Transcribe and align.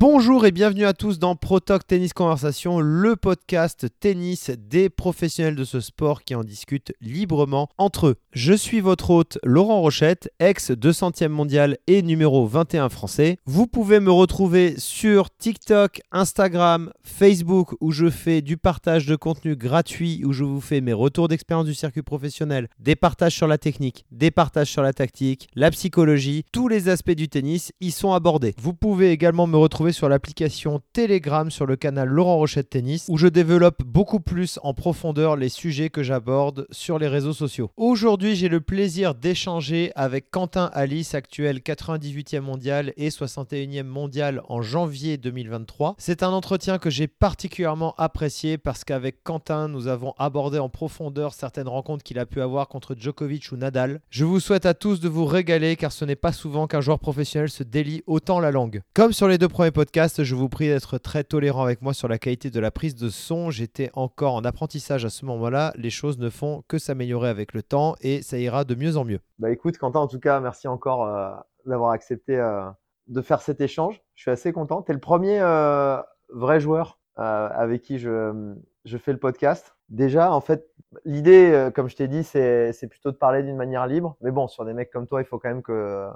Bonjour 0.00 0.46
et 0.46 0.52
bienvenue 0.52 0.84
à 0.84 0.92
tous 0.92 1.18
dans 1.18 1.34
ProTalk 1.34 1.84
Tennis 1.84 2.12
Conversation, 2.12 2.78
le 2.78 3.16
podcast 3.16 3.88
tennis 3.98 4.52
des 4.56 4.90
professionnels 4.90 5.56
de 5.56 5.64
ce 5.64 5.80
sport 5.80 6.22
qui 6.22 6.36
en 6.36 6.44
discutent 6.44 6.92
librement 7.00 7.68
entre 7.78 8.06
eux. 8.06 8.14
Je 8.30 8.52
suis 8.52 8.78
votre 8.78 9.10
hôte 9.10 9.38
Laurent 9.42 9.80
Rochette, 9.80 10.32
ex 10.38 10.70
200e 10.70 11.26
mondial 11.26 11.78
et 11.88 12.02
numéro 12.02 12.46
21 12.46 12.90
français. 12.90 13.38
Vous 13.44 13.66
pouvez 13.66 13.98
me 13.98 14.12
retrouver 14.12 14.76
sur 14.78 15.36
TikTok, 15.36 16.00
Instagram, 16.12 16.92
Facebook 17.02 17.74
où 17.80 17.90
je 17.90 18.08
fais 18.08 18.40
du 18.40 18.56
partage 18.56 19.04
de 19.04 19.16
contenu 19.16 19.56
gratuit, 19.56 20.22
où 20.24 20.32
je 20.32 20.44
vous 20.44 20.60
fais 20.60 20.80
mes 20.80 20.92
retours 20.92 21.26
d'expérience 21.26 21.66
du 21.66 21.74
circuit 21.74 22.02
professionnel, 22.02 22.68
des 22.78 22.94
partages 22.94 23.34
sur 23.34 23.48
la 23.48 23.58
technique, 23.58 24.06
des 24.12 24.30
partages 24.30 24.70
sur 24.70 24.82
la 24.82 24.92
tactique, 24.92 25.48
la 25.56 25.72
psychologie, 25.72 26.44
tous 26.52 26.68
les 26.68 26.88
aspects 26.88 27.10
du 27.10 27.28
tennis 27.28 27.72
y 27.80 27.90
sont 27.90 28.12
abordés. 28.12 28.54
Vous 28.62 28.74
pouvez 28.74 29.10
également 29.10 29.48
me 29.48 29.56
retrouver 29.56 29.87
sur 29.92 30.08
l'application 30.08 30.80
Telegram 30.92 31.50
sur 31.50 31.66
le 31.66 31.76
canal 31.76 32.08
Laurent 32.08 32.36
Rochette 32.36 32.70
Tennis 32.70 33.06
où 33.08 33.16
je 33.16 33.26
développe 33.26 33.82
beaucoup 33.84 34.20
plus 34.20 34.58
en 34.62 34.74
profondeur 34.74 35.36
les 35.36 35.48
sujets 35.48 35.90
que 35.90 36.02
j'aborde 36.02 36.66
sur 36.70 36.98
les 36.98 37.08
réseaux 37.08 37.32
sociaux. 37.32 37.70
Aujourd'hui, 37.76 38.36
j'ai 38.36 38.48
le 38.48 38.60
plaisir 38.60 39.14
d'échanger 39.14 39.92
avec 39.94 40.30
Quentin 40.30 40.70
Alice, 40.72 41.14
actuel 41.14 41.58
98e 41.58 42.40
mondial 42.40 42.92
et 42.96 43.08
61e 43.08 43.82
mondial 43.84 44.42
en 44.48 44.62
janvier 44.62 45.16
2023. 45.16 45.96
C'est 45.98 46.22
un 46.22 46.30
entretien 46.30 46.78
que 46.78 46.90
j'ai 46.90 47.06
particulièrement 47.06 47.94
apprécié 47.98 48.58
parce 48.58 48.84
qu'avec 48.84 49.22
Quentin, 49.22 49.68
nous 49.68 49.86
avons 49.86 50.14
abordé 50.18 50.58
en 50.58 50.68
profondeur 50.68 51.34
certaines 51.34 51.68
rencontres 51.68 52.04
qu'il 52.04 52.18
a 52.18 52.26
pu 52.26 52.40
avoir 52.40 52.68
contre 52.68 52.94
Djokovic 52.98 53.50
ou 53.52 53.56
Nadal. 53.56 54.00
Je 54.10 54.24
vous 54.24 54.40
souhaite 54.40 54.66
à 54.66 54.74
tous 54.74 55.00
de 55.00 55.08
vous 55.08 55.26
régaler 55.26 55.76
car 55.76 55.92
ce 55.92 56.04
n'est 56.04 56.16
pas 56.16 56.32
souvent 56.32 56.66
qu'un 56.66 56.80
joueur 56.80 56.98
professionnel 56.98 57.50
se 57.50 57.62
délie 57.62 58.02
autant 58.06 58.40
la 58.40 58.50
langue. 58.50 58.82
Comme 58.94 59.12
sur 59.12 59.28
les 59.28 59.38
deux 59.38 59.48
premiers 59.48 59.70
podcast, 59.78 60.24
je 60.24 60.34
vous 60.34 60.48
prie 60.48 60.66
d'être 60.66 60.98
très 60.98 61.22
tolérant 61.22 61.62
avec 61.62 61.82
moi 61.82 61.94
sur 61.94 62.08
la 62.08 62.18
qualité 62.18 62.50
de 62.50 62.58
la 62.58 62.72
prise 62.72 62.96
de 62.96 63.08
son. 63.10 63.52
J'étais 63.52 63.90
encore 63.92 64.34
en 64.34 64.44
apprentissage 64.44 65.04
à 65.04 65.08
ce 65.08 65.24
moment-là. 65.26 65.72
Les 65.76 65.88
choses 65.88 66.18
ne 66.18 66.30
font 66.30 66.64
que 66.66 66.78
s'améliorer 66.78 67.28
avec 67.28 67.52
le 67.54 67.62
temps 67.62 67.94
et 68.00 68.20
ça 68.22 68.38
ira 68.38 68.64
de 68.64 68.74
mieux 68.74 68.96
en 68.96 69.04
mieux. 69.04 69.20
Bah 69.38 69.52
écoute, 69.52 69.78
Quentin, 69.78 70.00
en 70.00 70.08
tout 70.08 70.18
cas, 70.18 70.40
merci 70.40 70.66
encore 70.66 71.06
euh, 71.06 71.30
d'avoir 71.64 71.92
accepté 71.92 72.36
euh, 72.36 72.68
de 73.06 73.22
faire 73.22 73.40
cet 73.40 73.60
échange. 73.60 74.02
Je 74.16 74.22
suis 74.22 74.32
assez 74.32 74.50
content. 74.52 74.82
Tu 74.82 74.90
es 74.90 74.94
le 74.94 75.00
premier 75.00 75.38
euh, 75.40 76.02
vrai 76.28 76.58
joueur 76.58 76.98
avec 77.14 77.82
qui 77.82 78.00
je, 78.00 78.56
fais 78.98 79.12
le 79.12 79.18
podcast. 79.20 79.76
Déjà, 79.90 80.32
en 80.32 80.40
fait, 80.40 80.68
l'idée, 81.04 81.68
comme 81.72 81.88
je 81.88 81.94
t'ai 81.94 82.08
dit, 82.08 82.24
c'est 82.24 82.88
plutôt 82.90 83.12
de 83.12 83.16
parler 83.16 83.44
d'une 83.44 83.56
manière 83.56 83.86
libre. 83.86 84.16
Mais 84.22 84.32
bon, 84.32 84.48
sur 84.48 84.64
des 84.64 84.72
mecs 84.72 84.90
comme 84.90 85.06
toi, 85.06 85.20
il 85.20 85.24
faut 85.24 85.38
quand 85.38 85.50
même 85.50 85.62
que, 85.62 86.08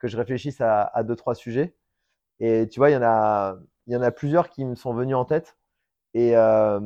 que 0.00 0.06
je 0.06 0.18
réfléchisse 0.18 0.60
à, 0.60 0.82
à 0.82 1.02
deux, 1.02 1.16
trois 1.16 1.34
sujets. 1.34 1.74
Et 2.40 2.68
tu 2.68 2.80
vois, 2.80 2.90
il 2.90 2.94
y 2.94 2.96
en 2.96 3.02
a, 3.02 3.58
il 3.86 3.94
y 3.94 3.96
en 3.96 4.02
a 4.02 4.10
plusieurs 4.10 4.50
qui 4.50 4.64
me 4.64 4.74
sont 4.74 4.94
venus 4.94 5.16
en 5.16 5.24
tête. 5.24 5.56
Et 6.14 6.36
euh, 6.36 6.80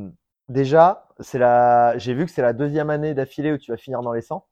déjà, 0.49 1.07
c'est 1.19 1.39
la, 1.39 1.97
j'ai 1.97 2.13
vu 2.13 2.25
que 2.25 2.31
c'est 2.31 2.41
la 2.41 2.53
deuxième 2.53 2.89
année 2.89 3.13
d'affilée 3.13 3.51
où 3.53 3.57
tu 3.57 3.71
vas 3.71 3.77
finir 3.77 4.01
dans 4.01 4.13
les 4.13 4.21
100. 4.21 4.47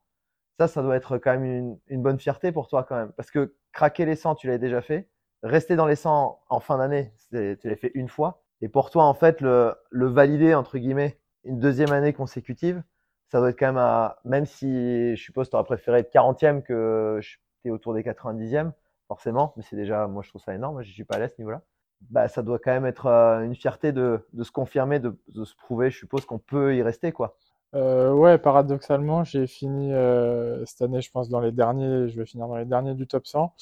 Ça, 0.59 0.67
ça 0.67 0.81
doit 0.83 0.95
être 0.97 1.17
quand 1.17 1.31
même 1.31 1.45
une, 1.45 1.79
une 1.87 2.03
bonne 2.03 2.19
fierté 2.19 2.51
pour 2.51 2.67
toi 2.67 2.83
quand 2.83 2.95
même. 2.95 3.11
Parce 3.13 3.31
que 3.31 3.55
craquer 3.73 4.05
les 4.05 4.15
100, 4.15 4.35
tu 4.35 4.47
l'avais 4.47 4.59
déjà 4.59 4.81
fait. 4.81 5.09
Rester 5.43 5.75
dans 5.75 5.85
les 5.85 5.95
100 5.95 6.39
en 6.49 6.59
fin 6.59 6.77
d'année, 6.77 7.13
tu 7.31 7.57
l'as 7.63 7.75
fait 7.77 7.91
une 7.95 8.09
fois. 8.09 8.43
Et 8.61 8.69
pour 8.69 8.89
toi, 8.91 9.05
en 9.05 9.13
fait, 9.13 9.41
le, 9.41 9.75
le 9.89 10.07
valider, 10.07 10.53
entre 10.53 10.77
guillemets, 10.77 11.19
une 11.45 11.59
deuxième 11.59 11.93
année 11.93 12.13
consécutive, 12.13 12.83
ça 13.29 13.39
doit 13.39 13.49
être 13.49 13.59
quand 13.59 13.67
même 13.67 13.77
à, 13.77 14.19
même 14.25 14.45
si 14.45 15.15
je 15.15 15.21
suppose 15.21 15.49
tu 15.49 15.55
aurais 15.55 15.65
préféré 15.65 15.99
être 15.99 16.11
40e 16.11 16.63
que 16.63 17.19
es 17.65 17.69
autour 17.69 17.93
des 17.93 18.03
90e, 18.03 18.71
forcément, 19.09 19.53
mais 19.57 19.63
c'est 19.63 19.75
déjà, 19.75 20.07
moi 20.07 20.23
je 20.23 20.29
trouve 20.29 20.41
ça 20.41 20.55
énorme, 20.55 20.81
je 20.83 20.91
suis 20.91 21.03
pas 21.03 21.17
à 21.17 21.27
ce 21.27 21.35
niveau-là. 21.39 21.61
Bah, 22.11 22.29
ça 22.29 22.43
doit 22.43 22.59
quand 22.59 22.71
même 22.71 22.85
être 22.85 23.07
euh, 23.07 23.41
une 23.43 23.55
fierté 23.55 23.91
de, 23.91 24.25
se 24.41 24.51
confirmer, 24.51 24.99
de, 24.99 25.17
de, 25.27 25.43
se 25.43 25.55
prouver, 25.55 25.89
je 25.91 25.97
suppose 25.97 26.25
qu'on 26.25 26.39
peut 26.39 26.75
y 26.77 26.81
rester, 26.81 27.11
quoi. 27.11 27.35
Euh, 27.75 28.13
ouais, 28.13 28.37
paradoxalement, 28.37 29.23
j'ai 29.23 29.47
fini 29.47 29.93
euh, 29.93 30.65
cette 30.65 30.81
année, 30.81 31.01
je 31.01 31.11
pense, 31.11 31.29
dans 31.29 31.41
les 31.41 31.51
derniers, 31.51 32.07
je 32.07 32.17
vais 32.19 32.25
finir 32.25 32.47
dans 32.47 32.55
les 32.55 32.65
derniers 32.65 32.95
du 32.95 33.05
top 33.07 33.27
100, 33.27 33.53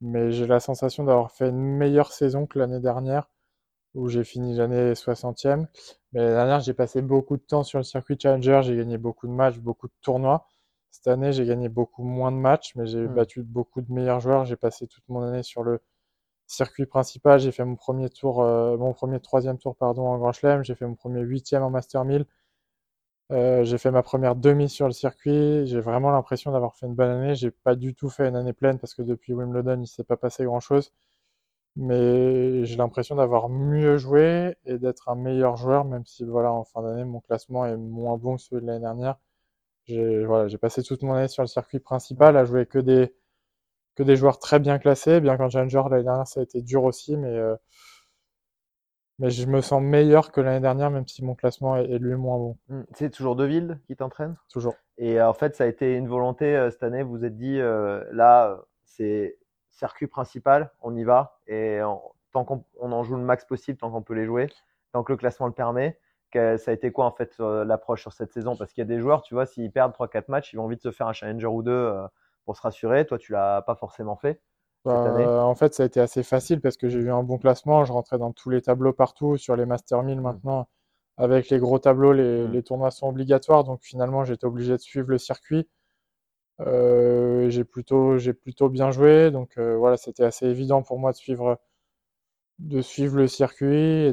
mais 0.00 0.30
j'ai 0.32 0.46
la 0.46 0.60
sensation 0.60 1.04
d'avoir 1.04 1.32
fait 1.32 1.48
une 1.48 1.58
meilleure 1.58 2.12
saison 2.12 2.46
que 2.46 2.58
l'année 2.58 2.80
dernière, 2.80 3.28
où 3.94 4.08
j'ai 4.08 4.24
fini 4.24 4.56
l'année 4.56 4.94
60e. 4.94 5.66
Mais 6.12 6.20
l'année 6.20 6.34
dernière, 6.34 6.60
j'ai 6.60 6.74
passé 6.74 7.02
beaucoup 7.02 7.36
de 7.36 7.42
temps 7.42 7.62
sur 7.64 7.78
le 7.78 7.84
circuit 7.84 8.16
Challenger, 8.20 8.60
j'ai 8.64 8.76
gagné 8.76 8.98
beaucoup 8.98 9.26
de 9.26 9.32
matchs, 9.32 9.58
beaucoup 9.58 9.88
de 9.88 9.92
tournois. 10.02 10.46
Cette 10.92 11.08
année, 11.08 11.32
j'ai 11.32 11.46
gagné 11.46 11.68
beaucoup 11.68 12.04
moins 12.04 12.30
de 12.30 12.36
matchs, 12.36 12.74
mais 12.76 12.86
j'ai 12.86 13.00
mmh. 13.00 13.14
battu 13.14 13.42
beaucoup 13.42 13.80
de 13.80 13.90
meilleurs 13.92 14.20
joueurs. 14.20 14.44
J'ai 14.44 14.56
passé 14.56 14.86
toute 14.86 15.08
mon 15.08 15.22
année 15.22 15.42
sur 15.42 15.64
le 15.64 15.80
circuit 16.46 16.86
principal. 16.86 17.40
J'ai 17.40 17.52
fait 17.52 17.64
mon 17.64 17.76
premier 17.76 18.10
tour, 18.10 18.42
euh, 18.42 18.76
mon 18.76 18.92
premier 18.92 19.20
troisième 19.20 19.58
tour, 19.58 19.74
pardon, 19.76 20.06
en 20.06 20.18
Grand 20.18 20.32
Chelem. 20.32 20.64
J'ai 20.64 20.74
fait 20.74 20.86
mon 20.86 20.94
premier 20.94 21.22
huitième 21.22 21.62
en 21.62 21.70
Master 21.70 22.04
1000. 22.04 22.26
Euh, 23.32 23.64
j'ai 23.64 23.78
fait 23.78 23.90
ma 23.90 24.02
première 24.02 24.36
demi 24.36 24.68
sur 24.68 24.86
le 24.86 24.92
circuit. 24.92 25.66
J'ai 25.66 25.80
vraiment 25.80 26.10
l'impression 26.10 26.52
d'avoir 26.52 26.76
fait 26.76 26.86
une 26.86 26.94
bonne 26.94 27.10
année. 27.10 27.34
J'ai 27.34 27.50
pas 27.50 27.74
du 27.74 27.94
tout 27.94 28.10
fait 28.10 28.28
une 28.28 28.36
année 28.36 28.52
pleine 28.52 28.78
parce 28.78 28.94
que 28.94 29.02
depuis 29.02 29.32
Wimbledon, 29.32 29.80
il 29.80 29.86
s'est 29.86 30.04
pas 30.04 30.16
passé 30.18 30.44
grand 30.44 30.60
chose. 30.60 30.92
Mais 31.76 32.64
j'ai 32.66 32.76
l'impression 32.76 33.16
d'avoir 33.16 33.48
mieux 33.48 33.96
joué 33.96 34.56
et 34.66 34.78
d'être 34.78 35.08
un 35.08 35.14
meilleur 35.14 35.56
joueur, 35.56 35.84
même 35.86 36.04
si 36.06 36.24
voilà, 36.24 36.52
en 36.52 36.64
fin 36.64 36.82
d'année, 36.82 37.04
mon 37.04 37.20
classement 37.20 37.64
est 37.66 37.76
moins 37.78 38.18
bon 38.18 38.36
que 38.36 38.42
celui 38.42 38.62
de 38.62 38.66
l'année 38.66 38.80
dernière. 38.80 39.18
J'ai 39.84 40.24
voilà, 40.24 40.48
j'ai 40.48 40.58
passé 40.58 40.82
toute 40.82 41.02
mon 41.02 41.14
année 41.14 41.28
sur 41.28 41.42
le 41.42 41.48
circuit 41.48 41.80
principal 41.80 42.36
à 42.36 42.44
jouer 42.44 42.66
que 42.66 42.78
des 42.78 43.14
que 43.94 44.02
des 44.02 44.16
joueurs 44.16 44.38
très 44.38 44.60
bien 44.60 44.78
classés. 44.78 45.20
Bien 45.20 45.36
qu'en 45.36 45.50
Challenger 45.50 45.82
l'année 45.90 46.04
dernière 46.04 46.26
ça 46.26 46.40
a 46.40 46.42
été 46.42 46.62
dur 46.62 46.84
aussi, 46.84 47.16
mais 47.16 47.36
euh, 47.36 47.56
mais 49.18 49.30
je 49.30 49.46
me 49.46 49.60
sens 49.60 49.82
meilleur 49.82 50.32
que 50.32 50.40
l'année 50.40 50.60
dernière, 50.60 50.90
même 50.90 51.06
si 51.06 51.24
mon 51.24 51.34
classement 51.34 51.76
est, 51.76 51.98
lui 51.98 52.14
moins 52.16 52.38
bon. 52.38 52.58
C'est 52.94 53.10
toujours 53.10 53.36
Deville 53.36 53.78
qui 53.86 53.94
t'entraîne? 53.94 54.36
Toujours. 54.48 54.74
Et 54.98 55.20
euh, 55.20 55.28
en 55.28 55.34
fait, 55.34 55.54
ça 55.54 55.64
a 55.64 55.66
été 55.66 55.94
une 55.94 56.08
volonté 56.08 56.56
euh, 56.56 56.70
cette 56.70 56.82
année. 56.82 57.02
Vous 57.02 57.18
vous 57.18 57.24
êtes 57.24 57.36
dit, 57.36 57.58
là, 57.58 58.58
c'est 58.84 59.38
circuit 59.70 60.06
principal, 60.06 60.72
on 60.80 60.96
y 60.96 61.04
va. 61.04 61.38
Et 61.46 61.80
tant 62.32 62.44
qu'on 62.44 62.64
on 62.80 62.92
en 62.92 63.02
joue 63.02 63.16
le 63.16 63.22
max 63.22 63.44
possible, 63.44 63.78
tant 63.78 63.90
qu'on 63.90 64.02
peut 64.02 64.14
les 64.14 64.24
jouer, 64.24 64.48
tant 64.92 65.02
que 65.04 65.12
le 65.12 65.18
classement 65.18 65.46
le 65.46 65.52
permet 65.52 65.98
ça 66.32 66.70
a 66.70 66.74
été 66.74 66.92
quoi 66.92 67.06
en 67.06 67.12
fait 67.12 67.38
l'approche 67.38 68.02
sur 68.02 68.12
cette 68.12 68.32
saison? 68.32 68.56
Parce 68.56 68.72
qu'il 68.72 68.82
y 68.82 68.86
a 68.86 68.88
des 68.88 69.00
joueurs, 69.00 69.22
tu 69.22 69.34
vois, 69.34 69.46
s'ils 69.46 69.70
perdent 69.70 69.92
3-4 69.92 70.24
matchs, 70.28 70.52
ils 70.52 70.56
vont 70.56 70.66
vite 70.66 70.82
se 70.82 70.90
faire 70.90 71.08
un 71.08 71.12
challenger 71.12 71.46
ou 71.46 71.62
deux 71.62 71.72
euh, 71.72 72.06
pour 72.44 72.56
se 72.56 72.62
rassurer. 72.62 73.06
Toi, 73.06 73.18
tu 73.18 73.32
l'as 73.32 73.62
pas 73.62 73.74
forcément 73.74 74.16
fait. 74.16 74.40
Bah, 74.84 75.44
en 75.44 75.54
fait, 75.54 75.74
ça 75.74 75.84
a 75.84 75.86
été 75.86 76.00
assez 76.00 76.24
facile 76.24 76.60
parce 76.60 76.76
que 76.76 76.88
j'ai 76.88 76.98
eu 76.98 77.10
un 77.10 77.22
bon 77.22 77.38
classement. 77.38 77.84
Je 77.84 77.92
rentrais 77.92 78.18
dans 78.18 78.32
tous 78.32 78.50
les 78.50 78.62
tableaux 78.62 78.92
partout, 78.92 79.36
sur 79.36 79.54
les 79.54 79.66
Master 79.66 80.02
1000 80.02 80.18
mmh. 80.18 80.22
maintenant. 80.22 80.68
Avec 81.18 81.50
les 81.50 81.58
gros 81.58 81.78
tableaux, 81.78 82.12
les, 82.12 82.46
mmh. 82.46 82.52
les 82.52 82.62
tournois 82.62 82.90
sont 82.90 83.08
obligatoires. 83.08 83.64
Donc 83.64 83.80
finalement, 83.82 84.24
j'étais 84.24 84.46
obligé 84.46 84.72
de 84.72 84.78
suivre 84.78 85.08
le 85.08 85.18
circuit. 85.18 85.68
Euh, 86.60 87.48
j'ai 87.50 87.64
plutôt, 87.64 88.16
plutôt 88.42 88.68
bien 88.68 88.90
joué. 88.90 89.30
Donc 89.30 89.58
euh, 89.58 89.76
voilà, 89.76 89.96
c'était 89.96 90.24
assez 90.24 90.46
évident 90.46 90.82
pour 90.82 90.98
moi 90.98 91.12
de 91.12 91.16
suivre 91.16 91.58
de 92.62 92.80
suivre 92.80 93.16
le 93.16 93.26
circuit 93.28 94.06
et 94.06 94.12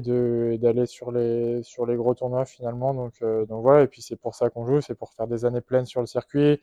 d'aller 0.57 0.85
sur 0.85 1.11
les 1.11 1.61
sur 1.63 1.85
les 1.85 1.95
gros 1.95 2.15
tournois 2.15 2.45
finalement. 2.45 2.93
Donc 2.93 3.15
euh, 3.21 3.45
donc 3.45 3.61
voilà. 3.61 3.83
Et 3.83 3.87
puis 3.87 4.01
c'est 4.01 4.15
pour 4.15 4.35
ça 4.35 4.49
qu'on 4.49 4.65
joue. 4.65 4.81
C'est 4.81 4.95
pour 4.95 5.13
faire 5.13 5.27
des 5.27 5.45
années 5.45 5.61
pleines 5.61 5.85
sur 5.85 6.01
le 6.01 6.07
circuit 6.07 6.61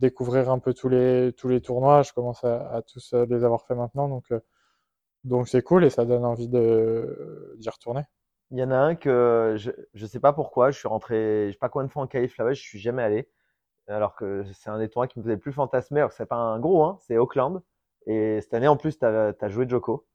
découvrir 0.00 0.50
un 0.50 0.58
peu 0.58 0.74
tous 0.74 0.88
les 0.88 1.32
tous 1.36 1.48
les 1.48 1.60
tournois. 1.60 2.02
Je 2.02 2.12
commence 2.12 2.44
à, 2.44 2.68
à 2.72 2.82
tous 2.82 3.12
euh, 3.14 3.26
les 3.28 3.44
avoir 3.44 3.62
fait 3.66 3.74
maintenant. 3.74 4.08
Donc 4.08 4.32
euh, 4.32 4.40
donc 5.24 5.48
c'est 5.48 5.62
cool 5.62 5.84
et 5.84 5.90
ça 5.90 6.04
donne 6.04 6.24
envie 6.24 6.48
de 6.48 7.54
d'y 7.58 7.68
retourner. 7.70 8.02
Il 8.50 8.58
y 8.58 8.62
en 8.64 8.70
a 8.72 8.76
un 8.78 8.94
que 8.96 9.54
je 9.58 9.70
je 9.94 10.06
sais 10.06 10.20
pas 10.20 10.32
pourquoi. 10.32 10.70
Je 10.72 10.78
suis 10.78 10.88
rentré 10.88 11.48
je 11.48 11.52
sais 11.52 11.58
pas 11.58 11.68
combien 11.68 11.86
de 11.86 11.92
fois 11.92 12.02
en 12.02 12.06
qualif 12.08 12.36
là-bas. 12.38 12.54
Je 12.54 12.62
suis 12.62 12.80
jamais 12.80 13.02
allé. 13.02 13.28
Alors 13.88 14.16
que 14.16 14.44
c'est 14.54 14.70
un 14.70 14.78
des 14.78 14.88
tournois 14.90 15.08
qui 15.08 15.18
me 15.20 15.24
faisait 15.24 15.36
plus 15.38 15.52
fantasmer. 15.52 16.00
Alors 16.00 16.10
que 16.10 16.16
c'est 16.16 16.26
pas 16.26 16.36
un 16.36 16.60
gros 16.60 16.84
hein. 16.84 16.98
C'est 17.06 17.18
Auckland. 17.18 17.62
Et 18.06 18.40
cette 18.42 18.54
année 18.54 18.68
en 18.68 18.76
plus 18.76 18.98
tu 18.98 19.04
as, 19.06 19.34
as 19.40 19.48
joué 19.48 19.68
Joko 19.68 20.06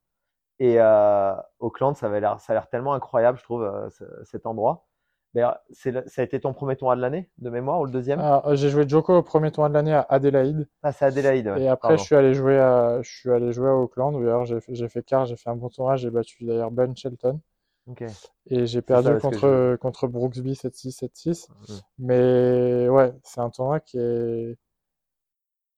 et 0.59 0.75
euh, 0.79 1.33
Auckland, 1.59 1.95
ça, 1.95 2.07
avait 2.07 2.19
l'air, 2.19 2.39
ça 2.39 2.53
a 2.53 2.55
l'air 2.55 2.69
tellement 2.69 2.93
incroyable, 2.93 3.37
je 3.37 3.43
trouve, 3.43 3.63
euh, 3.63 3.89
cet 4.23 4.45
endroit. 4.45 4.85
c'est, 5.71 6.07
ça 6.07 6.21
a 6.21 6.25
été 6.25 6.39
ton 6.39 6.53
premier 6.53 6.75
tournoi 6.75 6.95
de 6.95 7.01
l'année, 7.01 7.31
de 7.39 7.49
mémoire, 7.49 7.81
ou 7.81 7.85
le 7.85 7.91
deuxième? 7.91 8.19
Euh, 8.19 8.55
J'ai 8.55 8.69
joué 8.69 8.87
Joko 8.87 9.17
au 9.17 9.23
premier 9.23 9.51
tournoi 9.51 9.69
de 9.69 9.73
l'année 9.73 9.93
à 9.93 10.05
Adélaïde. 10.09 10.67
Ah, 10.83 10.91
c'est 10.91 11.05
Adélaïde. 11.05 11.51
Et 11.57 11.67
après, 11.67 11.97
je 11.97 12.03
suis 12.03 12.15
allé 12.15 12.33
jouer 12.33 12.59
à, 12.59 13.01
je 13.01 13.09
suis 13.09 13.31
allé 13.31 13.51
jouer 13.51 13.69
à 13.69 13.75
Auckland. 13.75 14.13
D'ailleurs, 14.13 14.45
j'ai 14.45 14.59
fait, 14.59 14.75
j'ai 14.75 14.89
fait 14.89 15.03
quart, 15.03 15.25
j'ai 15.25 15.35
fait 15.35 15.49
un 15.49 15.55
bon 15.55 15.69
tournoi. 15.69 15.95
J'ai 15.95 16.11
battu 16.11 16.45
d'ailleurs 16.45 16.71
Ben 16.71 16.95
Shelton. 16.95 17.39
Okay. 17.85 18.07
Et 18.45 18.65
j'ai 18.65 18.81
perdu 18.81 19.17
contre, 19.17 19.75
contre 19.75 20.07
Brooksby 20.07 20.53
7-6, 20.53 21.03
7-6. 21.03 21.47
Mais 21.97 22.87
ouais, 22.87 23.13
c'est 23.23 23.41
un 23.41 23.49
tournoi 23.49 23.81
qui 23.81 23.97
est, 23.97 24.55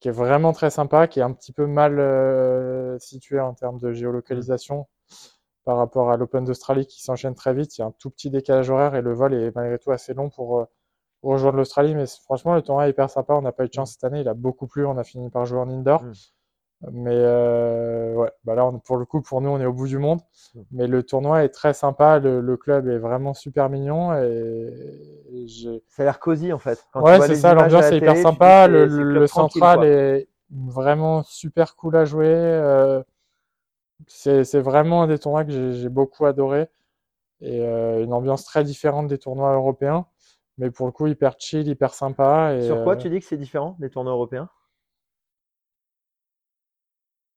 qui 0.06 0.10
est 0.10 0.12
vraiment 0.12 0.54
très 0.54 0.69
sympa, 0.69 1.07
qui 1.07 1.19
est 1.19 1.24
un 1.24 1.31
petit 1.34 1.52
peu 1.52 1.66
mal 1.66 1.98
euh, 2.00 3.00
situé 3.00 3.40
en 3.40 3.56
termes 3.56 3.80
de 3.80 3.92
géolocalisation 3.92 4.88
par 5.66 5.78
rapport 5.78 6.12
à 6.12 6.18
l'Open 6.18 6.46
d'Australie 6.46 6.86
qui 6.88 7.04
s'enchaîne 7.04 7.36
très 7.36 7.54
vite. 7.56 7.78
Il 7.78 7.81
y 7.81 7.84
a 7.84 7.88
un 7.88 7.92
tout 7.92 8.12
petit 8.12 8.30
décalage 8.30 8.69
horaire 8.69 8.96
et 8.96 9.02
le 9.02 9.13
vol 9.13 9.34
est 9.34 9.56
malgré 9.56 9.80
tout 9.80 9.92
assez 9.92 10.13
long 10.13 10.30
pour, 10.30 10.60
euh, 10.62 10.66
rejoindre 11.24 11.57
l'Australie. 11.57 11.96
Mais 11.96 12.06
franchement, 12.24 12.56
le 12.56 12.62
tournoi 12.63 12.88
est 12.88 12.92
hyper 12.92 13.10
sympa. 13.10 13.34
On 13.36 13.42
n'a 13.44 13.52
pas 13.54 13.66
eu 13.66 13.69
de 13.69 13.74
chance 13.74 13.94
cette 13.94 14.04
année. 14.06 14.22
Il 14.22 14.30
a 14.30 14.36
beaucoup 14.36 14.68
plu. 14.68 14.86
On 14.86 14.98
a 14.98 15.04
fini 15.06 15.30
par 15.31 15.46
jouer 15.46 15.60
en 15.60 15.69
indoor. 15.69 16.04
Mais 16.92 17.12
euh, 17.16 18.13
ouais, 18.16 18.31
bah 18.44 18.56
là, 18.56 18.66
on- 18.66 18.80
pour 18.80 18.98
le 18.98 19.06
coup, 19.06 19.22
pour 19.22 19.42
nous, 19.42 19.50
on 19.50 19.60
est 19.60 19.66
au 19.66 19.74
bout 19.74 19.88
du 19.88 19.98
monde. 19.98 20.22
Mais 20.72 20.88
le 20.88 21.04
tournoi 21.04 21.44
est 21.44 21.50
très 21.50 21.74
sympa. 21.74 22.19
Le, 22.19 22.42
le 22.42 22.57
club 22.57 22.88
est 22.88 22.98
vraiment 23.00 23.34
super 23.34 23.69
mignon. 23.69 24.13
Et 24.16 24.72
Ça 25.47 26.01
a 26.01 26.06
l'air 26.06 26.19
cosy 26.19 26.53
en 26.53 26.59
fait. 26.59 26.86
Quand 26.92 27.01
Ouais, 27.01 27.19
c'est 27.27 27.36
ça, 27.36 27.53
l'ambiance 27.53 27.81
la 27.83 27.92
est 27.92 27.97
hyper 27.97 28.18
sympa. 28.18 28.68
Le, 28.68 29.27
central 29.27 29.80
quoi. 29.80 29.88
est 29.88 30.27
vraiment 30.50 31.24
super 31.24 31.75
cool 31.75 31.95
à 31.95 32.06
jouer. 32.06 32.27
euh, 32.27 33.01
c'est, 34.07 34.59
vraiment 34.59 35.03
un 35.03 35.07
des 35.07 35.19
tournois 35.19 35.45
que 35.45 35.51
j'ai, 35.51 35.89
beaucoup 35.89 36.25
adoré. 36.25 36.68
Et 37.42 37.62
euh, 37.62 38.03
une 38.03 38.13
ambiance 38.13 38.45
très 38.45 38.63
différente 38.63 39.07
des 39.07 39.18
tournois 39.18 39.53
européens. 39.53 40.06
Mais 40.57 40.71
pour 40.71 40.86
le 40.86 40.92
coup, 40.92 41.07
hyper 41.07 41.36
chill, 41.38 41.68
hyper 41.68 41.94
sympa. 41.94 42.56
Et, 42.56 42.62
Sur 42.62 42.83
quoi 42.83 42.94
euh, 42.94 42.97
tu 42.97 43.09
dis 43.09 43.19
que 43.19 43.25
c'est 43.25 43.38
différent 43.38 43.75
des 43.80 43.89
tournois 43.89 44.13
européens? 44.13 44.50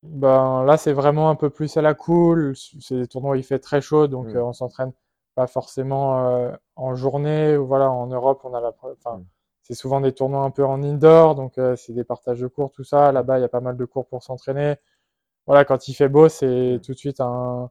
Ben 0.04 0.64
là, 0.64 0.76
c'est 0.76 0.92
vraiment 0.92 1.28
un 1.28 1.34
peu 1.34 1.50
plus 1.50 1.76
à 1.76 1.82
la 1.82 1.94
cool. 1.94 2.54
C'est 2.56 2.96
des 2.96 3.08
tournois 3.08 3.32
où 3.32 3.34
il 3.34 3.42
fait 3.42 3.58
très 3.58 3.80
chaud, 3.80 4.06
donc 4.06 4.28
Mm. 4.28 4.36
euh, 4.36 4.44
on 4.44 4.52
s'entraîne 4.52 4.92
pas 5.38 5.46
forcément 5.46 6.26
euh, 6.28 6.52
en 6.76 6.94
journée. 6.96 7.56
Ou 7.56 7.66
voilà, 7.66 7.90
en 7.92 8.06
Europe, 8.08 8.40
on 8.44 8.54
a 8.54 8.60
la, 8.60 8.72
enfin, 8.82 9.20
Mm. 9.20 9.22
c'est 9.62 9.74
souvent 9.74 10.00
des 10.00 10.12
tournois 10.12 10.42
un 10.44 10.50
peu 10.50 10.64
en 10.64 10.82
indoor, 10.82 11.34
donc 11.36 11.58
euh, 11.58 11.76
c'est 11.76 11.92
des 11.92 12.04
partages 12.04 12.40
de 12.40 12.48
cours, 12.48 12.72
tout 12.72 12.84
ça. 12.84 13.12
Là-bas, 13.12 13.38
il 13.38 13.42
y 13.42 13.44
a 13.44 13.48
pas 13.48 13.60
mal 13.60 13.76
de 13.76 13.84
cours 13.84 14.06
pour 14.08 14.22
s'entraîner. 14.22 14.76
Voilà, 15.46 15.64
quand 15.64 15.88
il 15.88 15.94
fait 15.94 16.08
beau, 16.08 16.28
c'est 16.28 16.80
Mm. 16.80 16.82
tout 16.84 16.92
de 16.94 16.98
suite 16.98 17.20
un, 17.20 17.70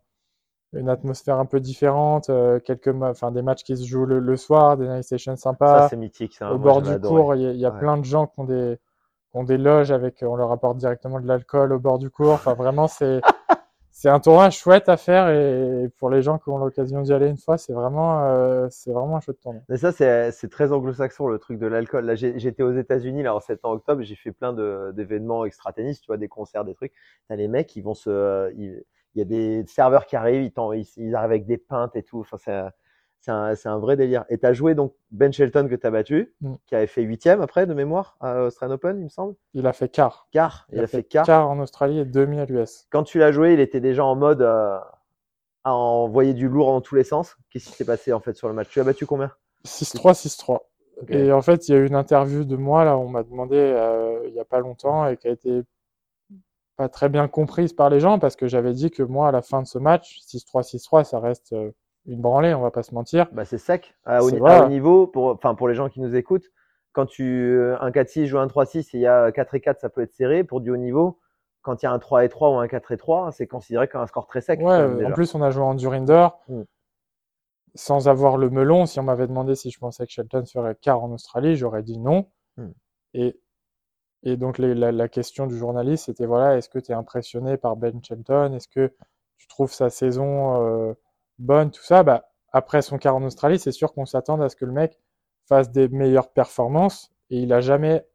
une 0.73 0.89
atmosphère 0.89 1.39
un 1.39 1.45
peu 1.45 1.59
différente. 1.59 2.29
euh, 2.29 2.59
quelques, 2.59 2.89
enfin, 3.01 3.31
des 3.31 3.41
matchs 3.41 3.63
qui 3.63 3.77
se 3.77 3.85
jouent 3.85 4.05
le, 4.05 4.19
le 4.19 4.37
soir, 4.37 4.77
des 4.77 4.87
night 4.87 5.03
sessions 5.03 5.35
Ça, 5.35 5.41
sympas. 5.41 5.89
c'est 5.89 5.97
mythique. 5.97 6.33
Ça, 6.35 6.53
Au 6.53 6.57
moi, 6.57 6.71
bord 6.71 6.81
du 6.81 6.97
cours, 6.99 7.35
il 7.35 7.41
y 7.41 7.47
a, 7.47 7.51
il 7.51 7.59
y 7.59 7.65
a 7.65 7.71
Ouais. 7.71 7.79
plein 7.79 7.97
de 7.97 8.05
gens 8.05 8.27
qui 8.27 8.39
ont 8.39 8.45
des, 8.45 8.79
qui 9.31 9.37
ont 9.37 9.43
des 9.43 9.57
loges 9.57 9.91
avec, 9.91 10.23
on 10.23 10.35
leur 10.37 10.51
apporte 10.51 10.77
directement 10.77 11.19
de 11.19 11.27
l'alcool 11.27 11.73
au 11.73 11.79
bord 11.79 11.99
du 11.99 12.09
cours. 12.11 12.33
Enfin, 12.33 12.53
vraiment, 12.55 12.87
c'est, 12.87 13.21
c'est 13.99 14.09
un 14.09 14.19
tournoi 14.19 14.51
chouette 14.51 14.89
à 14.89 14.95
faire 14.97 15.27
et 15.29 15.89
pour 15.97 16.11
les 16.11 16.21
gens 16.21 16.38
qui 16.38 16.49
ont 16.49 16.59
l'occasion 16.59 17.01
d'y 17.01 17.11
aller 17.13 17.27
une 17.29 17.38
fois, 17.38 17.57
c'est 17.57 17.73
vraiment, 17.73 18.23
euh, 18.25 18.67
c'est 18.69 18.91
vraiment 18.91 19.17
un 19.17 19.19
chouette 19.21 19.39
tournoi. 19.41 19.63
Mais 19.69 19.77
ça, 19.77 19.91
c'est 19.91 20.49
très 20.49 20.71
anglo-saxon, 20.71 21.27
le 21.27 21.39
truc 21.39 21.57
de 21.57 21.65
l'alcool. 21.65 22.05
Là, 22.05 22.13
j'étais 22.13 22.61
aux 22.61 22.73
États-Unis, 22.77 23.23
là, 23.23 23.33
en 23.33 23.39
septembre, 23.39 23.75
octobre, 23.77 24.03
j'ai 24.03 24.13
fait 24.13 24.31
plein 24.31 24.53
d'événements 24.94 25.45
extra-tennis, 25.45 25.99
tu 25.99 26.07
vois, 26.07 26.17
des 26.17 26.27
concerts, 26.27 26.63
des 26.63 26.75
trucs. 26.75 26.94
T'as 27.27 27.35
les 27.38 27.47
mecs, 27.47 27.75
ils 27.75 27.81
vont 27.81 27.95
se, 27.95 28.53
ils- 28.55 28.83
il 29.15 29.19
y 29.19 29.21
a 29.23 29.25
des 29.25 29.65
serveurs 29.65 30.05
qui 30.05 30.15
arrivent, 30.15 30.44
ils, 30.44 30.53
ils, 30.75 30.85
ils 31.07 31.15
arrivent 31.15 31.31
avec 31.31 31.47
des 31.47 31.57
pintes 31.57 31.95
et 31.95 32.03
tout. 32.03 32.19
Enfin, 32.31 32.69
c'est 33.19 33.67
un, 33.67 33.77
vrai 33.77 33.97
délire. 33.97 34.25
Et 34.29 34.37
t'as 34.37 34.53
joué 34.53 34.73
donc 34.73 34.93
Ben 35.11 35.33
Shelton 35.33 35.67
que 35.67 35.75
t'as 35.75 35.91
battu, 35.91 36.33
Mm. 36.41 36.53
qui 36.65 36.75
avait 36.75 36.87
fait 36.87 37.01
huitième 37.01 37.41
après 37.41 37.65
de 37.65 37.73
mémoire 37.73 38.15
à 38.19 38.43
Australian 38.43 38.75
Open, 38.75 38.97
il 38.99 39.03
me 39.05 39.09
semble. 39.09 39.35
Il 39.53 39.67
a 39.67 39.73
fait 39.73 39.89
quart. 39.89 40.27
Quart, 40.31 40.67
il, 40.71 40.79
a 40.79 40.87
fait 40.87 41.03
quart. 41.03 41.25
quart 41.25 41.49
en 41.49 41.59
Australie 41.59 41.99
et 41.99 42.05
demi 42.05 42.39
à 42.39 42.45
l'US. 42.45 42.87
Quand 42.89 43.03
tu 43.03 43.19
l'as 43.19 43.31
joué, 43.31 43.53
il 43.53 43.59
était 43.59 43.81
déjà 43.81 44.05
en 44.05 44.15
mode 44.15 44.41
euh, 44.41 44.77
à 45.63 45.73
envoyer 45.73 46.33
du 46.33 46.47
lourd 46.47 46.67
dans 46.67 46.81
tous 46.81 46.95
les 46.95 47.03
sens. 47.03 47.35
Qu'est-ce 47.49 47.67
qui 47.67 47.73
s'est 47.73 47.85
passé 47.85 48.13
en 48.13 48.19
fait 48.19 48.33
sur 48.33 48.47
le 48.47 48.53
match? 48.53 48.69
Tu 48.69 48.79
as 48.79 48.83
battu 48.83 49.05
combien? 49.05 49.31
6-3, 49.65 50.13
6-3. 50.13 50.59
Ok. 51.01 51.11
Et 51.11 51.31
en 51.31 51.41
fait, 51.41 51.67
il 51.67 51.71
y 51.73 51.75
a 51.75 51.77
eu 51.77 51.87
une 51.87 51.95
interview 51.95 52.43
de 52.43 52.55
moi, 52.55 52.83
là, 52.85 52.97
on 52.97 53.07
m'a 53.09 53.23
demandé 53.23 53.57
euh, 53.57 54.23
il 54.27 54.33
y 54.33 54.39
a 54.39 54.45
pas 54.45 54.59
longtemps 54.59 55.07
et 55.07 55.17
qui 55.17 55.27
a 55.27 55.31
été 55.31 55.61
pas 56.75 56.89
très 56.89 57.09
bien 57.09 57.27
comprise 57.27 57.73
par 57.73 57.89
les 57.89 57.99
gens 57.99 58.19
parce 58.19 58.35
que 58.35 58.47
j'avais 58.47 58.73
dit 58.73 58.91
que 58.91 59.03
moi, 59.03 59.27
à 59.27 59.31
la 59.31 59.41
fin 59.41 59.61
de 59.61 59.67
ce 59.67 59.79
match, 59.79 60.19
6-3, 60.27 60.63
6-3, 60.63 61.03
ça 61.03 61.19
reste 61.19 61.53
euh, 61.53 61.71
une 62.07 62.21
branlée, 62.21 62.54
on 62.54 62.62
va 62.62 62.71
pas 62.71 62.83
se 62.83 62.94
mentir. 62.94 63.27
Bah, 63.31 63.45
c'est 63.45 63.57
sec. 63.57 63.95
À 64.06 64.18
à 64.18 64.21
haut 64.65 64.68
niveau, 64.69 65.07
pour, 65.07 65.27
enfin, 65.27 65.56
pour 65.56 65.68
les 65.68 65.75
gens 65.75 65.89
qui 65.89 66.00
nous 66.01 66.15
écoutent, 66.15 66.50
quand 66.94 67.06
tu, 67.06 67.24
euh, 67.56 67.77
un 67.81 67.92
4-6 67.92 68.25
joue 68.27 68.39
un 68.39 68.48
3-6 68.48 68.80
et 68.95 68.98
il 68.98 69.01
y 69.01 69.07
a 69.07 69.31
4 69.31 69.54
et 69.56 69.62
4, 69.62 69.80
ça 69.81 69.89
peut 69.89 70.01
être 70.01 70.13
serré. 70.13 70.44
Pour 70.44 70.62
du 70.62 70.71
haut 70.71 70.77
niveau, 70.77 71.19
quand 71.62 71.81
il 71.83 71.86
y 71.86 71.88
a 71.88 71.92
un 71.92 72.00
3 72.00 72.24
et 72.25 72.30
3 72.30 72.50
ou 72.50 72.56
un 72.56 72.68
4 72.68 72.92
et 72.94 72.98
3, 72.98 73.31
c'est 73.31 73.45
considéré 73.45 73.88
comme 73.88 74.01
un 74.01 74.07
score 74.07 74.25
très 74.25 74.42
sec. 74.42 74.59
Ouais, 74.62 74.77
même, 74.88 75.00
euh, 75.01 75.07
en 75.09 75.12
plus, 75.12 75.36
on 75.36 75.42
a 75.42 75.51
joué 75.51 75.63
en 75.63 75.75
Durinder 75.75 76.30
Mm. 76.48 76.62
sans 77.75 78.07
avoir 78.07 78.38
le 78.38 78.50
melon. 78.50 78.86
Si 78.86 79.00
on 79.00 79.04
m'avait 79.04 79.27
demandé 79.27 79.56
si 79.56 79.69
je 79.69 79.80
pensais 79.80 80.06
que 80.06 80.12
Shelton 80.12 80.45
ferait 80.45 80.75
quart 80.80 81.04
en 81.04 81.12
Australie, 81.12 81.56
j'aurais 81.56 81.83
dit 81.83 82.00
non. 82.00 82.27
Mm. 82.57 82.69
Et, 83.13 83.39
et 84.24 84.38
donc, 84.38 84.57
les- 84.57 84.74
la, 84.74 84.92
la 84.92 85.07
question 85.07 85.45
du 85.45 85.57
journaliste, 85.57 86.06
c'était 86.06 86.25
voilà, 86.25 86.57
est-ce 86.57 86.69
que 86.69 86.80
tu 86.80 86.92
es 86.92 86.95
impressionné 86.95 87.57
par 87.57 87.75
Ben 87.75 88.00
Shelton? 88.04 88.54
Est-ce 88.54 88.68
que 88.68 88.94
tu 89.38 89.48
trouves 89.48 89.71
sa 89.71 89.89
saison 89.89 90.63
euh, 90.65 90.94
bonne 91.39 91.71
Tout 91.71 91.83
ça, 91.83 92.03
bah, 92.03 92.29
après 92.51 92.81
son 92.81 92.97
quart 92.97 93.15
en 93.15 93.23
Australie, 93.23 93.59
c'est 93.59 93.71
sûr 93.71 93.93
qu'on 93.93 94.05
s'attend 94.05 94.39
à 94.41 94.49
ce 94.49 94.55
que 94.55 94.65
le 94.65 94.71
mec 94.71 94.99
fasse 95.47 95.71
des 95.71 95.87
meilleures 95.89 96.31
performances. 96.31 97.11
Et 97.29 97.39
il 97.39 97.53
a 97.53 97.61
jamais 97.61 98.05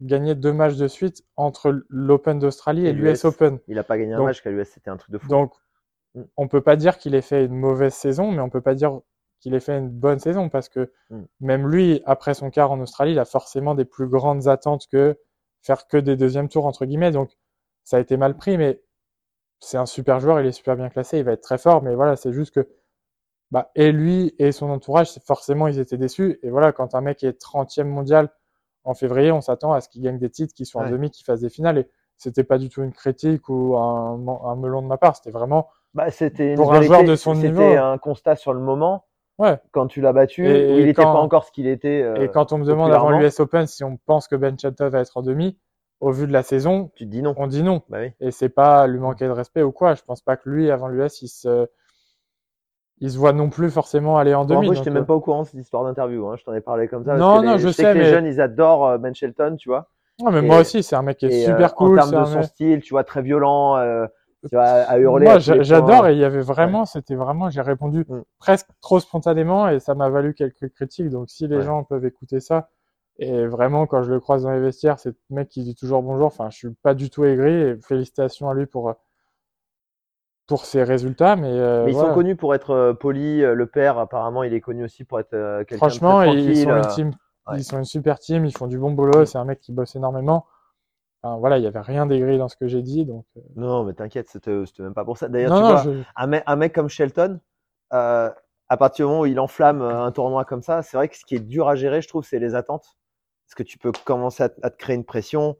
gagné 0.00 0.34
deux 0.34 0.52
matchs 0.52 0.76
de 0.76 0.88
suite 0.88 1.22
entre 1.36 1.82
l'Open 1.88 2.38
d'Australie 2.38 2.86
Et 2.86 2.90
et 2.90 2.92
l'US. 2.92 3.24
Open. 3.24 3.58
Il 3.68 3.78
a 3.78 3.84
pas 3.84 3.96
gagné 3.98 4.14
un 4.14 4.18
Donc- 4.18 4.26
match 4.26 4.42
qu'à 4.42 4.50
l'US, 4.50 4.68
c'était 4.68 4.90
un 4.90 4.96
truc 4.96 5.10
de 5.12 5.18
fou. 5.18 5.28
Donc, 5.28 5.52
Mm. 6.14 6.22
on 6.36 6.48
peut 6.48 6.60
pas 6.60 6.76
dire 6.76 6.98
qu'il 6.98 7.14
ait 7.14 7.22
fait 7.22 7.44
une 7.44 7.56
mauvaise 7.56 7.94
saison, 7.94 8.30
mais 8.32 8.40
on 8.40 8.48
peut 8.50 8.60
pas 8.60 8.74
dire 8.74 9.00
qu'il 9.40 9.54
ait 9.54 9.60
fait 9.60 9.76
une 9.78 9.90
bonne 9.90 10.18
saison 10.20 10.48
parce 10.48 10.68
que 10.68 10.92
Mm. 11.10 11.22
même 11.40 11.68
lui, 11.68 12.02
après 12.06 12.34
son 12.34 12.50
quart 12.50 12.70
en 12.72 12.80
Australie, 12.80 13.12
il 13.12 13.18
a 13.18 13.24
forcément 13.24 13.74
des 13.74 13.84
plus 13.84 14.08
grandes 14.08 14.46
attentes 14.48 14.86
que 14.90 15.18
faire 15.62 15.86
que 15.86 15.96
des 15.96 16.16
deuxièmes 16.16 16.48
tours, 16.48 16.66
entre 16.66 16.84
guillemets. 16.86 17.10
Donc, 17.10 17.36
ça 17.84 17.96
a 17.98 18.00
été 18.00 18.16
mal 18.16 18.36
pris, 18.36 18.56
mais 18.58 18.80
c'est 19.64 19.76
un 19.78 19.86
super 19.86 20.20
joueur, 20.20 20.40
il 20.40 20.46
est 20.46 20.52
super 20.52 20.76
bien 20.76 20.88
classé, 20.88 21.18
il 21.18 21.24
va 21.24 21.32
être 21.32 21.42
très 21.42 21.58
fort, 21.58 21.82
mais 21.82 21.94
voilà, 21.94 22.16
c'est 22.16 22.32
juste 22.32 22.54
que, 22.54 22.68
bah, 23.50 23.70
et 23.74 23.92
lui 23.92 24.34
et 24.38 24.52
son 24.52 24.70
entourage, 24.70 25.12
forcément, 25.26 25.68
ils 25.68 25.78
étaient 25.78 25.96
déçus. 25.98 26.38
Et 26.42 26.50
voilà, 26.50 26.72
quand 26.72 26.94
un 26.94 27.00
mec 27.00 27.22
est 27.24 27.40
30e 27.40 27.88
mondial 27.88 28.30
en 28.84 28.94
février, 28.94 29.32
on 29.32 29.40
s'attend 29.40 29.72
à 29.72 29.80
ce 29.80 29.88
qu'il 29.88 30.02
gagne 30.02 30.18
des 30.18 30.30
titres, 30.30 30.54
qu'il 30.54 30.66
soit 30.66 30.80
en 30.82 30.84
Ouais. 30.86 30.90
demi, 30.90 31.10
qu'il 31.10 31.24
fasse 31.24 31.40
des 31.40 31.50
finales. 31.50 31.78
Et 31.78 31.88
c'était 32.16 32.44
pas 32.44 32.58
du 32.58 32.68
tout 32.68 32.82
une 32.82 32.92
critique 32.92 33.48
ou 33.48 33.76
un, 33.76 34.14
un 34.44 34.56
melon 34.56 34.82
de 34.82 34.86
ma 34.86 34.98
part, 34.98 35.16
c'était 35.16 35.30
vraiment, 35.30 35.68
Bah, 35.94 36.10
c'était 36.10 36.54
Pour 36.54 36.72
un 36.74 36.82
joueur 36.82 37.04
de 37.04 37.14
son 37.16 37.34
c'était 37.34 37.48
niveau. 37.48 37.62
un 37.76 37.98
constat 37.98 38.36
sur 38.36 38.52
le 38.52 38.60
moment. 38.60 39.04
ouais. 39.38 39.58
Quand 39.72 39.86
tu 39.86 40.00
l'as 40.00 40.12
battu, 40.12 40.46
Et- 40.46 40.74
où 40.74 40.78
il 40.78 40.86
n'était 40.86 41.02
pas 41.02 41.12
encore 41.14 41.44
ce 41.44 41.52
qu'il 41.52 41.66
était. 41.68 42.02
euh, 42.02 42.16
Et 42.24 42.28
quand 42.28 42.52
on 42.52 42.58
me 42.58 42.64
demande 42.64 42.92
avant 42.92 43.10
l'US 43.10 43.38
Open 43.40 43.66
si 43.66 43.84
on 43.84 43.96
pense 43.98 44.26
que 44.28 44.36
Ben 44.36 44.58
Shelton 44.58 44.88
va 44.88 45.00
être 45.00 45.16
en 45.16 45.22
demi, 45.22 45.56
au 46.04 46.12
vu 46.12 46.26
de 46.26 46.32
la 46.32 46.42
saison, 46.42 46.90
tu 46.94 47.06
dis 47.06 47.22
non. 47.22 47.34
on 47.38 47.46
dit 47.46 47.62
non. 47.62 47.82
Bah 47.88 47.98
oui. 48.00 48.12
Et 48.20 48.30
c'est 48.30 48.48
pas 48.48 48.86
lui 48.86 48.98
manquer 48.98 49.26
de 49.26 49.30
respect 49.30 49.62
ou 49.62 49.72
quoi. 49.72 49.94
Je 49.94 50.02
pense 50.02 50.20
pas 50.20 50.36
que 50.36 50.48
lui, 50.48 50.70
avant 50.70 50.88
l'US, 50.88 51.22
il 51.22 51.28
se, 51.28 51.66
il 53.00 53.10
se 53.10 53.18
voit 53.18 53.32
non 53.32 53.48
plus 53.50 53.70
forcément 53.70 54.18
aller 54.18 54.34
en 54.34 54.46
Pour 54.46 54.56
demi. 54.56 54.58
info, 54.60 54.66
donc, 54.68 54.76
j'étais 54.76 54.90
euh, 54.90 54.94
même 54.94 55.06
pas 55.06 55.14
au 55.14 55.20
courant 55.20 55.42
de 55.42 55.46
cette 55.48 55.60
histoire 55.60 55.84
d'interview. 55.84 56.28
Hein. 56.28 56.36
Je 56.38 56.44
t'en 56.44 56.52
ai 56.54 56.60
parlé 56.60 56.88
comme 56.88 57.04
ça. 57.04 57.10
parce 57.16 57.20
Non, 57.20 57.40
que 57.40 57.46
non, 57.46 57.52
les- 57.54 57.58
je 57.58 57.68
sais 57.68 57.82
sais, 57.82 57.92
que 57.92 57.98
les 57.98 58.04
mais- 58.04 58.10
jeunes, 58.10 58.26
ils 58.26 58.40
adorent 58.40 58.86
euh, 58.86 58.98
Ben 58.98 59.14
Shelton, 59.14 59.56
tu 59.58 59.68
vois. 59.68 59.88
ouais, 60.22 60.30
mais 60.32 60.38
et- 60.38 60.42
moi 60.42 60.58
aussi, 60.60 60.82
c'est 60.82 60.94
un 60.96 61.02
mec 61.02 61.16
qui 61.18 61.26
est 61.26 61.42
Et, 61.42 61.44
super 61.44 61.70
euh, 61.70 61.74
cool. 61.74 61.98
En 62.00 62.08
termes 62.08 62.24
de 62.24 62.28
son 62.30 62.38
mec- 62.40 62.44
style, 62.48 62.80
tu 62.82 62.90
vois, 62.94 63.04
très 63.04 63.22
violent, 63.22 63.76
euh, 63.76 64.06
tu 64.48 64.54
vois, 64.54 64.64
à 64.64 64.98
hurler. 64.98 65.24
Moi, 65.24 65.34
les 65.38 65.64
j'adore 65.64 66.06
et 66.06 66.12
il 66.12 66.18
y 66.18 66.24
avait 66.24 66.42
vraiment, 66.42 66.84
c'était 66.84 67.14
vraiment, 67.14 67.48
j'ai 67.50 67.62
répondu 67.62 68.04
Mm. 68.08 68.22
presque 68.38 68.68
trop 68.82 69.00
spontanément 69.00 69.68
et 69.68 69.80
ça 69.80 69.94
m'a 69.94 70.08
valu 70.10 70.34
quelques 70.34 70.68
critiques. 70.74 71.08
Donc, 71.08 71.30
si 71.30 71.48
les 71.48 71.56
Ouais. 71.56 71.62
gens 71.62 71.82
peuvent 71.82 72.04
écouter 72.04 72.40
ça, 72.40 72.68
et 73.18 73.46
vraiment, 73.46 73.86
quand 73.86 74.02
je 74.02 74.10
le 74.12 74.20
croise 74.20 74.42
dans 74.42 74.50
les 74.50 74.60
vestiaires, 74.60 74.98
c'est 74.98 75.10
le 75.10 75.16
mec 75.30 75.48
qui 75.48 75.62
dit 75.62 75.74
toujours 75.74 76.02
bonjour. 76.02 76.26
Enfin, 76.26 76.50
je 76.50 76.56
suis 76.56 76.70
pas 76.82 76.94
du 76.94 77.10
tout 77.10 77.24
aigri 77.24 77.52
et 77.52 77.76
félicitations 77.80 78.48
à 78.48 78.54
lui 78.54 78.66
pour, 78.66 78.88
euh, 78.90 78.94
pour 80.46 80.64
ses 80.66 80.82
résultats. 80.82 81.36
Mais, 81.36 81.48
euh, 81.48 81.84
Mais 81.84 81.92
ils 81.92 81.98
sont 81.98 82.12
connus 82.12 82.36
pour 82.36 82.54
être 82.54 82.70
euh, 82.70 82.92
polis. 82.92 83.42
Le 83.42 83.66
père, 83.66 83.98
apparemment, 83.98 84.42
il 84.42 84.52
est 84.52 84.60
connu 84.60 84.84
aussi 84.84 85.04
pour 85.04 85.20
être 85.20 85.32
euh, 85.34 85.58
quelqu'un 85.64 85.86
de 85.86 85.90
très 85.90 85.98
Franchement, 85.98 86.22
ils, 86.22 86.56
sont 86.56 86.76
une 86.76 86.86
team, 86.88 87.10
ouais. 87.48 87.58
ils 87.58 87.64
sont 87.64 87.78
une 87.78 87.84
super 87.84 88.18
team, 88.18 88.44
ils 88.44 88.56
font 88.56 88.66
du 88.66 88.78
bon 88.78 88.90
boulot. 88.90 89.24
C'est 89.24 89.38
un 89.38 89.44
mec 89.44 89.60
qui 89.60 89.72
bosse 89.72 89.94
énormément. 89.96 90.46
Enfin, 91.22 91.38
voilà, 91.38 91.56
il 91.58 91.64
y 91.64 91.66
avait 91.66 91.80
rien 91.80 92.04
d'aigri 92.04 92.36
dans 92.36 92.48
ce 92.48 92.56
que 92.56 92.66
j'ai 92.66 92.82
dit. 92.82 93.06
Donc, 93.06 93.24
Non, 93.56 93.84
mais 93.84 93.94
t'inquiète, 93.94 94.28
c'était 94.28 94.54
même 94.80 94.92
pas 94.92 95.04
pour 95.04 95.16
ça. 95.16 95.28
D'ailleurs, 95.28 95.56
tu 95.56 95.62
non, 95.62 95.68
vois, 95.70 95.82
je- 95.82 96.02
un, 96.16 96.26
mec, 96.26 96.42
un 96.46 96.56
mec 96.56 96.74
comme 96.74 96.88
Shelton, 96.90 97.40
euh, 97.94 98.30
à 98.68 98.76
partir 98.76 99.06
du 99.06 99.10
moment 99.10 99.22
où 99.22 99.26
il 99.26 99.40
enflamme 99.40 99.80
un 99.80 100.10
tournoi 100.12 100.44
comme 100.44 100.62
ça, 100.62 100.82
c'est 100.82 100.96
vrai 100.96 101.08
que 101.08 101.16
ce 101.16 101.24
qui 101.24 101.36
est 101.36 101.40
dur 101.40 101.68
à 101.68 101.76
gérer, 101.76 102.02
je 102.02 102.08
trouve, 102.08 102.24
c'est 102.24 102.38
les 102.38 102.54
attentes. 102.54 102.96
Parce 103.54 103.68
que 103.68 103.70
tu 103.70 103.78
peux 103.78 103.92
commencer 104.04 104.42
à, 104.42 104.48
te- 104.48 104.58
à 104.66 104.70
te 104.70 104.76
créer 104.76 104.96
une 104.96 105.04
pression. 105.04 105.56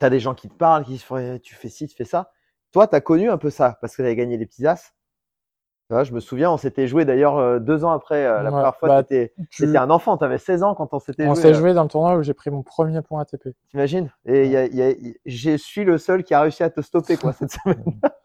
Tu 0.00 0.06
as 0.06 0.08
des 0.08 0.18
gens 0.18 0.34
qui 0.34 0.48
te 0.48 0.54
parlent, 0.54 0.82
qui 0.82 0.96
se 0.96 1.04
font 1.04 1.38
tu 1.42 1.54
fais 1.54 1.68
ci, 1.68 1.86
tu 1.86 1.94
fais 1.94 2.06
ça. 2.06 2.32
Toi, 2.72 2.86
tu 2.88 2.96
as 2.96 3.02
connu 3.02 3.28
un 3.28 3.36
peu 3.36 3.50
ça 3.50 3.76
parce 3.82 3.92
que 3.94 3.96
tu 4.00 4.06
avais 4.06 4.16
gagné 4.16 4.38
les 4.38 4.46
petits 4.46 4.66
as. 4.66 4.94
Vois, 5.90 6.04
je 6.04 6.12
me 6.14 6.20
souviens, 6.20 6.50
on 6.50 6.56
s'était 6.56 6.88
joué 6.88 7.04
d'ailleurs 7.04 7.36
euh, 7.36 7.58
deux 7.58 7.84
ans 7.84 7.90
après 7.90 8.24
euh, 8.24 8.38
la 8.42 8.44
Ouais, 8.44 8.50
première 8.50 8.76
fois. 8.76 8.88
bah, 8.88 9.02
tu- 9.04 9.30
t'étais 9.58 9.76
un 9.76 9.90
enfant, 9.90 10.16
tu 10.16 10.24
avais 10.24 10.38
16 10.38 10.62
ans 10.62 10.74
quand 10.74 10.94
on 10.94 10.98
s'était 10.98 11.26
on 11.26 11.34
joué. 11.34 11.42
s'est 11.42 11.48
euh, 11.50 11.54
joué 11.54 11.74
dans 11.74 11.82
le 11.82 11.88
tournoi 11.90 12.16
où 12.16 12.22
j'ai 12.22 12.32
pris 12.34 12.48
mon 12.50 12.62
premier 12.62 13.02
point 13.02 13.20
ATP. 13.20 13.50
T'imagines? 13.68 14.10
Et 14.24 14.46
il 14.46 14.50
y 14.50 14.56
a- 14.56 14.64
il 14.64 14.74
y 14.74 14.82
a- 14.82 14.90
il- 14.90 15.16
je 15.26 15.56
suis 15.58 15.84
le 15.84 15.98
seul 15.98 16.24
qui 16.24 16.32
a 16.32 16.40
réussi 16.40 16.62
à 16.62 16.70
te 16.70 16.80
stopper 16.80 17.18
quoi 17.18 17.34
cette 17.34 17.52
semaine. 17.52 17.84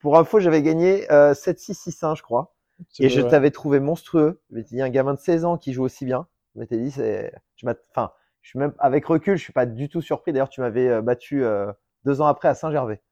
Pour 0.00 0.18
info, 0.18 0.40
j'avais 0.40 0.62
gagné 0.62 1.10
euh, 1.12 1.34
7-6-6-1, 1.34 2.16
je 2.16 2.22
crois. 2.22 2.52
Et 2.98 3.08
je 3.08 3.20
Ouais. 3.20 3.30
t'avais 3.30 3.52
trouvé 3.52 3.78
monstrueux. 3.78 4.40
Je 4.50 4.56
m'étais 4.56 4.74
dit, 4.74 4.82
un 4.82 4.88
gamin 4.90 5.14
de 5.14 5.20
16 5.20 5.44
ans 5.44 5.56
qui 5.56 5.72
joue 5.72 5.84
aussi 5.84 6.04
bien. 6.04 6.26
Je 6.54 6.60
m'étais 6.60 6.78
dit, 6.78 6.90
c'est, 6.90 7.32
je 7.56 7.66
enfin, 7.90 8.12
je 8.42 8.50
suis 8.50 8.58
même, 8.58 8.74
avec 8.78 9.06
recul, 9.06 9.36
je 9.36 9.42
suis 9.42 9.52
pas 9.52 9.66
du 9.66 9.88
tout 9.88 10.02
surpris. 10.02 10.32
D'ailleurs, 10.32 10.48
tu 10.48 10.60
m'avais 10.60 10.88
euh, 10.88 11.02
battu 11.02 11.44
euh, 11.44 11.72
deux 12.04 12.20
ans 12.20 12.26
après 12.26 12.48
à 12.48 12.54
Saint-Gervais. 12.54 13.02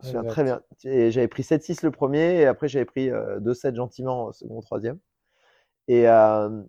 Je 0.00 0.06
me 0.06 0.08
souviens 0.08 0.22
Exact. 0.22 0.32
très 0.32 0.44
bien. 0.44 0.62
Et 0.84 1.10
j'avais 1.10 1.28
pris 1.28 1.42
7-6 1.42 1.82
le 1.82 1.90
premier, 1.90 2.40
et 2.40 2.46
après, 2.46 2.68
j'avais 2.68 2.84
pris 2.84 3.10
euh, 3.10 3.40
2-7 3.40 3.74
gentiment 3.74 4.26
au 4.26 4.32
second, 4.32 4.60
troisième. 4.60 4.98
Et, 5.88 6.08
euh, 6.08 6.62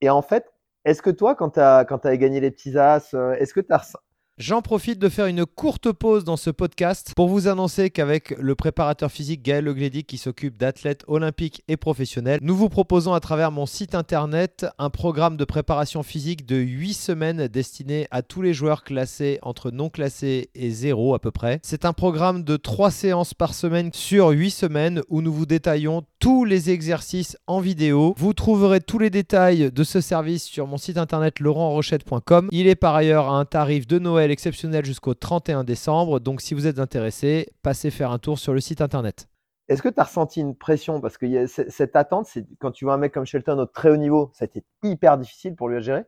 et 0.00 0.10
en 0.10 0.22
fait, 0.22 0.52
est-ce 0.84 1.02
que 1.02 1.10
toi, 1.10 1.34
quand 1.34 1.50
tu 1.50 1.60
t'avais 1.60 2.18
gagné 2.18 2.40
les 2.40 2.50
petits 2.50 2.78
as, 2.78 3.14
euh, 3.14 3.32
est-ce 3.34 3.52
que 3.52 3.60
tu 3.60 3.72
as, 3.72 3.96
J'en 4.38 4.62
profite 4.62 5.00
de 5.00 5.08
faire 5.08 5.26
une 5.26 5.44
courte 5.44 5.90
pause 5.90 6.22
dans 6.22 6.36
ce 6.36 6.50
podcast 6.50 7.12
pour 7.16 7.26
vous 7.26 7.48
annoncer 7.48 7.90
qu'avec 7.90 8.30
le 8.38 8.54
préparateur 8.54 9.10
physique 9.10 9.42
Gaël 9.42 9.64
Leglédic 9.64 10.06
qui 10.06 10.16
s'occupe 10.16 10.56
d'athlètes 10.56 11.02
olympiques 11.08 11.64
et 11.66 11.76
professionnels, 11.76 12.38
nous 12.40 12.54
vous 12.54 12.68
proposons 12.68 13.14
à 13.14 13.18
travers 13.18 13.50
mon 13.50 13.66
site 13.66 13.96
internet 13.96 14.64
un 14.78 14.90
programme 14.90 15.36
de 15.36 15.44
préparation 15.44 16.04
physique 16.04 16.46
de 16.46 16.54
8 16.54 16.94
semaines 16.94 17.48
destiné 17.48 18.06
à 18.12 18.22
tous 18.22 18.40
les 18.40 18.54
joueurs 18.54 18.84
classés 18.84 19.40
entre 19.42 19.72
non 19.72 19.90
classés 19.90 20.50
et 20.54 20.70
zéro 20.70 21.16
à 21.16 21.18
peu 21.18 21.32
près. 21.32 21.58
C'est 21.64 21.84
un 21.84 21.92
programme 21.92 22.44
de 22.44 22.56
3 22.56 22.92
séances 22.92 23.34
par 23.34 23.54
semaine 23.54 23.90
sur 23.92 24.28
8 24.28 24.52
semaines 24.52 25.02
où 25.08 25.20
nous 25.20 25.32
vous 25.32 25.46
détaillons 25.46 26.04
tous 26.20 26.44
les 26.44 26.70
exercices 26.70 27.36
en 27.48 27.58
vidéo. 27.58 28.14
Vous 28.16 28.34
trouverez 28.34 28.80
tous 28.80 29.00
les 29.00 29.10
détails 29.10 29.72
de 29.72 29.82
ce 29.82 30.00
service 30.00 30.44
sur 30.44 30.68
mon 30.68 30.76
site 30.76 30.96
internet 30.96 31.40
laurentrochette.com. 31.40 32.50
Il 32.52 32.68
est 32.68 32.76
par 32.76 32.94
ailleurs 32.94 33.30
à 33.30 33.40
un 33.40 33.44
tarif 33.44 33.88
de 33.88 33.98
Noël 33.98 34.27
exceptionnel 34.30 34.84
jusqu'au 34.84 35.14
31 35.14 35.64
décembre. 35.64 36.20
Donc 36.20 36.40
si 36.40 36.54
vous 36.54 36.66
êtes 36.66 36.78
intéressé, 36.78 37.48
passez 37.62 37.90
faire 37.90 38.10
un 38.10 38.18
tour 38.18 38.38
sur 38.38 38.52
le 38.52 38.60
site 38.60 38.80
internet. 38.80 39.28
Est-ce 39.68 39.82
que 39.82 39.88
tu 39.88 40.00
as 40.00 40.04
ressenti 40.04 40.40
une 40.40 40.54
pression? 40.54 41.00
Parce 41.00 41.18
que 41.18 41.26
y 41.26 41.36
a 41.36 41.46
cette 41.46 41.94
attente, 41.94 42.26
c'est 42.26 42.46
quand 42.58 42.70
tu 42.70 42.86
vois 42.86 42.94
un 42.94 42.98
mec 42.98 43.12
comme 43.12 43.26
Shelton 43.26 43.58
au 43.58 43.66
très 43.66 43.90
haut 43.90 43.96
niveau, 43.96 44.30
ça 44.32 44.44
a 44.44 44.46
été 44.46 44.64
hyper 44.82 45.18
difficile 45.18 45.54
pour 45.54 45.68
lui 45.68 45.76
à 45.76 45.80
gérer. 45.80 46.04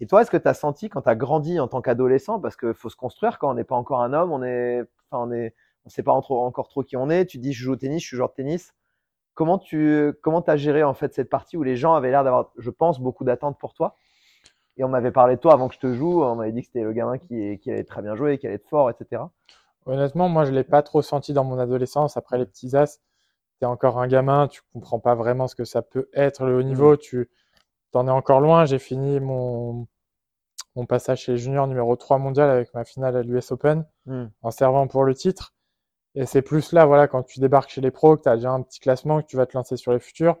Et 0.00 0.06
toi, 0.06 0.22
est-ce 0.22 0.30
que 0.30 0.36
tu 0.36 0.48
as 0.48 0.54
senti 0.54 0.88
quand 0.88 1.02
tu 1.02 1.08
as 1.08 1.14
grandi 1.14 1.60
en 1.60 1.68
tant 1.68 1.80
qu'adolescent, 1.80 2.40
parce 2.40 2.56
qu'il 2.56 2.74
faut 2.74 2.88
se 2.88 2.96
construire 2.96 3.38
quand 3.38 3.50
on 3.50 3.54
n'est 3.54 3.64
pas 3.64 3.76
encore 3.76 4.02
un 4.02 4.12
homme, 4.12 4.32
on 4.32 4.42
est, 4.42 4.82
enfin, 5.10 5.24
on 5.26 5.32
est, 5.32 5.54
on 5.84 5.88
sait 5.88 6.02
pas 6.02 6.12
encore 6.12 6.68
trop 6.68 6.82
qui 6.82 6.96
on 6.96 7.08
est. 7.10 7.26
Tu 7.26 7.38
dis, 7.38 7.52
je 7.52 7.64
joue 7.64 7.72
au 7.72 7.76
tennis, 7.76 8.02
je 8.02 8.08
suis 8.08 8.16
joueur 8.16 8.30
de 8.30 8.34
tennis. 8.34 8.74
Comment 9.34 9.58
tu, 9.58 10.12
comment 10.22 10.40
as 10.40 10.56
géré 10.56 10.82
en 10.82 10.94
fait 10.94 11.14
cette 11.14 11.28
partie 11.28 11.56
où 11.56 11.62
les 11.62 11.76
gens 11.76 11.94
avaient 11.94 12.10
l'air 12.10 12.24
d'avoir, 12.24 12.52
je 12.56 12.70
pense, 12.70 13.00
beaucoup 13.00 13.24
d'attentes 13.24 13.58
pour 13.58 13.74
toi? 13.74 13.96
Et 14.76 14.84
on 14.84 14.88
m'avait 14.88 15.10
parlé 15.10 15.36
de 15.36 15.40
toi 15.40 15.54
avant 15.54 15.68
que 15.68 15.74
je 15.74 15.80
te 15.80 15.92
joue. 15.94 16.22
On 16.22 16.34
m'avait 16.36 16.52
dit 16.52 16.60
que 16.60 16.66
c'était 16.66 16.82
le 16.82 16.92
gamin 16.92 17.18
qui, 17.18 17.58
qui 17.58 17.70
allait 17.70 17.84
très 17.84 18.02
bien 18.02 18.14
jouer, 18.14 18.38
qui 18.38 18.46
allait 18.46 18.56
être 18.56 18.68
fort, 18.68 18.90
etc. 18.90 19.22
Honnêtement, 19.86 20.28
moi, 20.28 20.44
je 20.44 20.52
l'ai 20.52 20.64
pas 20.64 20.82
trop 20.82 21.00
senti 21.00 21.32
dans 21.32 21.44
mon 21.44 21.58
adolescence. 21.58 22.16
Après 22.16 22.38
les 22.38 22.46
petits 22.46 22.76
as, 22.76 22.98
tu 23.58 23.62
es 23.62 23.66
encore 23.66 23.98
un 23.98 24.08
gamin, 24.08 24.48
tu 24.48 24.60
comprends 24.72 24.98
pas 24.98 25.14
vraiment 25.14 25.46
ce 25.46 25.54
que 25.54 25.64
ça 25.64 25.80
peut 25.80 26.08
être 26.12 26.44
le 26.44 26.56
haut 26.58 26.62
mmh. 26.62 26.66
niveau. 26.66 26.96
Tu 26.96 27.30
en 27.94 28.06
es 28.06 28.10
encore 28.10 28.40
loin. 28.40 28.66
J'ai 28.66 28.78
fini 28.78 29.20
mon, 29.20 29.86
mon 30.74 30.84
passage 30.84 31.22
chez 31.22 31.38
junior 31.38 31.66
numéro 31.66 31.96
3 31.96 32.18
mondial 32.18 32.50
avec 32.50 32.74
ma 32.74 32.84
finale 32.84 33.16
à 33.16 33.22
l'US 33.22 33.50
Open 33.52 33.86
mmh. 34.04 34.24
en 34.42 34.50
servant 34.50 34.86
pour 34.88 35.04
le 35.04 35.14
titre. 35.14 35.54
Et 36.14 36.26
c'est 36.26 36.42
plus 36.42 36.72
là, 36.72 36.86
voilà, 36.86 37.08
quand 37.08 37.22
tu 37.22 37.40
débarques 37.40 37.70
chez 37.70 37.80
les 37.80 37.90
pros, 37.90 38.16
que 38.16 38.22
tu 38.22 38.28
as 38.28 38.36
déjà 38.36 38.50
un 38.50 38.62
petit 38.62 38.80
classement, 38.80 39.20
que 39.20 39.26
tu 39.26 39.36
vas 39.36 39.46
te 39.46 39.56
lancer 39.56 39.76
sur 39.76 39.92
les 39.92 40.00
futurs, 40.00 40.36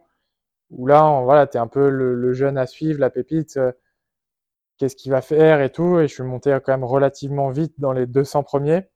où 0.70 0.86
là, 0.86 1.20
voilà, 1.22 1.46
tu 1.46 1.58
es 1.58 1.60
un 1.60 1.66
peu 1.66 1.90
le, 1.90 2.14
le, 2.14 2.32
jeune 2.32 2.56
à 2.56 2.66
suivre, 2.66 2.98
la 2.98 3.10
pépite. 3.10 3.58
Euh, 3.58 3.72
qu'est-ce 4.78 4.96
qu'il 4.96 5.12
va 5.12 5.20
faire 5.20 5.60
et 5.60 5.70
tout. 5.70 5.98
Et 6.00 6.08
je 6.08 6.14
suis 6.14 6.22
monté 6.22 6.56
quand 6.64 6.72
même 6.72 6.84
relativement 6.84 7.50
vite 7.50 7.74
dans 7.78 7.92
les 7.92 8.06
200 8.06 8.42
premiers. 8.42 8.88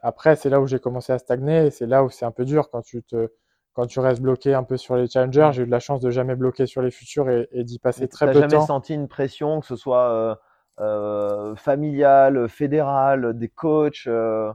Après, 0.00 0.36
c'est 0.36 0.48
là 0.48 0.60
où 0.60 0.66
j'ai 0.66 0.78
commencé 0.78 1.12
à 1.12 1.18
stagner 1.18 1.66
et 1.66 1.70
c'est 1.70 1.86
là 1.86 2.02
où 2.04 2.10
c'est 2.10 2.24
un 2.24 2.30
peu 2.30 2.44
dur 2.44 2.70
quand 2.70 2.82
tu 2.82 3.02
te, 3.02 3.28
quand 3.74 3.86
tu 3.86 4.00
restes 4.00 4.22
bloqué 4.22 4.54
un 4.54 4.64
peu 4.64 4.76
sur 4.76 4.96
les 4.96 5.08
challengers. 5.08 5.50
J'ai 5.52 5.62
eu 5.62 5.66
de 5.66 5.70
la 5.70 5.80
chance 5.80 6.00
de 6.00 6.10
jamais 6.10 6.34
bloquer 6.34 6.66
sur 6.66 6.82
les 6.82 6.90
futurs 6.90 7.28
et, 7.28 7.64
d'y 7.64 7.78
passer 7.78 8.08
très 8.08 8.26
peu 8.26 8.32
de 8.32 8.40
temps. 8.40 8.46
T'as 8.46 8.50
jamais 8.56 8.66
senti 8.66 8.94
une 8.94 9.08
pression, 9.08 9.60
que 9.60 9.66
ce 9.66 9.76
soit 9.76 10.10
euh, 10.10 10.34
euh, 10.80 11.54
familiale, 11.56 12.48
fédérale, 12.48 13.36
des 13.36 13.48
coachs 13.48 14.06
euh, 14.06 14.52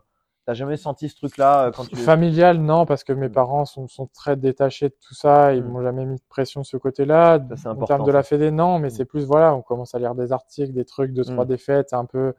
T'as 0.48 0.54
jamais 0.54 0.78
senti 0.78 1.10
ce 1.10 1.16
truc-là 1.18 1.66
euh, 1.66 1.72
quand 1.72 1.86
tu 1.86 1.98
familial 1.98 2.60
non 2.60 2.86
parce 2.86 3.04
que 3.04 3.12
mes 3.12 3.28
parents 3.28 3.66
sont, 3.66 3.90
sont 3.90 4.08
très 4.08 4.38
détachés 4.38 4.88
de 4.88 4.96
tout 5.06 5.14
ça. 5.14 5.54
Ils 5.54 5.62
mm. 5.62 5.68
m'ont 5.68 5.82
jamais 5.82 6.06
mis 6.06 6.16
de 6.16 6.24
pression 6.30 6.62
de 6.62 6.66
ce 6.66 6.78
côté-là. 6.78 7.46
En 7.66 7.76
termes 7.84 8.06
de 8.06 8.12
la 8.14 8.24
fédé 8.24 8.50
non 8.50 8.80
mais 8.80 8.88
mm. 8.88 8.92
c'est 8.92 9.04
plus 9.04 9.26
voilà 9.26 9.54
on 9.54 9.62
commence 9.62 9.94
à 9.94 10.00
lire 10.00 10.16
des 10.16 10.32
articles 10.32 10.72
des 10.72 10.86
trucs 10.86 11.12
deux 11.12 11.26
trois 11.26 11.44
mm. 11.44 11.50
défaites 11.50 11.92
un 11.92 12.06
peu 12.06 12.34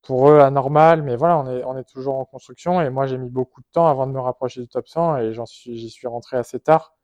pour 0.00 0.30
eux 0.30 0.38
anormal 0.40 1.02
mais 1.02 1.16
voilà 1.16 1.36
on 1.38 1.46
est 1.50 1.62
on 1.64 1.76
est 1.76 1.84
toujours 1.84 2.16
en 2.16 2.24
construction. 2.24 2.80
Et 2.80 2.88
moi 2.88 3.04
j'ai 3.06 3.18
mis 3.18 3.28
beaucoup 3.28 3.60
de 3.60 3.66
temps 3.70 3.86
avant 3.86 4.06
de 4.06 4.12
me 4.12 4.20
rapprocher 4.20 4.62
du 4.62 4.68
top 4.68 4.88
100 4.88 5.18
et 5.18 5.34
j'en 5.34 5.44
suis 5.44 5.76
j'y 5.76 5.90
suis 5.90 6.06
rentré 6.06 6.38
assez 6.38 6.58
tard 6.58 6.96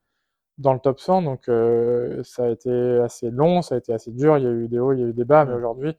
dans 0.57 0.73
le 0.73 0.81
top 0.81 0.99
100 0.99 1.23
donc 1.23 1.51
euh, 1.51 2.23
ça 2.25 2.45
a 2.45 2.49
été 2.49 2.71
assez 3.01 3.31
long 3.31 3.61
ça 3.61 3.75
a 3.75 3.79
été 3.79 3.93
assez 3.93 4.12
dur. 4.12 4.39
Il 4.39 4.45
y 4.45 4.47
a 4.47 4.51
eu 4.51 4.69
des 4.69 4.79
hauts 4.79 4.95
il 4.95 5.01
y 5.01 5.05
a 5.05 5.09
eu 5.09 5.12
des 5.12 5.27
bas 5.27 5.45
mais 5.45 5.53
aujourd'hui 5.53 5.95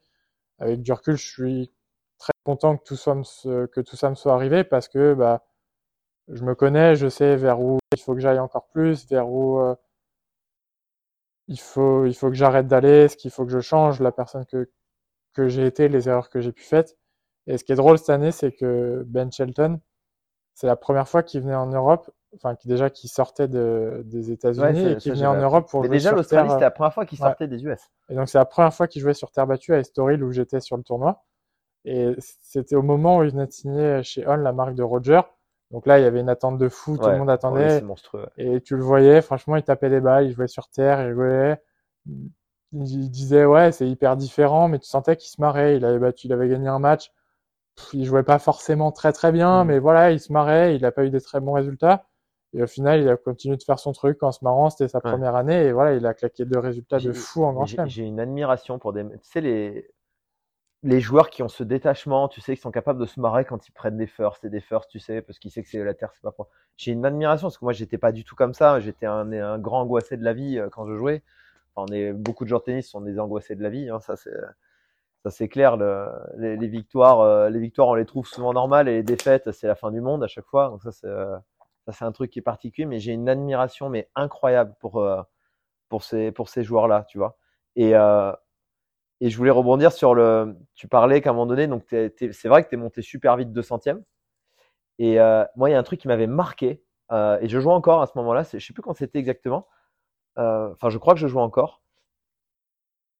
avec 0.58 0.82
du 0.82 0.92
recul 0.92 1.16
je 1.16 1.24
suis 1.24 1.72
très 2.18 2.32
content 2.44 2.76
que 2.76 2.84
tout, 2.84 2.96
ça 2.96 3.14
me, 3.14 3.66
que 3.66 3.80
tout 3.80 3.96
ça 3.96 4.10
me 4.10 4.14
soit 4.14 4.34
arrivé 4.34 4.64
parce 4.64 4.88
que 4.88 5.14
bah, 5.14 5.44
je 6.28 6.42
me 6.42 6.54
connais, 6.54 6.96
je 6.96 7.08
sais 7.08 7.36
vers 7.36 7.60
où 7.60 7.78
il 7.92 8.00
faut 8.00 8.14
que 8.14 8.20
j'aille 8.20 8.38
encore 8.38 8.68
plus, 8.68 9.06
vers 9.08 9.28
où 9.28 9.60
euh, 9.60 9.74
il, 11.48 11.60
faut, 11.60 12.06
il 12.06 12.14
faut 12.14 12.28
que 12.28 12.34
j'arrête 12.34 12.66
d'aller, 12.66 13.08
ce 13.08 13.16
qu'il 13.16 13.30
faut 13.30 13.44
que 13.44 13.52
je 13.52 13.60
change, 13.60 14.00
la 14.00 14.12
personne 14.12 14.46
que, 14.46 14.70
que 15.34 15.48
j'ai 15.48 15.66
été, 15.66 15.88
les 15.88 16.08
erreurs 16.08 16.30
que 16.30 16.40
j'ai 16.40 16.52
pu 16.52 16.62
faire. 16.62 16.84
Et 17.46 17.58
ce 17.58 17.64
qui 17.64 17.72
est 17.72 17.76
drôle 17.76 17.98
cette 17.98 18.10
année, 18.10 18.32
c'est 18.32 18.52
que 18.52 19.04
Ben 19.06 19.30
Shelton, 19.30 19.80
c'est 20.54 20.66
la 20.66 20.76
première 20.76 21.08
fois 21.08 21.22
qu'il 21.22 21.42
venait 21.42 21.54
en 21.54 21.66
Europe, 21.66 22.10
enfin 22.34 22.54
qui 22.54 22.68
déjà 22.68 22.88
qui 22.88 23.08
sortait 23.08 23.48
de, 23.48 24.02
des 24.06 24.30
États-Unis 24.30 24.92
et 24.92 24.96
qui 24.96 25.10
venait 25.10 25.26
en 25.26 25.40
Europe 25.40 25.68
pour 25.68 25.82
Mais 25.82 25.88
déjà 25.88 26.12
l'Australie, 26.12 26.48
c'était 26.48 26.62
la 26.62 26.70
première 26.70 26.94
fois 26.94 27.04
qu'il 27.04 27.18
sortait 27.18 27.48
des 27.48 27.62
US. 27.64 27.80
Et 28.08 28.14
donc 28.14 28.28
c'est 28.28 28.38
la 28.38 28.44
première 28.44 28.72
fois 28.72 28.86
qu'il 28.88 29.02
jouait 29.02 29.14
sur 29.14 29.30
terre 29.30 29.46
battue 29.46 29.74
à 29.74 29.78
Estoril 29.78 30.22
où 30.22 30.32
j'étais 30.32 30.60
sur 30.60 30.76
le 30.76 30.82
tournoi. 30.82 31.24
Et 31.84 32.14
c'était 32.18 32.76
au 32.76 32.82
moment 32.82 33.18
où 33.18 33.24
il 33.24 33.30
venait 33.30 33.46
de 33.46 33.52
signer 33.52 34.02
chez 34.02 34.26
On 34.26 34.36
la 34.36 34.52
marque 34.52 34.74
de 34.74 34.82
Roger. 34.82 35.20
Donc 35.70 35.86
là, 35.86 35.98
il 35.98 36.02
y 36.02 36.06
avait 36.06 36.20
une 36.20 36.28
attente 36.28 36.58
de 36.58 36.68
fou, 36.68 36.96
tout 36.96 37.08
le 37.08 37.18
monde 37.18 37.30
attendait. 37.30 37.80
monstrueux. 37.82 38.26
Et 38.36 38.60
tu 38.60 38.76
le 38.76 38.82
voyais, 38.82 39.20
franchement, 39.22 39.56
il 39.56 39.62
tapait 39.62 39.90
des 39.90 40.00
balles, 40.00 40.26
il 40.26 40.32
jouait 40.32 40.46
sur 40.46 40.68
terre, 40.68 41.00
il 41.02 41.08
rigolait. 41.08 41.60
Il 42.72 43.10
disait, 43.10 43.44
ouais, 43.44 43.72
c'est 43.72 43.88
hyper 43.88 44.16
différent, 44.16 44.68
mais 44.68 44.78
tu 44.78 44.86
sentais 44.86 45.16
qu'il 45.16 45.30
se 45.30 45.40
marrait. 45.40 45.76
Il 45.76 45.84
avait 45.84 45.98
battu, 45.98 46.26
il 46.26 46.32
avait 46.32 46.48
gagné 46.48 46.68
un 46.68 46.78
match. 46.78 47.12
il 47.92 48.04
jouait 48.04 48.22
pas 48.22 48.38
forcément 48.38 48.92
très 48.92 49.12
très 49.12 49.32
bien, 49.32 49.64
mm. 49.64 49.66
mais 49.68 49.78
voilà, 49.78 50.12
il 50.12 50.20
se 50.20 50.32
marrait, 50.32 50.76
il 50.76 50.82
n'a 50.82 50.92
pas 50.92 51.04
eu 51.04 51.10
des 51.10 51.20
très 51.20 51.40
bons 51.40 51.52
résultats. 51.52 52.06
Et 52.52 52.62
au 52.62 52.66
final, 52.68 53.00
il 53.00 53.08
a 53.08 53.16
continué 53.16 53.56
de 53.56 53.62
faire 53.64 53.80
son 53.80 53.92
truc 53.92 54.22
en 54.22 54.30
se 54.30 54.44
marrant. 54.44 54.70
C'était 54.70 54.86
sa 54.88 55.00
première 55.00 55.34
année. 55.34 55.64
Et 55.64 55.72
voilà, 55.72 55.94
il 55.94 56.06
a 56.06 56.14
claqué 56.14 56.44
deux 56.44 56.60
résultats 56.60 57.00
de 57.00 57.12
fou 57.12 57.44
en 57.44 57.52
Grand 57.52 57.66
Chelem. 57.66 57.88
J'ai 57.88 58.04
une 58.04 58.20
admiration 58.20 58.78
pour 58.78 58.92
des. 58.92 59.02
Tu 59.02 59.18
sais, 59.22 59.40
les, 59.40 59.90
les 60.84 61.00
joueurs 61.00 61.30
qui 61.30 61.42
ont 61.42 61.48
ce 61.48 61.64
détachement, 61.64 62.28
tu 62.28 62.42
sais, 62.42 62.54
qui 62.54 62.60
sont 62.60 62.70
capables 62.70 63.00
de 63.00 63.06
se 63.06 63.18
marrer 63.18 63.46
quand 63.46 63.66
ils 63.66 63.72
prennent 63.72 63.96
des 63.96 64.06
firsts 64.06 64.44
et 64.44 64.50
des 64.50 64.60
firsts, 64.60 64.90
tu 64.90 65.00
sais, 65.00 65.22
parce 65.22 65.38
qu'ils 65.38 65.50
savent 65.50 65.64
que 65.64 65.70
c'est 65.70 65.82
la 65.82 65.94
terre, 65.94 66.10
c'est 66.12 66.22
pas 66.22 66.30
propre. 66.30 66.50
J'ai 66.76 66.92
une 66.92 67.06
admiration 67.06 67.46
parce 67.46 67.56
que 67.56 67.64
moi, 67.64 67.72
j'étais 67.72 67.96
pas 67.96 68.12
du 68.12 68.22
tout 68.22 68.36
comme 68.36 68.52
ça. 68.52 68.78
J'étais 68.80 69.06
un, 69.06 69.58
grand 69.58 69.80
angoissé 69.80 70.18
de 70.18 70.24
la 70.24 70.34
vie 70.34 70.58
euh, 70.58 70.68
quand 70.70 70.86
je 70.86 70.94
jouais. 70.94 71.22
Enfin, 71.74 72.12
beaucoup 72.14 72.44
de 72.44 72.50
joueurs 72.50 72.60
de 72.60 72.66
tennis 72.66 72.88
sont 72.88 73.00
des 73.00 73.18
angoissés 73.18 73.56
de 73.56 73.62
la 73.62 73.70
vie. 73.70 73.88
Hein, 73.88 74.00
ça, 74.00 74.16
c'est 74.16 74.30
ça, 75.24 75.30
c'est 75.30 75.48
clair. 75.48 75.78
Le, 75.78 76.06
les, 76.36 76.68
victoires, 76.68 77.20
euh, 77.20 77.48
les 77.48 77.60
victoires, 77.60 77.88
on 77.88 77.94
les 77.94 78.04
trouve 78.04 78.26
souvent 78.26 78.52
normales 78.52 78.88
et 78.88 78.92
les 78.92 79.02
défaites, 79.02 79.52
c'est 79.52 79.66
la 79.66 79.74
fin 79.74 79.90
du 79.90 80.02
monde 80.02 80.22
à 80.22 80.28
chaque 80.28 80.46
fois. 80.46 80.68
Donc 80.68 80.82
ça, 80.82 80.92
c'est 80.92 81.06
euh, 81.06 81.36
ça, 81.86 81.92
c'est 81.92 82.04
un 82.04 82.12
truc 82.12 82.30
qui 82.30 82.40
est 82.40 82.42
particulier. 82.42 82.86
Mais 82.86 83.00
j'ai 83.00 83.12
une 83.12 83.28
admiration, 83.30 83.88
mais 83.88 84.10
incroyable 84.14 84.74
pour 84.80 85.06
pour 85.88 86.04
ces 86.04 86.32
pour 86.32 86.48
ces 86.50 86.62
joueurs-là, 86.62 87.04
tu 87.08 87.18
vois. 87.18 87.38
Et 87.76 87.94
et 89.24 89.30
je 89.30 89.38
voulais 89.38 89.50
rebondir 89.50 89.90
sur 89.90 90.14
le. 90.14 90.54
Tu 90.74 90.86
parlais 90.86 91.22
qu'à 91.22 91.30
un 91.30 91.32
moment 91.32 91.46
donné, 91.46 91.66
donc 91.66 91.82
c'est 91.88 92.44
vrai 92.44 92.62
que 92.62 92.68
tu 92.68 92.74
es 92.74 92.78
monté 92.78 93.00
super 93.00 93.38
vite 93.38 93.52
200 93.52 93.68
centièmes. 93.76 94.04
Et 94.98 95.18
euh, 95.18 95.46
moi, 95.56 95.70
il 95.70 95.72
y 95.72 95.74
a 95.74 95.78
un 95.78 95.82
truc 95.82 95.98
qui 95.98 96.08
m'avait 96.08 96.26
marqué, 96.26 96.84
euh, 97.10 97.38
et 97.40 97.48
je 97.48 97.58
jouais 97.58 97.72
encore 97.72 98.02
à 98.02 98.06
ce 98.06 98.12
moment-là, 98.16 98.42
je 98.42 98.58
sais 98.58 98.74
plus 98.74 98.82
quand 98.82 98.92
c'était 98.92 99.18
exactement. 99.18 99.66
Euh, 100.36 100.70
enfin, 100.72 100.90
je 100.90 100.98
crois 100.98 101.14
que 101.14 101.20
je 101.20 101.26
jouais 101.26 101.40
encore. 101.40 101.80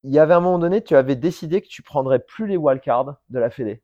Il 0.02 0.12
y 0.12 0.18
avait 0.18 0.34
un 0.34 0.40
moment 0.40 0.58
donné, 0.58 0.84
tu 0.84 0.94
avais 0.94 1.16
décidé 1.16 1.62
que 1.62 1.68
tu 1.68 1.82
prendrais 1.82 2.18
plus 2.18 2.46
les 2.46 2.58
wildcards 2.58 3.16
de 3.30 3.38
la 3.38 3.48
Fédé. 3.48 3.82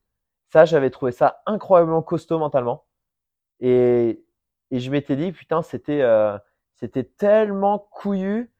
Ça, 0.50 0.66
j'avais 0.66 0.90
trouvé 0.90 1.12
ça 1.12 1.40
incroyablement 1.46 2.02
costaud 2.02 2.38
mentalement. 2.38 2.84
Et, 3.60 4.22
et 4.70 4.78
je 4.78 4.90
m'étais 4.90 5.16
dit, 5.16 5.32
putain, 5.32 5.62
c'était 5.62 6.02
c'était 6.74 7.04
tellement 7.04 7.78
couillu, 7.78 8.52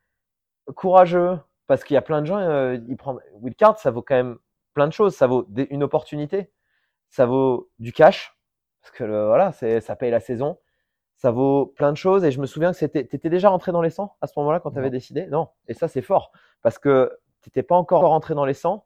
courageux, 0.74 1.38
parce 1.70 1.84
qu'il 1.84 1.94
y 1.94 1.98
a 1.98 2.02
plein 2.02 2.20
de 2.20 2.26
gens, 2.26 2.38
euh, 2.38 2.78
ils 2.88 2.96
prennent 2.96 3.20
Wildcard, 3.34 3.78
ça 3.78 3.92
vaut 3.92 4.02
quand 4.02 4.16
même 4.16 4.38
plein 4.74 4.88
de 4.88 4.92
choses. 4.92 5.14
Ça 5.14 5.28
vaut 5.28 5.46
une 5.70 5.84
opportunité, 5.84 6.50
ça 7.10 7.26
vaut 7.26 7.70
du 7.78 7.92
cash, 7.92 8.36
parce 8.82 8.90
que 8.92 9.04
voilà, 9.04 9.52
c'est, 9.52 9.80
ça 9.80 9.94
paye 9.94 10.10
la 10.10 10.18
saison. 10.18 10.58
Ça 11.14 11.30
vaut 11.30 11.66
plein 11.66 11.92
de 11.92 11.96
choses. 11.96 12.24
Et 12.24 12.32
je 12.32 12.40
me 12.40 12.46
souviens 12.46 12.72
que 12.72 12.76
c'était, 12.76 13.04
t'étais 13.04 13.30
déjà 13.30 13.50
rentré 13.50 13.70
dans 13.70 13.82
les 13.82 13.90
100 13.90 14.16
à 14.20 14.26
ce 14.26 14.32
moment-là 14.38 14.58
quand 14.58 14.72
tu 14.72 14.78
avais 14.78 14.90
décidé? 14.90 15.28
Non. 15.28 15.50
Et 15.68 15.74
ça, 15.74 15.86
c'est 15.86 16.02
fort. 16.02 16.32
Parce 16.60 16.80
que 16.80 17.16
t'étais 17.40 17.62
pas 17.62 17.76
encore 17.76 18.02
rentré 18.02 18.34
dans 18.34 18.44
les 18.44 18.54
100. 18.54 18.84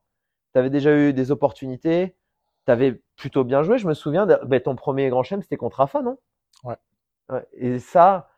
Tu 0.52 0.58
avais 0.58 0.68
déjà 0.68 0.94
eu 0.94 1.14
des 1.14 1.30
opportunités. 1.30 2.18
Tu 2.66 2.70
avais 2.70 3.00
plutôt 3.16 3.44
bien 3.44 3.62
joué. 3.62 3.78
Je 3.78 3.88
me 3.88 3.94
souviens, 3.94 4.26
ben, 4.26 4.60
ton 4.60 4.76
premier 4.76 5.08
grand 5.08 5.22
chelem, 5.22 5.40
c'était 5.40 5.56
contre 5.56 5.78
Rafa, 5.78 6.02
non? 6.02 6.18
Ouais. 6.64 6.76
Et 7.54 7.78
ça, 7.78 8.28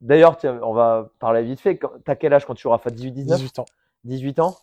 d'ailleurs, 0.00 0.36
on 0.64 0.72
va 0.72 1.12
parler 1.20 1.44
vite 1.44 1.60
fait. 1.60 1.78
T'as 2.04 2.16
quel 2.16 2.32
âge 2.32 2.44
quand 2.44 2.54
tu 2.54 2.62
joues 2.62 2.70
Rafa? 2.70 2.90
18, 2.90 3.12
19? 3.12 3.38
18 3.38 3.58
ans. 3.60 3.66
18 4.04 4.38
ans, 4.40 4.56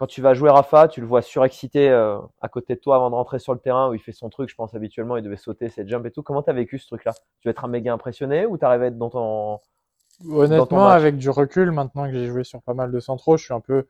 quand 0.00 0.06
tu 0.06 0.22
vas 0.22 0.32
jouer 0.32 0.48
Rafa, 0.48 0.88
tu 0.88 1.02
le 1.02 1.06
vois 1.06 1.20
surexcité 1.20 1.90
euh, 1.90 2.18
à 2.40 2.48
côté 2.48 2.74
de 2.74 2.80
toi 2.80 2.96
avant 2.96 3.10
de 3.10 3.14
rentrer 3.14 3.38
sur 3.38 3.52
le 3.52 3.60
terrain 3.60 3.90
où 3.90 3.94
il 3.94 4.00
fait 4.00 4.12
son 4.12 4.30
truc, 4.30 4.48
je 4.48 4.54
pense 4.54 4.74
habituellement, 4.74 5.18
il 5.18 5.22
devait 5.22 5.36
sauter 5.36 5.68
ses 5.68 5.86
jumps 5.86 6.06
et 6.06 6.10
tout. 6.10 6.22
Comment 6.22 6.42
t'as 6.42 6.54
vécu 6.54 6.78
ce 6.78 6.86
truc-là? 6.86 7.12
Tu 7.40 7.48
vas 7.48 7.50
être 7.50 7.66
un 7.66 7.68
méga 7.68 7.92
impressionné 7.92 8.46
ou 8.46 8.56
t'arrives 8.56 8.80
à 8.80 8.86
être 8.86 8.96
dans 8.96 9.10
ton... 9.10 9.60
Honnêtement, 10.26 10.88
avec 10.88 11.18
du 11.18 11.28
recul, 11.28 11.70
maintenant 11.70 12.06
que 12.06 12.12
j'ai 12.12 12.28
joué 12.28 12.44
sur 12.44 12.62
pas 12.62 12.72
mal 12.72 12.90
de 12.90 12.98
centraux, 12.98 13.36
je 13.36 13.44
suis 13.44 13.52
un 13.52 13.60
peu... 13.60 13.88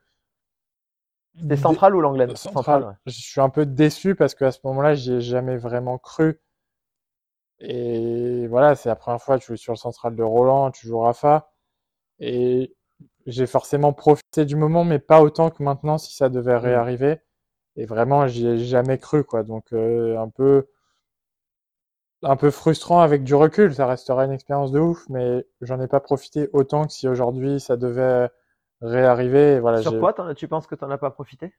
C'était 1.41 1.57
central 1.57 1.95
ou 1.95 2.01
l'Anglaine 2.01 2.35
Central. 2.35 2.99
Je 3.07 3.13
suis 3.13 3.41
un 3.41 3.49
peu 3.49 3.65
déçu 3.65 4.17
parce 4.17 4.35
qu'à 4.35 4.51
ce 4.51 4.59
moment-là, 4.65 4.95
j'y 4.95 5.13
ai 5.13 5.21
jamais 5.21 5.57
vraiment 5.59 5.97
cru. 5.97 6.41
Et 7.61 8.49
voilà, 8.49 8.75
c'est 8.75 8.89
la 8.89 8.97
première 8.97 9.23
fois 9.23 9.39
que 9.39 9.45
tu 9.45 9.53
joues 9.53 9.57
sur 9.57 9.73
le 9.75 9.79
central 9.79 10.17
de 10.17 10.25
Roland, 10.25 10.73
tu 10.73 10.89
joues 10.89 10.99
Rafa. 10.99 11.53
Et 12.19 12.75
j'ai 13.27 13.47
forcément 13.47 13.93
profité 13.93 14.45
du 14.45 14.57
moment, 14.57 14.85
mais 14.85 14.99
pas 14.99 15.23
autant 15.23 15.51
que 15.51 15.63
maintenant 15.63 15.99
si 15.99 16.15
ça 16.15 16.29
devait 16.29 16.55
mmh. 16.55 16.63
réarriver. 16.63 17.21
Et 17.77 17.87
vraiment, 17.87 18.27
j'y 18.27 18.47
ai 18.47 18.59
jamais 18.59 18.99
cru, 18.99 19.25
quoi. 19.25 19.43
Donc, 19.43 19.73
euh, 19.73 20.19
un 20.19 20.29
peu, 20.29 20.67
un 22.23 22.37
peu 22.37 22.51
frustrant 22.51 23.01
avec 23.01 23.25
du 23.25 23.35
recul. 23.35 23.75
Ça 23.75 23.87
restera 23.87 24.25
une 24.25 24.33
expérience 24.33 24.73
de 24.73 24.81
ouf, 24.81 25.09
mais 25.09 25.47
j'en 25.61 25.81
ai 25.81 25.87
pas 25.87 26.01
profité 26.01 26.51
autant 26.53 26.87
que 26.87 26.93
si 26.93 27.09
aujourd'hui 27.09 27.61
ça 27.61 27.77
devait 27.77 28.29
réarriver. 28.83 29.61
Voilà, 29.61 29.83
Sur 29.83 29.99
quoi 29.99 30.15
tu 30.35 30.49
penses 30.49 30.67
que 30.67 30.75
tu 30.75 30.85
n'en 30.85 30.91
as 30.91 30.99
pas 30.99 31.11
profité? 31.11 31.53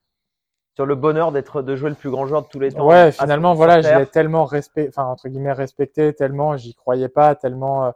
Sur 0.75 0.85
le 0.85 0.95
bonheur 0.95 1.31
d'être 1.31 1.61
de 1.61 1.75
jouer 1.75 1.89
le 1.89 1.95
plus 1.95 2.09
grand 2.09 2.27
joueur 2.27 2.43
de 2.43 2.47
tous 2.47 2.59
les 2.59 2.71
temps. 2.71 2.87
Ouais, 2.87 3.11
finalement, 3.11 3.53
voilà, 3.53 3.81
je 3.81 3.89
l'ai 3.99 4.05
tellement 4.05 4.45
respecté, 4.45 4.87
enfin 4.87 5.03
entre 5.03 5.27
guillemets 5.27 5.51
respecté, 5.51 6.13
tellement 6.13 6.55
j'y 6.55 6.73
croyais 6.75 7.09
pas, 7.09 7.35
tellement 7.35 7.87
euh, 7.87 7.91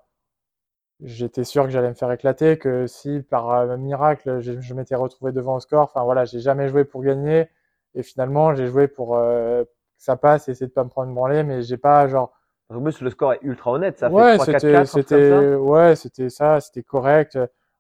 j'étais 1.02 1.44
sûr 1.44 1.64
que 1.64 1.70
j'allais 1.70 1.90
me 1.90 1.94
faire 1.94 2.12
éclater, 2.12 2.58
que 2.58 2.88
si 2.88 3.22
par 3.22 3.52
euh, 3.52 3.78
miracle 3.78 4.40
je, 4.40 4.74
m'étais 4.74 4.96
retrouvé 4.96 5.32
devant 5.32 5.56
au 5.56 5.60
score, 5.60 5.84
enfin 5.84 6.04
voilà, 6.04 6.25
j'ai 6.25 6.40
jamais 6.40 6.68
joué 6.68 6.86
pour 6.86 7.04
gagner 7.04 7.50
et 7.94 8.04
finalement 8.04 8.56
j'ai 8.56 8.68
joué 8.68 8.88
pour 8.88 9.18
euh, 9.18 9.64
que 9.64 9.70
ça 9.98 10.16
passe 10.16 10.48
et 10.48 10.52
essayer 10.52 10.68
de 10.68 10.74
pas 10.74 10.84
me 10.84 10.90
prendre 10.90 11.14
branlée, 11.14 11.44
mais 11.44 11.62
j'ai 11.62 11.78
pas 11.78 12.08
genre. 12.08 12.32
En 12.70 12.82
plus, 12.82 13.00
le 13.02 13.12
score 13.12 13.34
est 13.34 13.40
ultra 13.44 13.74
honnête, 13.74 14.00
ça 14.00 14.10
ouais, 14.10 14.40
fait 14.40 14.58
3 14.58 14.86
c'était, 14.86 15.54
ouais, 15.54 15.96
c'était 15.96 16.30
ça, 16.30 16.60
c'était 16.60 16.82
correct. 16.82 17.38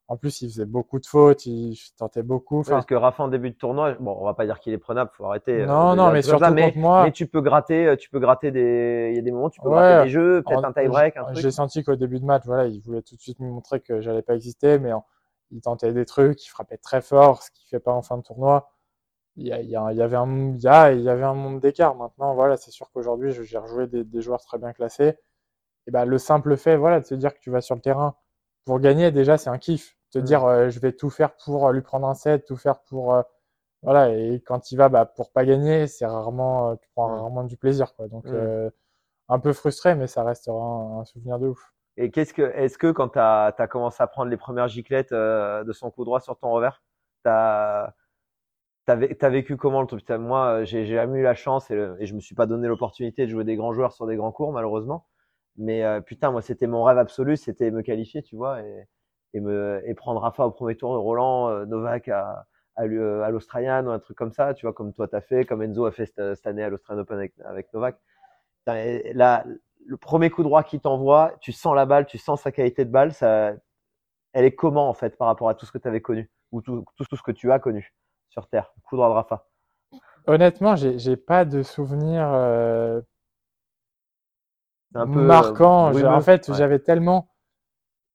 En 0.07 0.17
plus, 0.17 0.43
il 0.43 0.49
faisait 0.49 0.65
beaucoup 0.65 0.99
de 0.99 1.05
fautes, 1.07 1.47
il 1.47 1.75
tentait 1.97 2.21
beaucoup. 2.21 2.61
parce 2.61 2.85
que 2.85 2.93
Rafa 2.93 3.23
en 3.23 3.27
début 3.27 3.49
de 3.49 3.55
tournoi, 3.55 3.93
bon, 3.99 4.15
on 4.19 4.23
va 4.23 4.35
pas 4.35 4.45
dire 4.45 4.59
qu'il 4.59 4.71
est 4.71 4.77
prenable, 4.77 5.09
faut 5.13 5.25
arrêter. 5.25 5.61
Euh, 5.61 5.65
non, 5.65 5.95
non, 5.95 6.11
mais 6.11 6.21
surtout 6.21 6.53
mais, 6.53 6.71
moi. 6.75 7.05
Mais 7.05 7.11
tu 7.11 7.25
peux 7.25 7.41
gratter, 7.41 7.87
euh, 7.87 7.95
tu 7.95 8.11
peux 8.11 8.19
gratter 8.19 8.51
des, 8.51 9.09
il 9.11 9.15
y 9.15 9.19
a 9.19 9.23
des 9.23 9.31
moments, 9.31 9.49
tu 9.49 9.59
peux 9.61 9.69
gratter 9.69 10.03
des 10.03 10.09
jeux, 10.11 10.43
peut-être 10.43 10.63
un 10.63 10.73
tie 10.73 10.87
break, 10.87 11.17
un 11.17 11.23
truc. 11.23 11.37
J'ai 11.37 11.49
senti 11.49 11.83
qu'au 11.83 11.95
début 11.95 12.19
de 12.19 12.25
match, 12.25 12.43
voilà, 12.45 12.67
il 12.67 12.79
voulait 12.81 13.01
tout 13.01 13.15
de 13.15 13.21
suite 13.21 13.39
me 13.39 13.49
montrer 13.49 13.79
que 13.79 13.99
j'allais 13.99 14.21
pas 14.21 14.35
exister, 14.35 14.77
mais 14.77 14.91
il 15.49 15.61
tentait 15.61 15.91
des 15.91 16.05
trucs, 16.05 16.45
il 16.45 16.49
frappait 16.49 16.77
très 16.77 17.01
fort, 17.01 17.41
ce 17.41 17.49
qu'il 17.49 17.67
fait 17.67 17.79
pas 17.79 17.93
en 17.93 18.03
fin 18.03 18.17
de 18.17 18.23
tournoi. 18.23 18.69
Il 19.37 19.47
y, 19.47 19.51
a, 19.51 19.61
il 19.61 19.69
y, 19.69 19.75
avait 19.75 20.15
un, 20.15 20.53
il 20.53 20.61
y, 20.61 20.67
a, 20.67 20.93
il 20.93 21.01
y 21.01 21.09
avait 21.09 21.23
un 21.23 21.33
monde 21.33 21.59
d'écart. 21.59 21.95
Maintenant, 21.95 22.35
voilà, 22.35 22.55
c'est 22.55 22.71
sûr 22.71 22.89
qu'aujourd'hui, 22.91 23.31
j'ai 23.33 23.57
rejoué 23.57 23.85
des, 23.85 24.05
des, 24.05 24.21
joueurs 24.21 24.39
très 24.39 24.57
bien 24.57 24.71
classés. 24.71 25.17
Et 25.87 25.91
ben, 25.91 26.05
le 26.05 26.17
simple 26.17 26.55
fait, 26.55 26.77
voilà, 26.77 27.01
de 27.01 27.05
se 27.05 27.15
dire 27.15 27.33
que 27.33 27.39
tu 27.41 27.49
vas 27.49 27.59
sur 27.59 27.75
le 27.75 27.81
terrain 27.81 28.15
pour 28.65 28.79
gagner, 28.79 29.11
déjà, 29.11 29.37
c'est 29.37 29.49
un 29.49 29.57
kiff 29.57 29.95
te 30.11 30.19
dire 30.19 30.45
euh, 30.45 30.69
je 30.69 30.79
vais 30.79 30.93
tout 30.93 31.09
faire 31.09 31.35
pour 31.35 31.67
euh, 31.67 31.73
lui 31.73 31.81
prendre 31.81 32.07
un 32.07 32.13
set, 32.13 32.45
tout 32.45 32.55
faire 32.55 32.81
pour 32.83 33.13
euh, 33.13 33.21
voilà 33.83 34.09
et 34.09 34.41
quand 34.45 34.71
il 34.71 34.77
va 34.77 34.89
bah, 34.89 35.05
pour 35.05 35.31
pas 35.31 35.45
gagner, 35.45 35.87
c'est 35.87 36.05
rarement 36.05 36.75
tu 36.77 36.87
prends 36.95 37.07
rarement 37.07 37.43
du 37.43 37.57
plaisir 37.57 37.95
quoi. 37.95 38.07
Donc 38.07 38.25
un 39.27 39.39
peu 39.39 39.53
frustré 39.53 39.95
mais 39.95 40.07
ça 40.07 40.23
restera 40.23 40.57
un, 40.57 41.05
souvenir 41.05 41.39
de 41.39 41.47
ouf. 41.47 41.73
Et 41.97 42.11
qu'est-ce 42.11 42.33
que 42.33 42.43
est-ce 42.55 42.77
que 42.77 42.91
quand 42.91 43.09
tu 43.09 43.19
as, 43.19 43.67
commencé 43.69 44.01
à 44.03 44.07
prendre 44.07 44.29
les 44.29 44.37
premières 44.37 44.67
giclettes 44.67 45.13
de 45.13 45.71
son 45.73 45.91
coup 45.91 46.05
droit 46.05 46.19
sur 46.19 46.37
ton 46.37 46.51
revers, 46.51 46.81
tu 47.23 47.29
as 47.29 47.93
T'as 48.85 49.29
vécu 49.29 49.57
comment 49.57 49.81
le 49.81 49.87
truc? 49.87 50.07
Moi, 50.11 50.63
j'ai 50.63 50.85
jamais 50.85 51.19
eu 51.19 51.23
la 51.23 51.33
chance 51.33 51.71
et, 51.71 51.89
et, 51.99 52.05
je 52.05 52.13
me 52.13 52.19
suis 52.19 52.35
pas 52.35 52.45
donné 52.45 52.67
l'opportunité 52.67 53.25
de 53.25 53.31
jouer 53.31 53.43
des 53.43 53.55
grands 53.55 53.73
joueurs 53.73 53.93
sur 53.93 54.05
des 54.05 54.15
grands 54.15 54.31
cours, 54.31 54.51
malheureusement. 54.51 55.07
Mais 55.57 55.83
putain, 56.01 56.31
moi, 56.31 56.41
c'était 56.41 56.67
mon 56.67 56.83
rêve 56.83 56.97
absolu, 56.97 57.37
c'était 57.37 57.71
me 57.71 57.81
qualifier, 57.81 58.21
tu 58.21 58.35
vois. 58.35 58.61
Et, 58.61 58.87
et, 59.35 59.93
prendre 59.95 60.21
Rafa 60.21 60.45
au 60.45 60.51
premier 60.51 60.75
tour 60.75 60.93
de 60.93 60.97
Roland, 60.97 61.49
euh, 61.49 61.65
Novak 61.65 62.07
à, 62.07 62.45
euh, 62.79 63.21
à 63.21 63.29
l'Australian 63.29 63.85
ou 63.85 63.89
un 63.89 63.99
truc 63.99 64.17
comme 64.17 64.31
ça, 64.31 64.53
tu 64.53 64.65
vois, 64.65 64.73
comme 64.73 64.93
toi 64.93 65.07
t'as 65.07 65.21
fait, 65.21 65.45
comme 65.45 65.61
Enzo 65.61 65.85
a 65.85 65.91
fait 65.91 66.05
cette, 66.05 66.47
année 66.47 66.63
à 66.63 66.69
l'Australian 66.69 67.01
Open 67.01 67.29
avec, 67.43 67.73
Novak. 67.73 67.99
Là, 68.65 69.45
le 69.85 69.97
premier 69.97 70.29
coup 70.29 70.43
droit 70.43 70.63
qui 70.63 70.79
t'envoie, 70.79 71.33
tu 71.41 71.51
sens 71.51 71.75
la 71.75 71.85
balle, 71.85 72.05
tu 72.05 72.17
sens 72.17 72.41
sa 72.41 72.51
qualité 72.51 72.85
de 72.85 72.91
balle, 72.91 73.13
ça, 73.13 73.53
elle 74.33 74.45
est 74.45 74.55
comment 74.55 74.89
en 74.89 74.93
fait 74.93 75.17
par 75.17 75.27
rapport 75.27 75.49
à 75.49 75.55
tout 75.55 75.65
ce 75.65 75.71
que 75.71 75.77
tu 75.77 75.87
avais 75.87 76.01
connu 76.01 76.29
ou 76.51 76.61
tout, 76.61 76.85
tout, 76.95 77.15
ce 77.15 77.21
que 77.21 77.31
tu 77.31 77.51
as 77.51 77.59
connu 77.59 77.93
sur 78.29 78.47
Terre, 78.47 78.73
coup 78.83 78.95
droit 78.95 79.09
de 79.09 79.13
Rafa? 79.13 79.47
Honnêtement, 80.27 80.75
j'ai 80.75 81.17
pas 81.17 81.45
de 81.45 81.61
souvenir 81.61 82.27
euh, 82.33 83.01
un 84.95 85.07
peu 85.07 85.21
marquant. 85.21 85.91
en 85.93 86.21
fait, 86.21 86.53
j'avais 86.53 86.79
tellement 86.79 87.29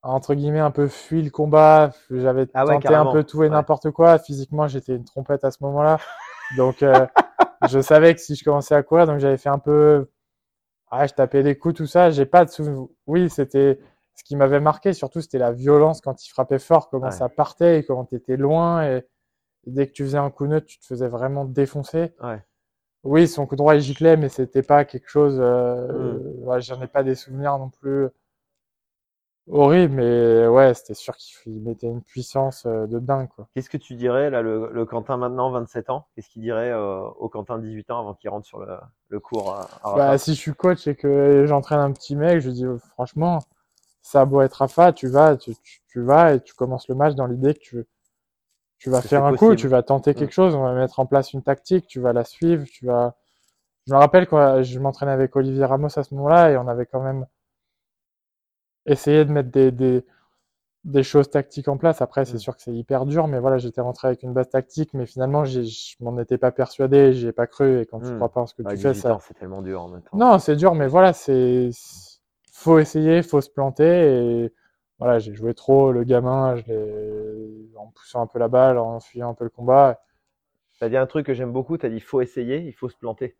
entre 0.03 0.35
guillemets 0.35 0.61
un 0.61 0.71
peu 0.71 0.88
fui 0.88 1.23
le 1.23 1.31
combat. 1.31 1.93
J'avais 2.11 2.47
ah 2.55 2.64
tenté 2.64 2.95
un 2.95 3.12
peu 3.12 3.25
tout 3.25 3.43
et 3.45 3.49
n'importe 3.49 3.90
quoi. 3.90 4.19
Physiquement, 4.19 4.66
j'étais 4.69 4.97
une 4.97 5.05
trompette 5.05 5.45
à 5.45 5.51
ce 5.51 5.59
moment-là. 5.62 5.99
Donc, 6.57 6.83
euh, 6.83 7.07
je 7.69 7.81
savais 7.81 8.14
que 8.14 8.21
si 8.21 8.35
je 8.35 8.45
commençais 8.45 8.75
à 8.75 8.83
courir, 8.83 9.07
donc 9.07 9.19
j'avais 9.19 9.37
fait 9.37 9.49
un 9.49 9.59
peu. 9.59 10.11
Ah, 10.90 11.07
je 11.07 11.14
tapais 11.14 11.43
des 11.43 11.57
coups, 11.57 11.77
tout 11.77 11.87
ça. 11.87 12.11
J'ai 12.11 12.27
pas 12.27 12.45
de 12.45 12.51
souvenir. 12.51 12.87
Oui, 13.07 13.31
c'était 13.31 13.79
ce 14.14 14.25
qui 14.25 14.37
m'avait 14.37 14.61
marqué. 14.61 14.93
Surtout, 14.93 15.21
c'était 15.21 15.38
la 15.38 15.53
violence 15.53 16.01
quand 16.01 16.25
il 16.25 16.31
frappait 16.31 16.59
fort, 16.59 16.88
comment 16.88 17.11
ça 17.11 17.29
partait 17.29 17.79
et 17.79 17.85
comment 17.85 18.05
tu 18.05 18.16
étais 18.16 18.37
loin. 18.37 18.85
Et... 18.85 19.07
dès 19.66 19.87
que 19.87 19.93
tu 19.93 20.03
faisais 20.03 20.19
un 20.19 20.31
coup 20.31 20.47
neutre, 20.47 20.66
tu 20.66 20.81
te 20.81 20.87
faisais 20.87 21.09
vraiment 21.09 21.45
défoncer. 21.45 22.14
Oui, 23.03 23.27
son 23.29 23.47
coup 23.47 23.57
droit, 23.57 23.75
il 23.75 23.81
giclait, 23.81 24.17
mais 24.17 24.29
c'était 24.29 24.63
pas 24.63 24.85
quelque 24.85 25.09
chose. 25.09 25.39
Euh... 25.41 26.19
Mmh. 26.19 26.61
J'en 26.61 26.83
ai 26.83 26.87
pas 26.87 27.03
des 27.03 27.15
souvenirs 27.15 27.59
non 27.59 27.71
plus 27.71 28.09
horrible, 29.51 29.95
mais 29.95 30.47
ouais, 30.47 30.75
c'était 30.75 30.95
sûr 30.95 31.17
qu'il 31.17 31.61
mettait 31.61 31.87
une 31.87 32.03
puissance 32.03 32.67
euh, 32.67 32.87
de 32.87 32.99
dingue. 32.99 33.29
Qu'est-ce 33.55 33.71
que 33.71 33.77
tu 33.77 33.95
dirais, 33.95 34.31
là, 34.31 34.43
le, 34.43 34.71
le 34.73 34.85
Quentin 34.85 35.17
maintenant, 35.17 35.51
27 35.51 35.91
ans? 35.91 36.07
Qu'est-ce 36.15 36.29
qu'il 36.29 36.43
dirait 36.43 36.71
euh, 36.71 37.01
au 37.19 37.29
Quentin, 37.29 37.59
18 37.59 37.91
ans, 37.91 38.01
avant 38.01 38.15
qu'il 38.15 38.31
rentre 38.31 38.47
sur 38.47 38.61
le, 38.61 38.77
le 39.09 39.21
cours 39.21 39.55
à, 39.55 39.97
bah, 39.97 40.19
Si 40.19 40.35
je 40.35 40.41
suis 40.41 40.55
coach 40.55 40.87
et 40.87 40.95
que 40.95 41.45
j'entraîne 41.47 41.81
un 41.81 41.93
petit 41.93 42.17
mec, 42.17 42.41
je 42.41 42.51
dis 42.51 42.67
oh, 42.67 42.79
franchement, 42.93 43.41
ça 44.03 44.23
a 44.23 44.25
beau 44.25 44.41
être 44.41 44.55
Rafa, 44.55 44.93
tu 44.93 45.09
vas, 45.09 45.37
tu, 45.37 45.55
tu, 45.89 46.01
vas 46.01 46.35
et 46.35 46.41
tu 46.41 46.55
commences 46.55 46.89
le 46.89 46.95
match 46.95 47.15
dans 47.15 47.27
l'idée 47.27 47.55
que 47.55 47.61
tu, 47.61 47.87
tu 48.81 48.88
vas 48.88 49.03
faire 49.03 49.25
un 49.25 49.37
coup, 49.37 49.55
tu 49.55 49.69
vas 49.69 49.83
tenter 49.83 50.14
quelque 50.14 50.33
chose, 50.33 50.55
on 50.55 50.62
va 50.62 50.73
mettre 50.73 51.01
en 51.01 51.07
place 51.07 51.35
une 51.35 51.43
tactique, 51.43 51.87
tu 51.87 52.01
vas 52.01 52.14
la 52.14 52.25
suivre, 52.25 52.64
tu 52.64 52.87
vas. 52.87 53.14
Je 53.87 53.93
me 53.93 53.99
rappelle 53.99 54.27
quand 54.27 54.62
je 54.62 54.79
m'entraînais 54.79 55.12
avec 55.12 55.37
Olivier 55.37 55.66
Ramos 55.66 55.99
à 55.99 56.03
ce 56.03 56.14
moment-là 56.14 56.51
et 56.51 56.57
on 56.57 56.66
avait 56.66 56.87
quand 56.87 57.03
même 57.03 57.27
essayer 58.87 59.27
de 59.27 59.33
mettre 59.33 59.51
des, 59.51 59.71
des, 59.71 60.07
des, 60.85 61.03
choses 61.03 61.29
tactiques 61.29 61.69
en 61.69 61.77
place. 61.77 62.01
Après, 62.01 62.25
c'est 62.25 62.37
mm. 62.37 62.38
sûr 62.38 62.57
que 62.57 62.62
c'est 62.62 62.73
hyper 62.73 63.05
dur, 63.05 63.27
mais 63.27 63.38
voilà, 63.38 63.59
j'étais 63.59 63.83
rentré 63.83 64.09
avec 64.09 64.23
une 64.23 64.33
base 64.33 64.49
tactique, 64.49 64.95
mais 64.95 65.05
finalement, 65.05 65.45
je 65.45 65.61
m'en 66.01 66.19
étais 66.19 66.38
pas 66.38 66.51
persuadé, 66.51 67.12
j'y 67.12 67.27
ai 67.27 67.33
pas 67.33 67.47
cru, 67.47 67.81
et 67.83 67.87
quand 67.87 68.01
tu 68.01 68.07
mm. 68.07 68.16
crois 68.16 68.31
pas 68.31 68.40
en 68.40 68.47
ce 68.47 68.55
que 68.55 68.62
tu 68.62 68.77
fais, 68.79 68.95
ça. 68.95 69.19
C'est 69.27 69.35
tellement 69.35 69.61
dur 69.61 69.83
en 69.83 69.88
même 69.88 70.03
temps. 70.03 70.16
Non, 70.16 70.38
c'est 70.38 70.57
dur, 70.57 70.75
mais 70.75 70.87
voilà, 70.87 71.12
c'est. 71.12 71.69
Faut 72.51 72.79
essayer, 72.79 73.23
faut 73.23 73.43
se 73.43 73.51
planter, 73.51 74.45
et 74.45 74.55
voilà, 75.01 75.19
j'ai 75.19 75.35
joué 75.35 75.55
trop 75.55 75.93
le 75.93 76.05
gamin, 76.05 76.57
je 76.57 77.75
en 77.77 77.89
poussant 77.89 78.23
un 78.23 78.27
peu 78.27 78.39
la 78.39 78.49
balle, 78.49 78.79
en 78.79 79.01
fuyant 79.01 79.31
un 79.31 79.35
peu 79.35 79.45
le 79.45 79.51
combat. 79.51 80.03
Tu 80.79 80.85
as 80.85 80.89
dit 80.91 80.97
un 80.97 81.07
truc 81.07 81.27
que 81.27 81.35
j'aime 81.35 81.53
beaucoup, 81.53 81.79
tu 81.79 81.87
as 81.87 81.91
dit 81.91 82.01
faut 82.01 82.21
essayer, 82.21 82.59
il 82.59 82.73
faut 82.75 82.89
se 82.89 82.97
planter. 82.97 83.37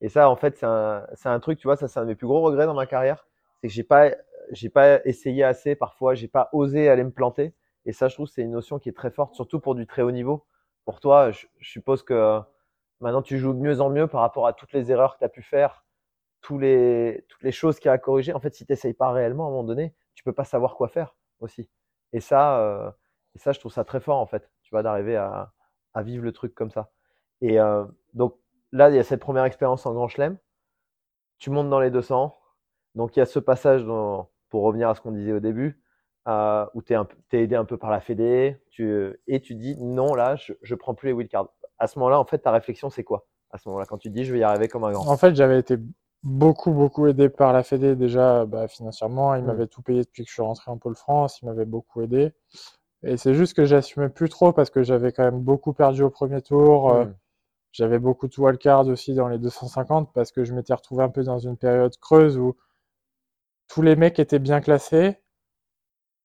Et 0.00 0.08
ça, 0.08 0.30
en 0.30 0.36
fait, 0.36 0.56
c'est 0.58 0.66
un, 0.66 1.06
un, 1.24 1.40
truc, 1.40 1.58
tu 1.58 1.66
vois, 1.68 1.76
ça, 1.76 1.88
c'est 1.88 2.00
un 2.00 2.04
de 2.04 2.08
mes 2.08 2.14
plus 2.14 2.26
gros 2.26 2.40
regrets 2.42 2.66
dans 2.66 2.74
ma 2.74 2.86
carrière. 2.86 3.26
C'est 3.60 3.68
que 3.68 3.74
j'ai 3.74 3.84
pas 3.84 4.10
j'ai 4.52 4.70
pas 4.70 5.04
essayé 5.04 5.44
assez 5.44 5.74
parfois, 5.76 6.14
j'ai 6.14 6.28
pas 6.28 6.48
osé 6.52 6.88
aller 6.88 7.04
me 7.04 7.12
planter. 7.12 7.54
Et 7.86 7.92
ça, 7.92 8.08
je 8.08 8.14
trouve, 8.14 8.28
c'est 8.28 8.42
une 8.42 8.52
notion 8.52 8.78
qui 8.78 8.88
est 8.88 8.92
très 8.92 9.10
forte, 9.10 9.34
surtout 9.34 9.60
pour 9.60 9.74
du 9.74 9.86
très 9.86 10.02
haut 10.02 10.10
niveau. 10.10 10.44
Pour 10.84 11.00
toi, 11.00 11.30
je, 11.30 11.46
suppose 11.60 12.02
que 12.02 12.40
maintenant 13.00 13.22
tu 13.22 13.38
joues 13.38 13.52
de 13.52 13.58
mieux 13.58 13.80
en 13.80 13.90
mieux 13.90 14.06
par 14.06 14.20
rapport 14.22 14.46
à 14.46 14.52
toutes 14.52 14.72
les 14.72 14.90
erreurs 14.92 15.14
que 15.14 15.20
tu 15.20 15.24
as 15.24 15.28
pu 15.28 15.42
faire, 15.42 15.84
tous 16.40 16.58
les, 16.58 17.24
toutes 17.28 17.42
les 17.42 17.52
choses 17.52 17.78
qu'il 17.78 17.86
y 17.86 17.90
a 17.90 17.92
à 17.92 17.98
corriger. 17.98 18.32
En 18.34 18.40
fait, 18.40 18.54
si 18.54 18.66
tu 18.66 18.72
n'essayes 18.72 18.94
pas 18.94 19.12
réellement, 19.12 19.44
à 19.46 19.48
un 19.48 19.50
moment 19.50 19.64
donné, 19.64 19.94
tu 20.20 20.24
peux 20.24 20.34
pas 20.34 20.44
savoir 20.44 20.76
quoi 20.76 20.88
faire 20.88 21.16
aussi. 21.40 21.70
Et 22.12 22.20
ça, 22.20 22.60
euh, 22.60 22.90
et 23.34 23.38
ça, 23.38 23.52
je 23.52 23.58
trouve 23.58 23.72
ça 23.72 23.84
très 23.84 24.00
fort 24.00 24.18
en 24.18 24.26
fait. 24.26 24.50
Tu 24.62 24.70
vois, 24.70 24.82
d'arriver 24.82 25.16
à, 25.16 25.50
vivre 26.02 26.22
le 26.22 26.32
truc 26.32 26.54
comme 26.54 26.70
ça. 26.70 26.90
Et 27.40 27.58
euh, 27.58 27.86
donc 28.12 28.36
là, 28.70 28.90
il 28.90 28.96
y 28.96 28.98
a 28.98 29.02
cette 29.02 29.20
première 29.20 29.44
expérience 29.44 29.86
en 29.86 29.94
Grand 29.94 30.08
Chelem. 30.08 30.36
Tu 31.38 31.48
montes 31.48 31.70
dans 31.70 31.80
les 31.80 31.90
200. 31.90 32.38
Donc 32.96 33.16
il 33.16 33.20
y 33.20 33.22
a 33.22 33.26
ce 33.26 33.38
passage 33.38 33.82
pour 34.50 34.62
revenir 34.62 34.90
à 34.90 34.94
ce 34.94 35.00
qu'on 35.00 35.12
disait 35.12 35.32
au 35.32 35.40
début, 35.40 35.82
euh, 36.28 36.66
où 36.74 36.82
tu 36.82 36.92
es, 36.92 36.98
aidé 37.42 37.56
un 37.56 37.64
peu 37.64 37.78
par 37.78 37.88
la 37.88 38.00
Fédé, 38.00 38.60
tu, 38.68 39.18
et 39.26 39.40
tu 39.40 39.54
dis 39.54 39.74
non, 39.82 40.14
là, 40.14 40.36
je, 40.36 40.52
je 40.60 40.74
prends 40.74 40.94
plus 40.94 41.06
les 41.08 41.12
wildcards. 41.14 41.48
À 41.78 41.86
ce 41.86 41.98
moment-là, 41.98 42.20
en 42.20 42.26
fait, 42.26 42.40
ta 42.40 42.50
réflexion, 42.50 42.90
c'est 42.90 43.04
quoi? 43.04 43.26
À 43.52 43.56
ce 43.56 43.70
moment-là, 43.70 43.86
quand 43.86 43.96
tu 43.96 44.10
dis 44.10 44.26
je 44.26 44.34
vais 44.34 44.40
y 44.40 44.42
arriver 44.42 44.68
comme 44.68 44.84
un 44.84 44.92
grand 44.92 45.08
En 45.08 45.16
fait, 45.16 45.34
j'avais 45.34 45.58
été 45.58 45.78
beaucoup, 46.22 46.72
beaucoup 46.72 47.06
aidé 47.06 47.28
par 47.28 47.52
la 47.52 47.62
Fédé 47.62 47.96
déjà 47.96 48.44
bah, 48.46 48.68
financièrement. 48.68 49.34
Il 49.34 49.42
mmh. 49.42 49.46
m'avait 49.46 49.66
tout 49.66 49.82
payé 49.82 50.02
depuis 50.02 50.24
que 50.24 50.28
je 50.28 50.34
suis 50.34 50.42
rentré 50.42 50.70
en 50.70 50.78
Pôle 50.78 50.96
France, 50.96 51.40
il 51.42 51.46
m'avait 51.46 51.64
beaucoup 51.64 52.02
aidé. 52.02 52.32
Et 53.02 53.16
c'est 53.16 53.34
juste 53.34 53.54
que 53.54 53.64
j'assumais 53.64 54.10
plus 54.10 54.28
trop 54.28 54.52
parce 54.52 54.70
que 54.70 54.82
j'avais 54.82 55.12
quand 55.12 55.24
même 55.24 55.40
beaucoup 55.40 55.72
perdu 55.72 56.02
au 56.02 56.10
premier 56.10 56.42
tour. 56.42 56.92
Euh, 56.92 57.04
mmh. 57.06 57.14
j'avais 57.72 57.98
beaucoup 57.98 58.28
de 58.28 58.34
wildcards 58.38 58.88
aussi 58.88 59.14
dans 59.14 59.28
les 59.28 59.38
250 59.38 60.12
parce 60.12 60.32
que 60.32 60.44
je 60.44 60.54
m'étais 60.54 60.74
retrouvé 60.74 61.02
un 61.04 61.08
peu 61.08 61.22
dans 61.22 61.38
une 61.38 61.56
période 61.56 61.96
creuse 61.98 62.38
où 62.38 62.56
tous 63.68 63.82
les 63.82 63.96
mecs 63.96 64.18
étaient 64.18 64.38
bien 64.38 64.60
classés 64.60 65.16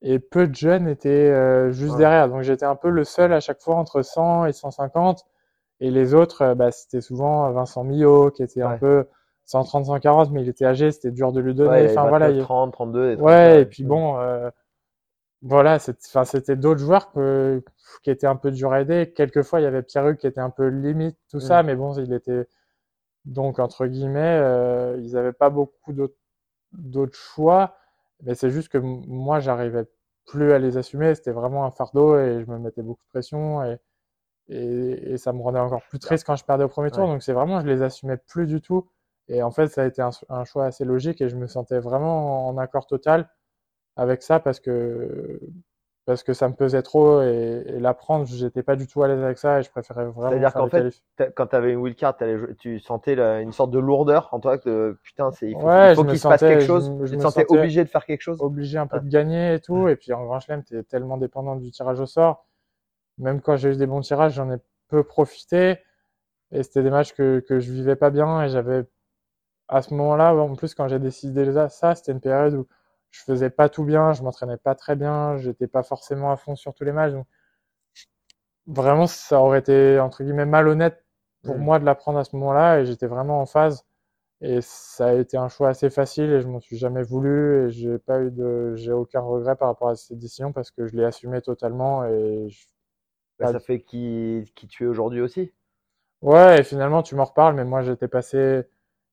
et 0.01 0.19
peu 0.19 0.47
de 0.47 0.55
jeunes 0.55 0.88
étaient 0.88 1.10
euh, 1.10 1.71
juste 1.71 1.95
derrière. 1.97 2.29
Donc 2.29 2.41
j'étais 2.41 2.65
un 2.65 2.75
peu 2.75 2.89
le 2.89 3.03
seul 3.03 3.34
à 3.34 3.39
chaque 3.39 3.62
fois 3.62 3.75
entre 3.75 4.01
100 4.01 4.45
et 4.47 4.53
150 4.53 5.25
Et 5.79 5.91
les 5.91 6.13
autres, 6.13 6.41
euh, 6.43 6.55
bah, 6.55 6.71
c'était 6.71 7.01
souvent 7.01 7.49
Vincent 7.51 7.84
Millot, 7.84 8.31
qui 8.31 8.43
était 8.43 8.62
un 8.62 8.77
peu 8.77 9.08
130, 9.45 9.86
140, 9.86 10.31
mais 10.31 10.41
il 10.43 10.49
était 10.49 10.65
âgé, 10.65 10.91
c'était 10.91 11.12
dur 11.12 11.31
de 11.31 11.39
lui 11.41 11.53
donner. 11.55 11.69
Ouais, 11.69 11.91
enfin, 11.91 12.08
voilà, 12.08 12.27
29, 12.27 12.41
il- 12.41 12.45
30, 12.45 12.73
32. 12.73 13.10
des 13.12 13.15
trucs 13.17 13.25
Ouais, 13.27 13.62
et 13.62 13.63
ça. 13.63 13.69
puis 13.69 13.84
bon, 13.84 14.19
euh, 14.19 14.49
voilà, 15.41 15.77
c'était 15.79 16.55
d'autres 16.55 16.79
joueurs 16.79 17.12
que, 17.12 17.63
qui 18.03 18.10
étaient 18.10 18.27
un 18.27 18.36
peu 18.36 18.51
durs 18.51 18.73
à 18.73 18.81
aider. 18.81 19.13
Quelquefois, 19.15 19.60
il 19.62 19.63
y 19.63 19.67
avait 19.67 19.84
Pierre-Hugues 19.84 20.17
qui 20.17 20.27
était 20.27 20.41
un 20.41 20.49
peu 20.49 20.67
limite, 20.67 21.17
tout 21.29 21.39
ça, 21.39 21.62
Mm. 21.63 21.65
mais 21.67 21.75
bon, 21.75 21.93
il 21.95 22.13
était 22.13 22.47
donc 23.25 23.60
entre 23.60 23.88
guillemets, 23.88 24.39
euh, 24.41 24.97
ils 25.01 25.13
n'avaient 25.13 25.34
pas 25.34 25.49
beaucoup 25.49 25.93
d'autres 26.73 27.17
choix. 27.17 27.77
Mais 28.23 28.36
c'est 28.36 28.49
juste 28.51 28.69
que 28.69 28.77
moi, 28.79 29.39
j'arrivais 29.39 29.86
plus 30.25 30.51
à 30.53 30.60
les 30.60 30.77
assumer. 30.77 31.15
C'était 31.15 31.31
vraiment 31.31 31.65
un 31.65 31.71
fardeau 31.71 32.17
et 32.19 32.43
je 32.45 32.51
me 32.51 32.58
mettais 32.60 32.81
beaucoup 32.81 33.03
de 33.05 33.10
pression 33.12 33.63
et, 33.63 33.77
et, 34.49 35.13
et 35.13 35.17
ça 35.17 35.34
me 35.34 35.41
rendait 35.41 35.60
encore 35.60 35.84
plus 35.89 35.99
triste 35.99 36.25
quand 36.25 36.36
je 36.36 36.45
perdais 36.45 36.63
au 36.65 36.69
premier 36.69 36.91
tour. 36.91 37.05
Ouais. 37.05 37.13
Donc 37.13 37.23
c'est 37.23 37.34
vraiment, 37.34 37.62
je 37.62 37.67
les 37.67 37.81
assumais 37.84 38.17
plus 38.17 38.47
du 38.47 38.62
tout. 38.62 38.88
Et 39.27 39.41
en 39.43 39.51
fait, 39.51 39.67
ça 39.67 39.83
a 39.83 39.85
été 39.85 40.01
un, 40.01 40.11
un 40.29 40.43
choix 40.45 40.65
assez 40.65 40.85
logique 40.85 41.21
et 41.21 41.29
je 41.29 41.35
me 41.35 41.47
sentais 41.47 41.79
vraiment 41.79 42.47
en 42.47 42.57
accord 42.57 42.88
total 42.88 43.29
avec 43.95 44.23
ça 44.23 44.39
parce 44.39 44.59
que 44.59 45.39
parce 46.05 46.21
que 46.21 46.33
ça 46.33 46.47
me 46.47 46.53
pesait 46.53 46.83
trop 46.83 47.21
et, 47.23 47.63
et 47.65 47.79
l'apprendre, 47.79 48.27
j'étais 48.27 48.61
pas 48.61 48.75
du 48.75 48.85
tout 48.85 49.01
à 49.01 49.07
l'aise 49.07 49.23
avec 49.23 49.39
ça 49.39 49.59
et 49.59 49.63
je 49.63 49.71
préférais 49.71 50.05
vraiment 50.05 50.29
C'est-à-dire 50.29 50.53
qu'en 50.53 50.67
fait, 50.69 50.93
Quand 51.35 51.47
tu 51.47 51.55
avais 51.55 51.71
une 51.73 51.79
wildcard, 51.79 52.15
tu 52.59 52.79
sentais 52.79 53.15
la- 53.15 53.41
une 53.41 53.51
sorte 53.51 53.71
de 53.71 53.79
lourdeur 53.79 54.29
en 54.31 54.39
toi 54.39 54.59
que 54.59 54.99
putain, 55.01 55.31
c'est, 55.31 55.49
il 55.49 55.55
faut, 55.55 55.65
Ouais, 55.65 55.95
qu'il 55.95 56.19
se 56.19 56.27
passe 56.27 56.41
quelque 56.41 56.61
chose. 56.61 56.91
je 57.01 57.05
tu 57.05 57.11
te 57.11 57.15
me 57.17 57.21
sentais 57.23 57.41
sentais- 57.41 57.57
obligé 57.57 57.83
de 57.83 57.89
faire 57.89 58.05
quelque 58.05 58.21
chose. 58.21 58.39
obligé 58.39 58.77
un 58.77 58.85
peu 58.85 58.99
de 58.99 59.09
gagner 59.09 59.55
et 59.55 59.59
tout. 59.59 59.88
Et 59.89 59.95
puis 59.95 60.13
en 60.13 60.23
Grand 60.25 60.39
Chelem, 60.39 60.63
t'es 60.63 60.83
tellement 60.83 61.17
dépendant 61.17 61.55
du 61.55 61.71
tirage 61.71 61.99
au 61.99 62.05
sort. 62.05 62.45
Même 63.17 63.41
quand 63.41 63.55
j'ai 63.57 63.71
eu 63.71 63.75
des 63.77 63.88
bons 63.88 64.01
tirages, 64.01 64.33
j'en 64.33 64.51
ai 64.51 64.57
peu 64.89 65.03
profité. 65.03 65.79
Et 66.51 66.63
c'était 66.63 66.83
des 66.83 66.91
matchs 66.91 67.13
que, 67.13 67.39
que 67.39 67.59
je 67.59 67.71
vivais 67.71 67.95
pas 67.95 68.11
bien. 68.11 68.43
Et 68.43 68.49
j'avais, 68.49 68.83
à 69.67 69.82
ce 69.82 69.93
moment-là, 69.93 70.34
en 70.36 70.56
plus, 70.56 70.73
quand 70.75 70.88
j'ai 70.88 70.99
décidé 70.99 71.51
ça, 71.69 71.95
c'était 71.95 72.12
une 72.13 72.21
période 72.21 72.54
où 72.56 72.67
je 73.12 73.21
faisais 73.23 73.49
pas 73.49 73.69
tout 73.69 73.84
bien, 73.86 74.13
je 74.13 74.23
m'entraînais 74.23 74.58
pas 74.58 74.75
très 74.75 74.95
bien, 74.95 75.38
j'étais 75.38 75.67
pas 75.67 75.84
forcément 75.84 76.32
à 76.32 76.38
fond 76.38 76.56
sur 76.56 76.73
tous 76.73 76.84
les 76.86 76.91
matchs. 76.91 77.13
Donc, 77.13 77.28
vraiment, 78.67 79.08
ça 79.08 79.41
aurait 79.41 79.60
été, 79.60 79.99
entre 79.99 80.23
guillemets, 80.23 80.45
malhonnête 80.45 81.04
pour 81.43 81.58
Mm. 81.58 81.60
moi 81.60 81.80
de 81.80 81.86
l'apprendre 81.86 82.19
à 82.19 82.23
ce 82.23 82.36
moment-là. 82.36 82.80
Et 82.82 82.86
j'étais 82.86 83.08
vraiment 83.08 83.41
en 83.41 83.45
phase. 83.45 83.86
Et 84.41 84.62
ça 84.62 85.08
a 85.10 85.13
été 85.15 85.38
un 85.38 85.49
choix 85.49 85.69
assez 85.69 85.89
facile 85.89 86.32
et 86.32 86.41
je 86.41 86.47
m'en 86.47 86.60
suis 86.62 86.78
jamais 86.78 87.04
voulu 87.04 87.67
et 87.67 87.71
j'ai 87.71 87.99
pas 87.99 88.21
eu 88.21 88.32
de, 88.32 88.73
j'ai 88.75 88.91
aucun 88.93 89.21
regret 89.21 89.56
par 89.56 89.69
rapport 89.69 89.89
à 89.89 89.95
cette 89.97 90.19
décision 90.19 90.54
parce 90.54 90.71
que 90.71 90.88
je 90.88 90.95
l'ai 90.97 91.06
assumé 91.06 91.41
totalement 91.41 92.06
et 92.06 92.49
je- 92.49 92.67
Bah, 93.39 93.47
ça 93.47 93.62
fait 93.62 93.82
qui, 93.82 94.43
qui 94.56 94.67
tu 94.67 94.84
es 94.84 94.88
aujourd'hui 94.88 95.21
aussi? 95.21 95.54
ouais, 96.21 96.60
et 96.60 96.63
finalement 96.63 97.04
tu 97.04 97.15
m'en 97.15 97.23
reparles, 97.25 97.56
mais 97.56 97.63
moi 97.65 97.82
j'étais 97.82 98.08
passé, 98.08 98.63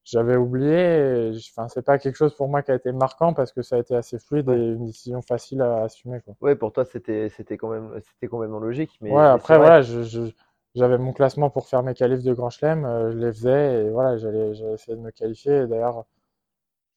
j'avais 0.04 0.36
oublié 0.36 1.32
enfin, 1.50 1.68
c'est 1.68 1.82
pas 1.82 1.98
quelque 1.98 2.16
chose 2.16 2.34
pour 2.34 2.48
moi 2.48 2.62
qui 2.62 2.70
a 2.70 2.74
été 2.76 2.92
marquant 2.92 3.34
parce 3.34 3.52
que 3.52 3.62
ça 3.62 3.76
a 3.76 3.78
été 3.80 3.94
assez 3.96 4.18
fluide 4.18 4.48
Ouais. 4.48 4.56
et 4.58 4.72
une 4.72 4.86
décision 4.86 5.22
facile 5.22 5.62
à 5.62 5.82
assumer, 5.84 6.20
quoi. 6.20 6.34
Ouais, 6.40 6.56
pour 6.56 6.72
toi, 6.72 6.84
c'était, 6.84 7.28
c'était 7.30 7.56
quand 7.56 7.70
même, 7.70 7.98
c'était 8.02 8.28
complètement 8.28 8.58
logique. 8.58 8.98
Mais, 9.00 9.10
Ouais, 9.12 9.22
après 9.24 9.56
voilà, 9.56 9.82
je- 10.02 10.30
j'avais 10.74 10.98
mon 10.98 11.12
classement 11.12 11.50
pour 11.50 11.66
faire 11.68 11.82
mes 11.82 11.94
qualifs 11.94 12.22
de 12.24 12.32
Grand 12.34 12.50
Chelem, 12.50 12.84
euh, 12.84 13.12
je 13.12 13.18
les 13.18 13.32
faisais 13.32 13.84
et 13.86 13.90
voilà, 13.90 14.16
j'allais, 14.18 14.54
j'allais 14.54 14.74
essayer 14.74 14.96
de 14.96 15.02
me 15.02 15.10
qualifier 15.10 15.66
d'ailleurs 15.66 16.04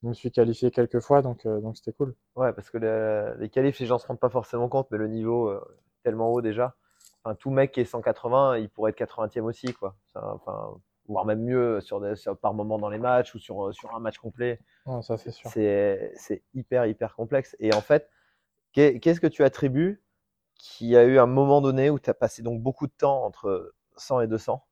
je 0.04 0.08
me 0.10 0.13
suis 0.13 0.32
qualifié 0.32 0.72
quelques 0.72 1.00
fois 1.02 1.22
donc, 1.22 1.46
euh, 1.46 1.60
donc 1.62 1.78
c'était 1.78 1.94
cool. 1.94 2.15
Ouais, 2.36 2.54
parce 2.54 2.70
que 2.70 2.78
le- 2.78 3.36
les 3.39 3.50
qualifs, 3.50 3.80
les 3.80 3.86
gens 3.86 3.98
se 3.98 4.08
rendent 4.08 4.20
pas 4.20 4.30
forcément 4.30 4.70
compte, 4.70 4.88
mais 4.91 4.98
le 4.98 5.08
niveau 5.08 5.50
euh, 5.50 5.62
tellement 6.04 6.32
haut 6.32 6.41
déjà. 6.41 6.76
Enfin, 7.24 7.36
tout 7.36 7.50
mec 7.50 7.72
qui 7.72 7.82
est 7.82 7.86
180, 7.86 8.58
il 8.58 8.70
pourrait 8.70 8.91
être 8.91 8.98
80e 8.98 9.46
aussi, 9.46 9.74
quoi. 9.74 9.96
Enfin, 10.15 10.76
voire 11.08 11.26
même 11.26 11.44
mieux 11.44 11.82
sur 11.82 12.02
des, 12.02 12.15
sur- 12.15 12.38
par 12.38 12.54
moment 12.54 12.78
dans 12.78 12.89
les 12.89 13.00
matchs 13.00 13.36
ou 13.36 13.39
sur, 13.39 13.74
sur 13.74 13.96
un 13.96 14.00
match 14.00 14.18
complet. 14.18 14.60
Non, 14.86 15.02
ça 15.02 15.18
c'est 15.18 15.32
sûr. 15.32 15.52
C'est, 15.52 16.12
c'est 16.15 16.44
hyper, 16.54 16.86
hyper 16.86 17.15
complexe. 17.15 17.56
Et 17.60 17.74
en 17.74 17.82
fait, 17.82 18.10
qu'est- 18.74 19.00
qu'est-ce 19.00 19.22
que 19.22 19.28
tu 19.28 19.44
attribues 19.44 20.04
qui 20.56 20.96
a 20.98 21.06
eu 21.06 21.20
un 21.20 21.26
moment 21.28 21.62
donné 21.62 21.89
où 21.89 22.00
tu 22.00 22.10
as 22.10 22.13
passé 22.15 22.41
donc 22.44 22.62
beaucoup 22.62 22.88
de 22.88 22.94
temps 22.98 23.24
entre 23.26 23.74
100 23.98 24.22
et 24.22 24.28
200 24.28 24.65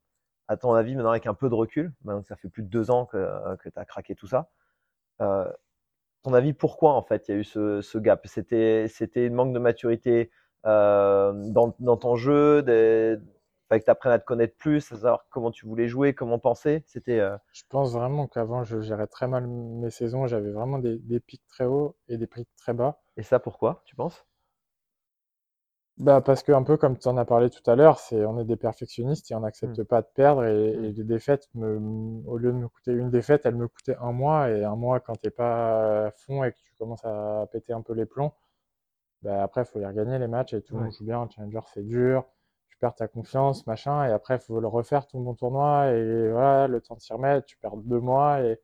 À 0.48 0.58
ton 0.58 0.74
avis, 0.74 0.96
maintenant 0.96 1.12
avec 1.12 1.28
un 1.28 1.34
peu 1.36 1.50
de 1.50 1.56
recul, 1.56 1.94
maintenant 2.04 2.22
que 2.24 2.28
ça 2.28 2.36
fait 2.38 2.50
plus 2.50 2.64
de 2.64 2.70
deux 2.70 2.92
ans 2.92 3.06
que, 3.06 3.58
que 3.58 3.70
tu 3.70 3.80
as 3.80 3.86
craqué 3.86 4.16
tout 4.16 4.28
ça, 4.28 4.52
euh, 5.22 5.52
ton 6.24 6.34
avis, 6.34 6.54
pourquoi 6.54 6.94
en 6.94 7.02
fait 7.02 7.28
il 7.28 7.32
y 7.32 7.36
a 7.36 7.38
eu 7.40 7.44
ce, 7.44 7.82
ce 7.82 7.98
gap? 7.98 8.26
C'était 8.28 8.88
c'était 8.90 9.26
une 9.26 9.34
manque 9.34 9.54
de 9.54 9.60
maturité 9.60 10.32
euh, 10.66 11.34
dans, 11.52 11.76
dans 11.80 11.98
ton 11.98 12.16
jeu, 12.16 12.64
des, 12.64 13.18
fallait 13.74 13.80
que 13.82 13.86
tu 13.86 13.92
apprennes 13.92 14.14
à 14.14 14.20
te 14.20 14.26
connaître 14.26 14.56
plus, 14.58 14.92
à 14.92 14.96
savoir 14.96 15.26
comment 15.30 15.52
tu 15.52 15.66
voulais 15.66 15.88
jouer, 15.88 16.14
comment 16.14 16.40
penser. 16.40 16.84
C'était 16.88 17.20
euh, 17.20 17.38
Je 17.54 17.64
pense 17.70 17.94
vraiment 17.94 18.28
qu'avant, 18.28 18.64
je 18.64 18.82
gérais 18.82 19.08
très 19.08 19.28
mal 19.28 19.48
mes 19.48 19.90
saisons. 19.90 20.28
J'avais 20.28 20.52
vraiment 20.52 20.80
des, 20.80 20.98
des 21.00 21.20
pics 21.20 21.46
très 21.48 21.66
hauts 21.66 21.96
et 22.08 22.18
des 22.18 22.28
pics 22.28 22.50
très 22.58 22.74
bas. 22.74 23.02
et 23.18 23.24
ça 23.24 23.40
pourquoi 23.40 23.82
Tu 23.86 23.96
penses? 23.96 24.26
Bah, 25.98 26.22
parce 26.22 26.42
que, 26.44 26.52
un 26.52 26.64
peu 26.64 26.76
comme 26.78 26.98
tu 26.98 27.08
en 27.08 27.18
as 27.18 27.26
parlé 27.26 27.50
tout 27.52 27.62
à 27.70 27.76
l'heure, 27.76 28.00
c'est, 28.00 28.26
on 28.26 28.40
est 28.40 28.46
des 28.46 28.56
perfectionnistes 28.56 29.30
et 29.32 29.36
on 29.36 29.42
n'accepte 29.42 29.84
Mm. 29.84 29.84
pas 29.84 30.02
de 30.02 30.08
perdre. 30.16 30.44
Et, 30.46 30.70
Mm. 30.74 30.88
et 30.88 30.92
les 30.92 31.04
défaites, 31.04 31.48
me, 31.54 31.78
au 32.28 32.38
lieu 32.38 32.52
de 32.52 32.58
me 32.58 32.68
coûter 32.68 32.92
une 32.94 33.12
défaite, 33.12 33.46
elles 33.46 33.56
me 33.56 33.68
coûtaient 33.68 33.96
un 33.98 34.12
mois. 34.12 34.50
Et 34.50 34.64
un 34.64 34.76
mois, 34.76 35.00
quand 35.00 35.16
t'es 35.16 35.30
pas 35.30 36.08
à 36.08 36.12
fond 36.12 36.44
et 36.44 36.52
que 36.52 36.58
tu 36.66 36.74
commences 36.80 37.06
à 37.06 37.48
péter 37.52 37.74
un 37.74 37.82
peu 37.82 37.94
les 37.94 38.06
plombs, 38.08 38.34
bah, 39.24 39.44
après, 39.44 39.64
il 39.64 39.66
faut 39.66 39.80
les 39.80 39.88
regagner 39.88 40.20
les 40.20 40.28
matchs 40.28 40.54
et 40.56 40.62
tout 40.64 40.76
le 40.76 40.82
Ouais. 40.82 40.84
monde 40.84 40.94
joue 40.94 41.06
bien. 41.06 41.24
Le 41.26 41.30
challenger, 41.32 41.62
c'est 41.74 41.84
dur. 41.88 42.26
Perds 42.84 42.96
ta 42.96 43.08
confiance, 43.08 43.66
machin. 43.66 44.06
Et 44.06 44.12
après, 44.12 44.36
il 44.36 44.40
faut 44.42 44.60
le 44.60 44.68
refaire 44.68 45.08
ton 45.08 45.22
bon 45.22 45.34
tournoi. 45.36 45.88
Et 45.92 46.30
voilà, 46.32 46.68
le 46.68 46.82
temps 46.82 46.96
de 46.96 47.00
s'y 47.00 47.14
remettre. 47.14 47.46
Tu 47.46 47.56
perds 47.56 47.78
deux 47.78 48.02
mois 48.02 48.42
et 48.42 48.60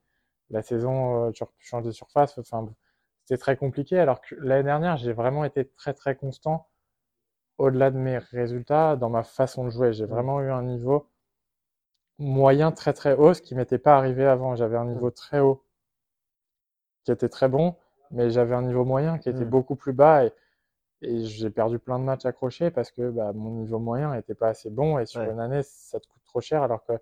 la 0.50 0.62
saison, 0.62 1.28
euh, 1.28 1.32
tu 1.32 1.46
changes 1.60 1.86
de 1.86 1.92
surface. 1.92 2.38
Enfin, 2.38 2.68
c'était 3.24 3.38
très 3.40 3.56
compliqué. 3.56 3.98
Alors 3.98 4.20
que 4.20 4.36
l'année 4.36 4.64
dernière, 4.64 4.98
j'ai 4.98 5.14
vraiment 5.14 5.46
été 5.46 5.70
très, 5.78 5.94
très 5.94 6.16
constant 6.18 6.68
au-delà 7.58 7.92
de 7.92 7.98
mes 7.98 8.18
résultats 8.18 8.98
dans 8.98 9.10
ma 9.10 9.24
façon 9.24 9.64
de 9.64 9.70
jouer. 9.70 9.94
J'ai 9.94 10.04
Mm. 10.06 10.10
vraiment 10.10 10.42
eu 10.42 10.52
un 10.52 10.64
niveau 10.64 11.08
moyen 12.18 12.74
très, 12.74 12.92
très 12.92 13.16
haut, 13.16 13.34
ce 13.34 13.42
qui 13.42 13.56
m'était 13.56 13.78
pas 13.78 13.96
arrivé 13.98 14.26
avant. 14.26 14.54
J'avais 14.58 14.76
un 14.76 14.86
niveau 14.86 15.12
très 15.12 15.40
haut 15.40 15.64
qui 17.06 17.12
était 17.14 17.30
très 17.30 17.48
bon, 17.48 17.76
mais 18.12 18.30
j'avais 18.32 18.56
un 18.56 18.64
niveau 18.64 18.84
moyen 18.84 19.18
qui 19.18 19.30
était 19.30 19.46
Mm. 19.46 19.50
beaucoup 19.50 19.76
plus 19.78 19.94
bas 19.94 20.26
et, 20.26 20.34
et 21.02 21.26
j'ai 21.26 21.50
perdu 21.50 21.80
plein 21.80 22.00
de 22.00 22.04
matchs 22.06 22.26
accrochés 22.26 22.72
parce 22.72 22.92
que 22.92 23.10
bah, 23.12 23.34
mon 23.34 23.52
niveau 23.52 23.80
moyen 23.80 24.14
n'était 24.16 24.36
pas 24.36 24.50
assez 24.50 24.70
bon 24.70 25.00
et 25.00 25.06
sur 25.06 25.22
Ouais. 25.22 25.32
une 25.32 25.40
année, 25.40 25.62
ça 25.64 26.00
te 26.00 26.08
coûte 26.08 26.24
trop 26.26 26.42
cher 26.42 26.64
alors 26.64 26.84
que 26.86 26.94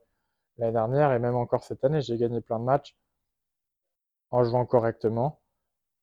l'année 0.57 0.73
dernière 0.73 1.13
et 1.13 1.19
même 1.19 1.36
encore 1.36 1.63
cette 1.63 1.83
année, 1.86 2.01
j'ai 2.01 2.17
gagné 2.17 2.41
plein 2.41 2.60
de 2.60 2.65
matchs 2.65 2.95
en 4.31 4.43
jouant 4.45 4.65
correctement. 4.65 5.41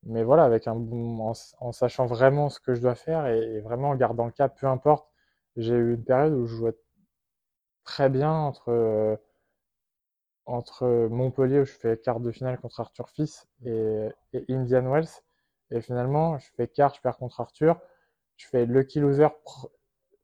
Mais 0.04 0.24
voilà, 0.24 0.44
avec 0.44 0.68
un 0.68 0.76
bon, 0.76 1.20
en, 1.30 1.32
en 1.60 1.72
sachant 1.72 2.06
vraiment 2.06 2.50
ce 2.50 2.60
que 2.60 2.74
je 2.74 2.82
dois 2.82 2.94
faire 2.96 3.26
et, 3.26 3.56
et 3.56 3.60
vraiment 3.60 3.90
en 3.90 3.96
gardant 3.96 4.26
le 4.26 4.32
cap, 4.32 4.58
peu 4.58 4.66
importe. 4.68 5.08
J'ai 5.56 5.74
eu 5.74 5.94
une 5.94 6.04
période 6.04 6.34
où 6.34 6.46
je 6.46 6.56
jouais 6.56 6.76
très 7.84 8.08
bien 8.10 8.32
entre, 8.32 8.70
euh, 8.70 9.16
entre 10.46 11.08
Montpellier, 11.10 11.60
où 11.60 11.64
je 11.66 11.72
fais 11.72 11.98
quart 11.98 12.18
de 12.20 12.30
finale 12.30 12.58
contre 12.58 12.80
Arthur 12.80 13.10
Fils, 13.10 13.46
et, 13.66 14.08
et 14.32 14.44
Indian 14.48 14.90
Wells. 14.90 15.20
Et 15.74 15.80
finalement, 15.80 16.38
je 16.38 16.46
fais 16.56 16.68
quart, 16.68 16.94
je 16.94 17.00
perds 17.00 17.18
contre 17.18 17.40
Arthur. 17.40 17.80
Je 18.36 18.46
fais 18.46 18.64
lucky 18.64 19.00
loser. 19.00 19.28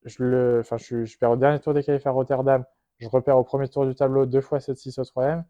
Je, 0.04 0.22
le, 0.22 0.60
enfin, 0.60 0.76
je, 0.76 1.04
je 1.04 1.18
perds 1.18 1.32
au 1.32 1.36
dernier 1.36 1.58
tour 1.58 1.74
des 1.74 1.82
qualifs 1.82 2.06
à 2.06 2.10
Rotterdam. 2.12 2.64
Je 2.98 3.08
repère 3.08 3.36
au 3.36 3.42
premier 3.42 3.68
tour 3.68 3.84
du 3.84 3.94
tableau 3.94 4.26
deux 4.26 4.40
fois 4.40 4.58
7-6 4.58 5.00
au 5.00 5.04
troisième. 5.04 5.44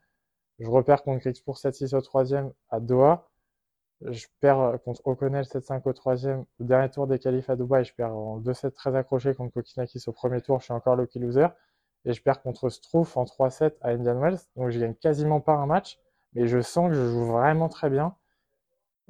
Je 0.59 0.69
repère 0.69 1.03
contre 1.03 1.21
Grixpour 1.21 1.57
7-6 1.57 1.95
au 1.95 2.01
troisième 2.01 2.53
à 2.71 2.81
Doha. 2.81 3.29
Je 4.01 4.27
perds 4.41 4.79
contre 4.85 5.07
O'Connell 5.07 5.45
7-5 5.45 5.83
au 5.85 5.93
troisième. 5.93 6.47
Au 6.59 6.65
dernier 6.65 6.91
tour 6.91 7.07
des 7.07 7.19
qualifs 7.19 7.51
à 7.51 7.57
Dubaï, 7.57 7.85
je 7.85 7.95
perds 7.95 8.17
en 8.17 8.41
2-7 8.41 8.71
très 8.71 8.97
accroché 8.97 9.35
contre 9.35 9.53
Kokinakis 9.53 10.05
au 10.07 10.13
premier 10.13 10.41
tour. 10.41 10.61
Je 10.61 10.65
suis 10.65 10.73
encore 10.73 10.97
lucky 10.97 11.19
loser. 11.19 11.49
Et 12.07 12.15
je 12.15 12.23
perds 12.23 12.41
contre 12.41 12.71
Struff 12.71 13.19
en 13.19 13.25
3-7 13.25 13.75
à 13.83 13.91
Indian 13.91 14.19
Wells. 14.19 14.39
Donc 14.57 14.71
je 14.71 14.81
gagne 14.81 14.95
quasiment 14.95 15.41
pas 15.41 15.53
un 15.53 15.67
match. 15.67 15.99
Mais 16.33 16.47
je 16.47 16.63
sens 16.63 16.89
que 16.89 16.95
je 16.95 17.05
joue 17.05 17.27
vraiment 17.27 17.69
très 17.69 17.91
bien. 17.91 18.15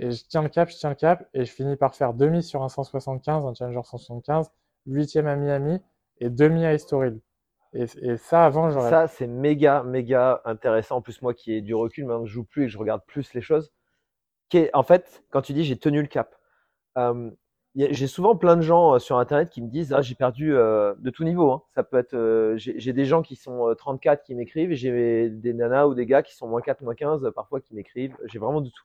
Et 0.00 0.10
je 0.10 0.24
tiens 0.26 0.42
le 0.42 0.48
cap, 0.48 0.68
je 0.70 0.76
tiens 0.76 0.88
le 0.90 0.96
cap. 0.96 1.28
Et 1.34 1.44
je 1.44 1.52
finis 1.52 1.76
par 1.76 1.94
faire 1.94 2.14
demi 2.14 2.42
sur 2.42 2.62
un 2.62 2.68
175, 2.68 3.46
un 3.46 3.54
Challenger 3.54 3.82
175, 3.84 4.50
huitième 4.86 5.26
à 5.26 5.36
Miami 5.36 5.78
et 6.18 6.30
demi 6.30 6.64
à 6.64 6.72
Estoril. 6.74 7.20
Et, 7.72 7.86
ça, 8.16 8.44
avant, 8.44 8.70
j'aurais 8.70 8.90
Ça, 8.90 9.06
c'est 9.06 9.28
méga, 9.28 9.84
méga 9.84 10.40
intéressant. 10.44 10.96
En 10.96 11.02
plus, 11.02 11.22
moi 11.22 11.34
qui 11.34 11.52
ai 11.52 11.60
du 11.60 11.74
recul, 11.74 12.04
maintenant 12.06 12.22
que 12.24 12.28
je 12.28 12.34
joue 12.34 12.44
plus 12.44 12.64
et 12.64 12.66
que 12.66 12.72
je 12.72 12.78
regarde 12.78 13.02
plus 13.06 13.32
les 13.34 13.40
choses. 13.40 13.70
En 14.72 14.82
fait, 14.82 15.22
quand 15.30 15.42
tu 15.42 15.52
dis 15.52 15.62
j'ai 15.62 15.78
tenu 15.78 16.00
le 16.02 16.08
cap, 16.08 16.34
euh, 16.98 17.30
j'ai 17.76 18.08
souvent 18.08 18.34
plein 18.34 18.56
de 18.56 18.62
gens 18.62 18.94
euh, 18.94 18.98
sur 18.98 19.18
Internet 19.18 19.48
qui 19.50 19.62
me 19.62 19.68
disent 19.68 19.92
ah, 19.92 20.02
j'ai 20.02 20.16
perdu 20.16 20.56
euh, 20.56 20.94
de 20.98 21.10
tout 21.10 21.22
niveau. 21.22 21.52
hein. 21.52 21.62
Ça 21.74 21.84
peut 21.84 21.98
être, 21.98 22.54
j'ai 22.56 22.92
des 22.92 23.04
gens 23.04 23.22
qui 23.22 23.36
sont 23.36 23.68
euh, 23.68 23.74
34 23.74 24.24
qui 24.24 24.34
m'écrivent 24.34 24.72
j'ai 24.72 25.30
des 25.30 25.54
nanas 25.54 25.86
ou 25.86 25.94
des 25.94 26.04
gars 26.06 26.22
qui 26.24 26.34
sont 26.34 26.48
moins 26.48 26.60
4, 26.62 26.80
moins 26.82 26.96
15 26.96 27.24
euh, 27.24 27.30
parfois 27.30 27.60
qui 27.60 27.74
m'écrivent. 27.74 28.16
J'ai 28.24 28.40
vraiment 28.40 28.60
de 28.60 28.70
tout. 28.70 28.82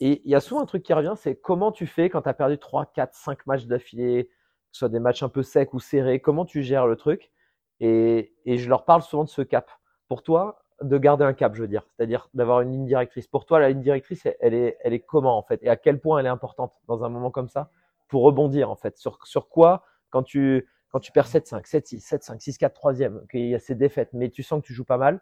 Et 0.00 0.22
il 0.24 0.30
y 0.30 0.34
a 0.34 0.40
souvent 0.40 0.60
un 0.60 0.66
truc 0.66 0.82
qui 0.82 0.92
revient, 0.92 1.14
c'est 1.16 1.36
comment 1.36 1.72
tu 1.72 1.86
fais 1.86 2.08
quand 2.08 2.22
tu 2.22 2.28
as 2.28 2.34
perdu 2.34 2.58
3, 2.58 2.86
4, 2.86 3.14
5 3.14 3.46
matchs 3.46 3.66
d'affilée, 3.66 4.26
que 4.26 4.32
ce 4.72 4.80
soit 4.80 4.88
des 4.88 5.00
matchs 5.00 5.22
un 5.22 5.28
peu 5.28 5.42
secs 5.42 5.72
ou 5.74 5.80
serrés, 5.80 6.20
comment 6.20 6.44
tu 6.44 6.62
gères 6.62 6.86
le 6.86 6.96
truc 6.96 7.32
Et, 7.80 8.34
et 8.44 8.58
je 8.58 8.68
leur 8.68 8.84
parle 8.84 9.02
souvent 9.02 9.24
de 9.24 9.28
ce 9.28 9.42
cap. 9.42 9.70
Pour 10.08 10.22
toi, 10.22 10.62
de 10.82 10.98
garder 10.98 11.24
un 11.24 11.32
cap, 11.32 11.54
je 11.54 11.62
veux 11.62 11.68
dire, 11.68 11.86
c'est-à-dire 11.96 12.28
d'avoir 12.34 12.60
une 12.60 12.70
ligne 12.70 12.86
directrice. 12.86 13.26
Pour 13.26 13.46
toi, 13.46 13.58
la 13.58 13.70
ligne 13.70 13.80
directrice, 13.80 14.26
elle 14.40 14.54
est, 14.54 14.78
elle 14.82 14.92
est 14.92 15.00
comment 15.00 15.36
en 15.36 15.42
fait? 15.42 15.60
Et 15.62 15.68
à 15.68 15.76
quel 15.76 16.00
point 16.00 16.20
elle 16.20 16.26
est 16.26 16.30
importante 16.30 16.72
dans 16.86 17.04
un 17.04 17.08
moment 17.08 17.30
comme 17.30 17.48
ça 17.48 17.70
pour 18.08 18.22
rebondir 18.22 18.70
en 18.70 18.76
fait? 18.76 18.96
Sur, 18.96 19.18
sur 19.26 19.48
quoi, 19.48 19.84
quand 20.10 20.22
tu, 20.22 20.68
quand 20.90 21.00
tu 21.00 21.10
perds 21.12 21.26
7-5, 21.26 21.66
7-6, 21.66 22.08
7-5, 22.08 22.38
6-4, 22.40 22.72
3 22.72 22.94
qu'il 23.30 23.48
y 23.48 23.54
a 23.54 23.58
ces 23.58 23.74
défaites, 23.74 24.10
mais 24.12 24.30
tu 24.30 24.42
sens 24.42 24.62
que 24.62 24.66
tu 24.66 24.72
joues 24.72 24.84
pas 24.84 24.98
mal, 24.98 25.20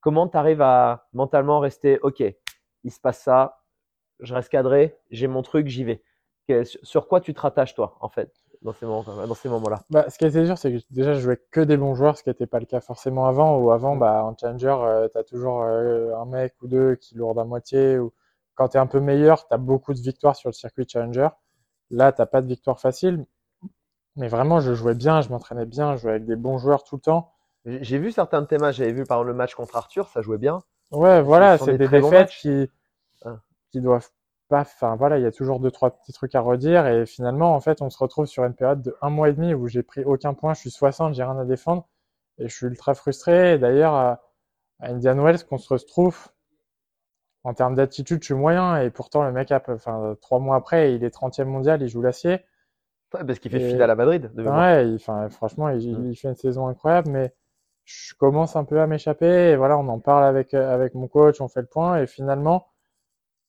comment 0.00 0.26
tu 0.28 0.36
arrives 0.36 0.62
à 0.62 1.06
mentalement 1.12 1.60
rester, 1.60 1.98
OK, 2.00 2.22
il 2.84 2.90
se 2.90 3.00
passe 3.00 3.20
ça, 3.22 3.63
je 4.24 4.34
reste 4.34 4.48
cadré, 4.48 4.96
j'ai 5.10 5.26
mon 5.26 5.42
truc, 5.42 5.68
j'y 5.68 5.84
vais. 5.84 6.02
Sur 6.82 7.08
quoi 7.08 7.20
tu 7.20 7.32
te 7.32 7.40
rattaches 7.40 7.74
toi, 7.74 7.96
en 8.00 8.08
fait, 8.08 8.32
dans 8.62 8.72
ces 8.72 8.86
moments, 8.86 9.02
dans 9.02 9.34
ces 9.34 9.48
moments-là? 9.48 9.82
Bah, 9.90 10.10
Ce 10.10 10.18
qui 10.18 10.26
était 10.26 10.44
sûr, 10.44 10.58
c'est 10.58 10.72
que 10.72 10.78
déjà, 10.90 11.14
je 11.14 11.20
jouais 11.20 11.40
que 11.50 11.60
des 11.60 11.76
bons 11.76 11.94
joueurs, 11.94 12.18
ce 12.18 12.22
qui 12.22 12.28
n'était 12.28 12.46
pas 12.46 12.60
le 12.60 12.66
cas 12.66 12.80
forcément 12.80 13.26
avant. 13.26 13.58
Ou 13.58 13.70
avant, 13.70 13.96
bah, 13.96 14.24
en 14.24 14.36
challenger, 14.36 14.76
euh, 14.80 15.08
tu 15.10 15.18
as 15.18 15.24
toujours 15.24 15.62
euh, 15.62 16.14
un 16.16 16.26
mec 16.26 16.54
ou 16.62 16.68
deux 16.68 16.96
qui 16.96 17.14
lourdent 17.14 17.38
à 17.38 17.44
moitié. 17.44 17.98
Ou 17.98 18.12
quand 18.54 18.68
tu 18.68 18.76
es 18.76 18.80
un 18.80 18.86
peu 18.86 19.00
meilleur, 19.00 19.46
tu 19.46 19.54
as 19.54 19.58
beaucoup 19.58 19.94
de 19.94 20.00
victoires 20.00 20.36
sur 20.36 20.48
le 20.48 20.54
circuit 20.54 20.86
challenger. 20.88 21.28
Là, 21.90 22.12
tu 22.12 22.22
pas 22.26 22.42
de 22.42 22.46
victoire 22.46 22.78
facile. 22.78 23.24
Mais 24.16 24.28
vraiment, 24.28 24.60
je 24.60 24.74
jouais 24.74 24.94
bien, 24.94 25.22
je 25.22 25.28
m'entraînais 25.30 25.66
bien, 25.66 25.96
je 25.96 26.02
jouais 26.02 26.12
avec 26.12 26.24
des 26.24 26.36
bons 26.36 26.58
joueurs 26.58 26.84
tout 26.84 26.96
le 26.96 27.00
temps. 27.00 27.32
J'ai 27.64 27.98
vu 27.98 28.12
certains 28.12 28.42
de 28.42 28.46
tes 28.46 28.58
matchs, 28.58 28.76
j'avais 28.76 28.92
vu 28.92 29.04
par 29.04 29.18
exemple 29.18 29.28
le 29.28 29.34
match 29.34 29.54
contre 29.54 29.74
Arthur, 29.76 30.08
ça 30.08 30.20
jouait 30.20 30.38
bien. 30.38 30.62
Ouais, 30.90 31.22
voilà, 31.22 31.56
c'est 31.58 31.78
des, 31.78 31.88
défaites 31.88 32.30
qui. 32.30 32.70
Qui 33.74 33.80
doivent 33.80 34.08
pas. 34.48 34.60
Enfin, 34.60 34.94
voilà, 34.94 35.18
il 35.18 35.22
y 35.22 35.26
a 35.26 35.32
toujours 35.32 35.58
deux, 35.58 35.70
trois 35.70 35.90
petits 35.90 36.12
trucs 36.12 36.34
à 36.34 36.40
redire. 36.40 36.86
Et 36.86 37.06
finalement, 37.06 37.54
en 37.54 37.60
fait, 37.60 37.82
on 37.82 37.90
se 37.90 37.98
retrouve 37.98 38.26
sur 38.26 38.44
une 38.44 38.54
période 38.54 38.82
de 38.82 38.96
un 39.02 39.10
mois 39.10 39.28
et 39.28 39.32
demi 39.32 39.52
où 39.52 39.66
j'ai 39.66 39.82
pris 39.82 40.04
aucun 40.04 40.32
point, 40.34 40.54
je 40.54 40.60
suis 40.60 40.70
60, 40.70 41.14
j'ai 41.14 41.24
rien 41.24 41.38
à 41.38 41.44
défendre. 41.44 41.88
Et 42.38 42.48
je 42.48 42.54
suis 42.54 42.66
ultra 42.66 42.94
frustré. 42.94 43.58
D'ailleurs, 43.58 43.94
à, 43.94 44.20
Indian 44.80 45.16
Wells, 45.16 45.44
qu'on 45.44 45.58
se 45.58 45.72
retrouve, 45.72 46.28
en 47.42 47.54
termes 47.54 47.74
d'attitude, 47.74 48.22
je 48.22 48.26
suis 48.26 48.34
moyen. 48.34 48.80
Et 48.80 48.90
pourtant, 48.90 49.24
le 49.24 49.32
mec, 49.32 49.52
enfin, 49.52 50.16
trois 50.20 50.38
mois 50.38 50.56
après, 50.56 50.94
il 50.94 51.02
est 51.02 51.14
30e 51.14 51.44
mondial, 51.44 51.82
il 51.82 51.88
joue 51.88 52.02
l'acier. 52.02 52.44
parce 53.10 53.40
qu'il 53.40 53.50
fait 53.50 53.70
et... 53.70 53.82
à 53.82 53.94
Madrid. 53.94 54.30
Ouais, 54.36 54.92
enfin, 54.94 55.28
franchement, 55.30 55.68
il, 55.70 55.98
mm. 55.98 56.10
il, 56.10 56.16
fait 56.16 56.28
une 56.28 56.36
saison 56.36 56.68
incroyable, 56.68 57.10
mais 57.10 57.34
je 57.84 58.14
commence 58.14 58.54
un 58.54 58.64
peu 58.64 58.80
à 58.80 58.86
m'échapper. 58.86 59.50
Et 59.50 59.56
voilà, 59.56 59.76
on 59.78 59.88
en 59.88 59.98
parle 59.98 60.24
avec, 60.24 60.54
euh, 60.54 60.72
avec 60.72 60.94
mon 60.94 61.08
coach, 61.08 61.40
on 61.40 61.48
fait 61.48 61.60
le 61.60 61.66
point. 61.66 62.00
Et 62.00 62.06
finalement, 62.06 62.68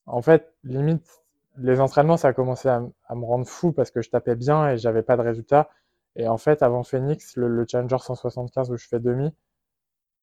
en 0.05 0.21
fait, 0.21 0.53
limite, 0.63 1.23
les 1.57 1.79
entraînements, 1.79 2.17
ça 2.17 2.29
a 2.29 2.33
commencé 2.33 2.69
à, 2.69 2.79
me 2.79 3.25
rendre 3.25 3.47
fou 3.47 3.71
parce 3.71 3.91
que 3.91 4.01
je 4.01 4.09
tapais 4.09 4.35
bien 4.35 4.69
et 4.69 4.77
j'avais 4.77 5.03
pas 5.03 5.17
de 5.17 5.21
résultats. 5.21 5.69
Et 6.15 6.27
en 6.27 6.37
fait, 6.37 6.63
avant 6.63 6.83
Phoenix, 6.83 7.35
le, 7.35 7.65
Challenger 7.67 7.97
175 7.99 8.71
où 8.71 8.77
je 8.77 8.87
fais 8.87 8.99
demi, 8.99 9.33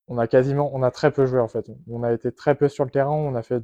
on 0.09 0.18
a 0.18 0.27
quasiment, 0.27 0.71
on 0.75 0.83
a 0.83 0.90
très 0.90 1.11
peu 1.11 1.27
joué 1.27 1.40
en 1.40 1.49
fait. 1.49 1.71
On 1.88 2.03
a 2.03 2.12
été 2.12 2.33
très 2.33 2.55
peu 2.55 2.68
sur 2.68 2.85
le 2.85 2.90
terrain, 2.90 3.11
on 3.11 3.35
a 3.35 3.42
fait 3.42 3.62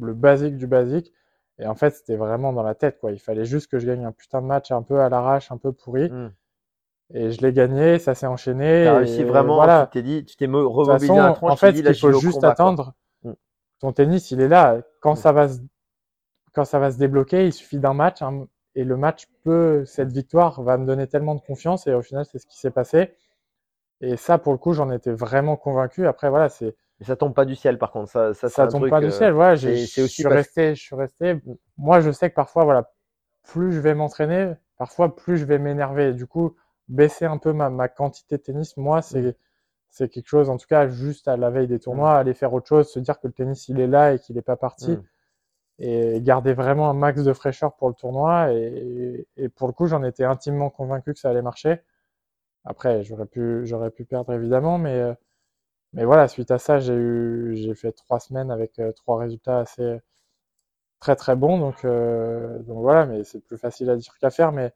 le 0.00 0.14
basique 0.14 0.56
du 0.56 0.66
basique. 0.66 1.12
Et 1.58 1.66
en 1.66 1.74
fait, 1.74 1.90
c'était 1.90 2.16
vraiment 2.16 2.52
dans 2.52 2.62
la 2.62 2.74
tête, 2.74 2.98
quoi. 3.00 3.10
Il 3.10 3.18
fallait 3.18 3.44
juste 3.44 3.68
que 3.68 3.78
je 3.78 3.86
gagne 3.86 4.04
un 4.04 4.12
putain 4.12 4.40
de 4.40 4.46
match 4.46 4.70
un 4.70 4.82
peu 4.82 5.00
à 5.00 5.08
l'arrache, 5.08 5.50
un 5.50 5.56
peu 5.56 5.72
pourri. 5.72 6.08
Hmm. 6.08 6.30
Et 7.14 7.30
je 7.32 7.40
l'ai 7.40 7.52
gagné, 7.52 7.98
ça 7.98 8.14
s'est 8.14 8.26
enchaîné. 8.26 8.84
Tu 8.84 8.88
as 8.88 8.96
réussi 8.96 9.24
vraiment, 9.24 9.56
voilà. 9.56 9.86
tu 9.86 9.98
t'es 9.98 10.02
dit, 10.02 10.24
tu 10.24 10.36
t'es 10.36 10.46
remobilisé 10.46 11.10
En 11.10 11.56
fait, 11.56 11.72
il 11.72 11.94
faut 11.94 12.12
juste 12.12 12.44
attendre. 12.44 12.94
Ton 13.80 13.92
tennis, 13.92 14.30
il 14.30 14.40
est 14.40 14.48
là. 14.48 14.80
Quand 15.00 15.14
ça 15.14 15.32
va 15.32 15.48
se, 15.48 15.60
quand 16.52 16.64
ça 16.64 16.78
va 16.78 16.90
se 16.90 16.98
débloquer, 16.98 17.46
il 17.46 17.52
suffit 17.52 17.78
d'un 17.78 17.94
match. 17.94 18.22
Hein, 18.22 18.46
et 18.74 18.84
le 18.84 18.96
match 18.96 19.26
peut, 19.44 19.84
cette 19.84 20.12
victoire 20.12 20.62
va 20.62 20.78
me 20.78 20.86
donner 20.86 21.06
tellement 21.06 21.34
de 21.34 21.40
confiance. 21.40 21.86
Et 21.86 21.94
au 21.94 22.02
final, 22.02 22.24
c'est 22.24 22.38
ce 22.38 22.46
qui 22.46 22.58
s'est 22.58 22.70
passé. 22.70 23.12
Et 24.00 24.16
ça, 24.16 24.38
pour 24.38 24.52
le 24.52 24.58
coup, 24.58 24.72
j'en 24.72 24.90
étais 24.90 25.12
vraiment 25.12 25.56
convaincu. 25.56 26.06
Après, 26.06 26.30
voilà, 26.30 26.48
c'est. 26.48 26.76
Mais 27.00 27.06
ça 27.06 27.14
tombe 27.14 27.34
pas 27.34 27.44
du 27.44 27.54
ciel, 27.54 27.78
par 27.78 27.92
contre. 27.92 28.10
Ça, 28.10 28.34
ça, 28.34 28.48
ça 28.48 28.66
tombe 28.66 28.88
pas 28.88 29.00
du 29.00 29.10
ciel. 29.12 29.32
Ouais, 29.34 29.56
je 29.56 29.74
suis 30.06 30.26
resté, 30.26 30.74
je 30.74 30.82
suis 30.82 30.96
resté. 30.96 31.40
Moi, 31.76 32.00
je 32.00 32.10
sais 32.10 32.28
que 32.30 32.34
parfois, 32.34 32.64
voilà, 32.64 32.90
plus 33.44 33.72
je 33.72 33.80
vais 33.80 33.94
m'entraîner, 33.94 34.52
parfois 34.78 35.14
plus 35.14 35.36
je 35.38 35.44
vais 35.44 35.58
m'énerver. 35.58 36.12
Du 36.12 36.26
coup, 36.26 36.56
baisser 36.88 37.24
un 37.24 37.38
peu 37.38 37.52
ma, 37.52 37.70
ma 37.70 37.88
quantité 37.88 38.36
de 38.36 38.42
tennis, 38.42 38.76
moi, 38.76 39.00
c'est 39.02 39.22
mm. 39.22 39.34
C'est 39.90 40.08
quelque 40.08 40.28
chose, 40.28 40.50
en 40.50 40.56
tout 40.56 40.66
cas, 40.66 40.88
juste 40.88 41.28
à 41.28 41.36
la 41.36 41.50
veille 41.50 41.68
des 41.68 41.78
tournois, 41.78 42.14
mm. 42.14 42.20
aller 42.20 42.34
faire 42.34 42.52
autre 42.52 42.68
chose, 42.68 42.88
se 42.90 42.98
dire 42.98 43.18
que 43.20 43.26
le 43.26 43.32
tennis, 43.32 43.68
il 43.68 43.80
est 43.80 43.86
là 43.86 44.14
et 44.14 44.18
qu'il 44.18 44.36
n'est 44.36 44.42
pas 44.42 44.56
parti. 44.56 44.92
Mm. 44.92 45.02
Et 45.80 46.20
garder 46.22 46.54
vraiment 46.54 46.90
un 46.90 46.94
max 46.94 47.22
de 47.22 47.32
fraîcheur 47.32 47.76
pour 47.76 47.88
le 47.88 47.94
tournoi. 47.94 48.52
Et, 48.52 49.28
et 49.36 49.48
pour 49.48 49.68
le 49.68 49.72
coup, 49.72 49.86
j'en 49.86 50.02
étais 50.02 50.24
intimement 50.24 50.70
convaincu 50.70 51.14
que 51.14 51.20
ça 51.20 51.30
allait 51.30 51.42
marcher. 51.42 51.80
Après, 52.64 53.02
j'aurais 53.04 53.26
pu, 53.26 53.66
j'aurais 53.66 53.90
pu 53.90 54.04
perdre 54.04 54.32
évidemment, 54.34 54.78
mais, 54.78 54.94
euh, 54.94 55.14
mais 55.94 56.04
voilà, 56.04 56.28
suite 56.28 56.50
à 56.50 56.58
ça, 56.58 56.78
j'ai 56.80 56.94
eu, 56.94 57.56
j'ai 57.56 57.74
fait 57.74 57.92
trois 57.92 58.20
semaines 58.20 58.50
avec 58.50 58.78
euh, 58.78 58.92
trois 58.92 59.18
résultats 59.20 59.60
assez 59.60 60.00
très 61.00 61.16
très 61.16 61.36
bons. 61.36 61.58
Donc, 61.58 61.84
euh, 61.84 62.58
donc 62.60 62.80
voilà, 62.82 63.06
mais 63.06 63.24
c'est 63.24 63.40
plus 63.40 63.58
facile 63.58 63.90
à 63.90 63.96
dire 63.96 64.16
qu'à 64.20 64.30
faire. 64.30 64.52
Mais 64.52 64.72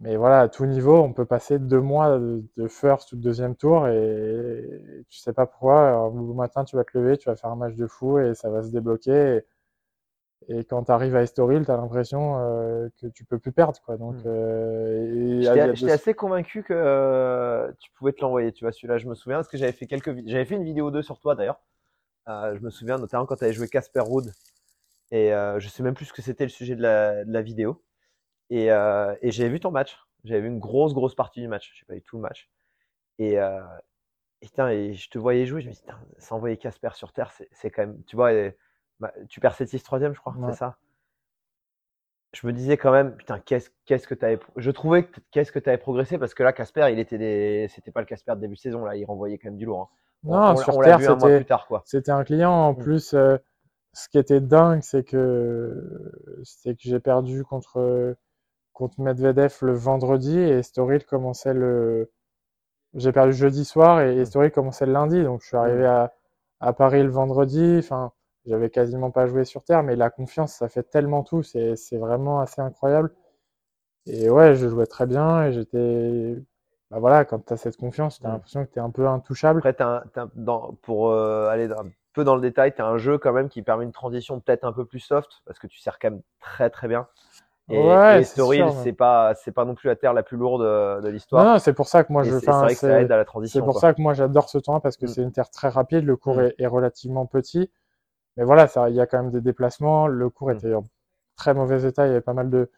mais 0.00 0.16
voilà, 0.16 0.40
à 0.40 0.48
tout 0.48 0.64
niveau, 0.64 0.96
on 0.96 1.12
peut 1.12 1.26
passer 1.26 1.58
deux 1.58 1.80
mois 1.80 2.18
de, 2.18 2.68
first 2.68 3.12
ou 3.12 3.16
de 3.16 3.20
deuxième 3.20 3.54
tour 3.54 3.86
et, 3.86 5.04
tu 5.10 5.18
sais 5.18 5.34
pas 5.34 5.44
pourquoi. 5.46 6.10
le 6.14 6.34
matin, 6.34 6.64
tu 6.64 6.76
vas 6.76 6.84
te 6.84 6.96
lever, 6.96 7.18
tu 7.18 7.28
vas 7.28 7.36
faire 7.36 7.50
un 7.50 7.56
match 7.56 7.74
de 7.74 7.86
fou 7.86 8.18
et 8.18 8.34
ça 8.34 8.48
va 8.48 8.62
se 8.62 8.70
débloquer. 8.70 9.42
Et, 10.48 10.64
quand 10.64 10.84
tu 10.84 10.90
arrives 10.90 11.14
à 11.16 11.22
Estoril, 11.22 11.66
tu 11.66 11.70
as 11.70 11.76
l'impression 11.76 12.38
euh, 12.38 12.88
que 12.98 13.08
tu 13.08 13.26
peux 13.26 13.38
plus 13.38 13.52
perdre. 13.52 13.78
Quoi. 13.84 13.98
Donc, 13.98 14.14
hmm. 14.16 14.26
euh, 14.26 15.74
J'étais 15.74 15.92
assez 15.92 16.14
convaincu 16.14 16.62
que 16.62 16.72
euh, 16.72 17.70
tu 17.78 17.90
pouvais 17.92 18.12
te 18.12 18.22
l'envoyer. 18.22 18.52
Tu 18.52 18.64
vois, 18.64 18.72
celui-là, 18.72 18.96
je 18.96 19.06
me 19.06 19.14
souviens 19.14 19.36
parce 19.36 19.48
que 19.48 19.58
j'avais 19.58 19.72
fait 19.72 19.86
quelques, 19.86 20.26
j'avais 20.26 20.46
fait 20.46 20.54
une 20.54 20.64
vidéo 20.64 20.90
2 20.90 21.02
sur 21.02 21.18
toi 21.18 21.34
d'ailleurs. 21.34 21.60
Je 22.26 22.60
me 22.60 22.70
souviens 22.70 22.96
notamment 22.96 23.26
quand 23.26 23.36
tu 23.36 23.44
avais 23.44 23.52
joué 23.52 23.68
Casper 23.68 24.00
Ruud 24.00 24.32
et 25.10 25.30
je 25.58 25.68
sais 25.68 25.82
même 25.82 25.94
plus 25.94 26.06
ce 26.06 26.12
que 26.12 26.22
c'était 26.22 26.44
le 26.44 26.50
sujet 26.50 26.76
de 26.76 26.82
la, 26.82 27.24
de 27.24 27.32
la 27.32 27.42
vidéo. 27.42 27.82
Et, 28.50 28.70
euh, 28.70 29.14
et 29.22 29.30
j'avais 29.30 29.48
vu 29.48 29.60
ton 29.60 29.70
match. 29.70 29.98
J'avais 30.24 30.42
vu 30.42 30.48
une 30.48 30.58
grosse, 30.58 30.92
grosse 30.92 31.14
partie 31.14 31.40
du 31.40 31.48
match. 31.48 31.70
Je 31.72 31.80
sais 31.80 31.86
pas 31.86 31.94
eu 31.94 32.02
tout 32.02 32.16
le 32.16 32.22
match. 32.22 32.50
Et, 33.18 33.38
euh, 33.38 33.60
et, 34.42 34.48
et 34.60 34.94
je 34.94 35.10
te 35.10 35.18
voyais 35.18 35.46
jouer. 35.46 35.62
Je 35.62 35.68
me 35.68 35.72
dis, 35.72 35.82
sans 36.18 36.36
envoyer 36.36 36.56
Casper 36.56 36.90
sur 36.94 37.12
terre, 37.12 37.32
c'est 37.52 37.70
quand 37.70 37.82
même. 37.82 38.02
Tu 38.04 38.16
vois, 38.16 38.32
bah, 38.98 39.12
tu 39.28 39.40
perds 39.40 39.54
7-6 39.54 39.82
troisième, 39.82 40.14
je 40.14 40.20
crois, 40.20 40.34
c'est 40.50 40.56
ça? 40.56 40.76
Je 42.32 42.46
me 42.46 42.52
disais 42.52 42.76
quand 42.76 42.92
même, 42.92 43.16
putain, 43.16 43.40
qu'est-ce 43.40 43.70
qu'est-ce 43.86 44.06
que 44.06 44.14
tu 44.14 44.24
avais. 44.24 44.38
Je 44.56 44.70
trouvais 44.70 45.04
que 45.04 45.20
qu'est-ce 45.32 45.50
que 45.50 45.58
tu 45.58 45.68
avais 45.68 45.78
progressé 45.78 46.16
parce 46.16 46.32
que 46.32 46.44
là, 46.44 46.52
Casper, 46.52 46.88
il 46.92 47.00
était 47.00 47.18
des. 47.18 47.66
C'était 47.74 47.90
pas 47.90 48.00
le 48.00 48.06
Casper 48.06 48.36
de 48.36 48.40
début 48.40 48.54
de 48.54 48.60
saison, 48.60 48.84
là. 48.84 48.94
Il 48.94 49.04
renvoyait 49.04 49.36
quand 49.38 49.48
même 49.48 49.56
du 49.56 49.64
lourd. 49.64 49.90
Hein. 49.92 49.96
Non, 50.22 50.56
sur 50.56 50.78
terre, 50.80 51.00
c'était 51.84 52.12
un 52.12 52.24
client. 52.24 52.52
En 52.52 52.72
mm. 52.72 52.78
plus, 52.78 53.14
euh, 53.14 53.36
ce 53.94 54.08
qui 54.08 54.18
était 54.18 54.40
dingue, 54.40 54.82
c'est 54.82 55.02
que 55.02 56.12
c'est 56.44 56.76
que 56.76 56.82
j'ai 56.82 57.00
perdu 57.00 57.42
contre 57.42 58.16
contre 58.80 59.00
Medvedev 59.00 59.58
le 59.62 59.74
vendredi 59.74 60.38
et 60.38 60.58
Estoril 60.58 61.04
commençait 61.04 61.54
le. 61.54 62.10
J'ai 62.94 63.12
perdu 63.12 63.32
jeudi 63.32 63.64
soir 63.64 64.00
et 64.00 64.16
Estoril 64.18 64.50
commençait 64.50 64.86
le 64.86 64.92
lundi, 64.92 65.22
donc 65.22 65.42
je 65.42 65.48
suis 65.48 65.56
arrivé 65.56 65.86
à, 65.86 66.12
à 66.60 66.72
Paris 66.72 67.02
le 67.02 67.10
vendredi. 67.10 67.76
Enfin, 67.78 68.12
j'avais 68.46 68.70
quasiment 68.70 69.10
pas 69.10 69.26
joué 69.26 69.44
sur 69.44 69.62
terre, 69.64 69.82
mais 69.82 69.96
la 69.96 70.10
confiance, 70.10 70.54
ça 70.54 70.68
fait 70.68 70.82
tellement 70.82 71.22
tout, 71.22 71.42
c'est 71.42 71.76
vraiment 71.98 72.40
assez 72.40 72.60
incroyable. 72.62 73.12
Et 74.06 74.30
ouais, 74.30 74.54
je 74.54 74.68
jouais 74.68 74.86
très 74.86 75.06
bien 75.06 75.44
et 75.44 75.52
j'étais. 75.52 76.36
Bah 76.90 76.98
voilà, 76.98 77.24
quand 77.24 77.46
tu 77.46 77.52
as 77.52 77.56
cette 77.56 77.76
confiance, 77.76 78.18
tu 78.18 78.26
as 78.26 78.30
l'impression 78.30 78.64
que 78.66 78.72
tu 78.72 78.78
es 78.78 78.82
un 78.82 78.90
peu 78.90 79.06
intouchable. 79.06 79.60
Après, 79.64 79.76
dans, 80.34 80.74
pour 80.82 81.10
euh, 81.10 81.48
aller 81.48 81.70
un 81.70 81.88
peu 82.14 82.24
dans 82.24 82.34
le 82.34 82.40
détail, 82.40 82.74
tu 82.74 82.82
as 82.82 82.86
un 82.86 82.98
jeu 82.98 83.18
quand 83.18 83.32
même 83.32 83.48
qui 83.48 83.62
permet 83.62 83.84
une 83.84 83.92
transition 83.92 84.40
peut-être 84.40 84.64
un 84.64 84.72
peu 84.72 84.84
plus 84.84 84.98
soft 85.00 85.42
parce 85.46 85.58
que 85.60 85.68
tu 85.68 85.78
sers 85.78 85.98
quand 86.00 86.10
même 86.10 86.22
très 86.40 86.70
très 86.70 86.88
bien. 86.88 87.06
Et, 87.70 87.78
ouais, 87.78 88.24
c'est 88.24 88.92
pas 88.92 89.34
c'est 89.34 89.52
pas 89.52 89.64
non 89.64 89.74
plus 89.74 89.86
la 89.88 89.96
terre 89.96 90.12
la 90.12 90.22
plus 90.22 90.36
lourde 90.36 90.62
de 90.62 91.08
l'histoire. 91.08 91.44
Non, 91.44 91.58
c'est 91.58 91.72
pour 91.72 91.86
ça 91.86 92.02
que 92.02 92.12
moi 92.12 92.24
je. 92.24 92.38
C'est 92.38 92.50
vrai 92.50 92.74
que 92.74 92.80
ça 92.80 93.00
aide 93.00 93.12
à 93.12 93.16
la 93.16 93.24
transition. 93.24 93.60
C'est 93.60 93.64
pour 93.64 93.78
ça 93.78 93.94
que 93.94 94.02
moi 94.02 94.12
j'adore 94.12 94.48
ce 94.48 94.58
tournoi 94.58 94.80
parce 94.80 94.96
que 94.96 95.06
mm. 95.06 95.08
c'est 95.08 95.22
une 95.22 95.32
terre 95.32 95.50
très 95.50 95.68
rapide, 95.68 96.04
le 96.04 96.16
cours 96.16 96.36
mm. 96.36 96.50
est, 96.58 96.66
relativement 96.66 97.26
petit, 97.26 97.70
mais 98.36 98.44
voilà, 98.44 98.68
il 98.88 98.94
y 98.94 99.00
a 99.00 99.06
quand 99.06 99.22
même 99.22 99.30
des 99.30 99.40
déplacements. 99.40 100.08
Le 100.08 100.28
cours 100.30 100.48
mm. 100.48 100.56
était 100.56 100.74
en 100.74 100.84
très 101.36 101.54
mauvais 101.54 101.86
état, 101.88 102.06
il 102.06 102.08
y 102.08 102.12
avait 102.12 102.20
pas 102.20 102.34
mal 102.34 102.50
de 102.50 102.70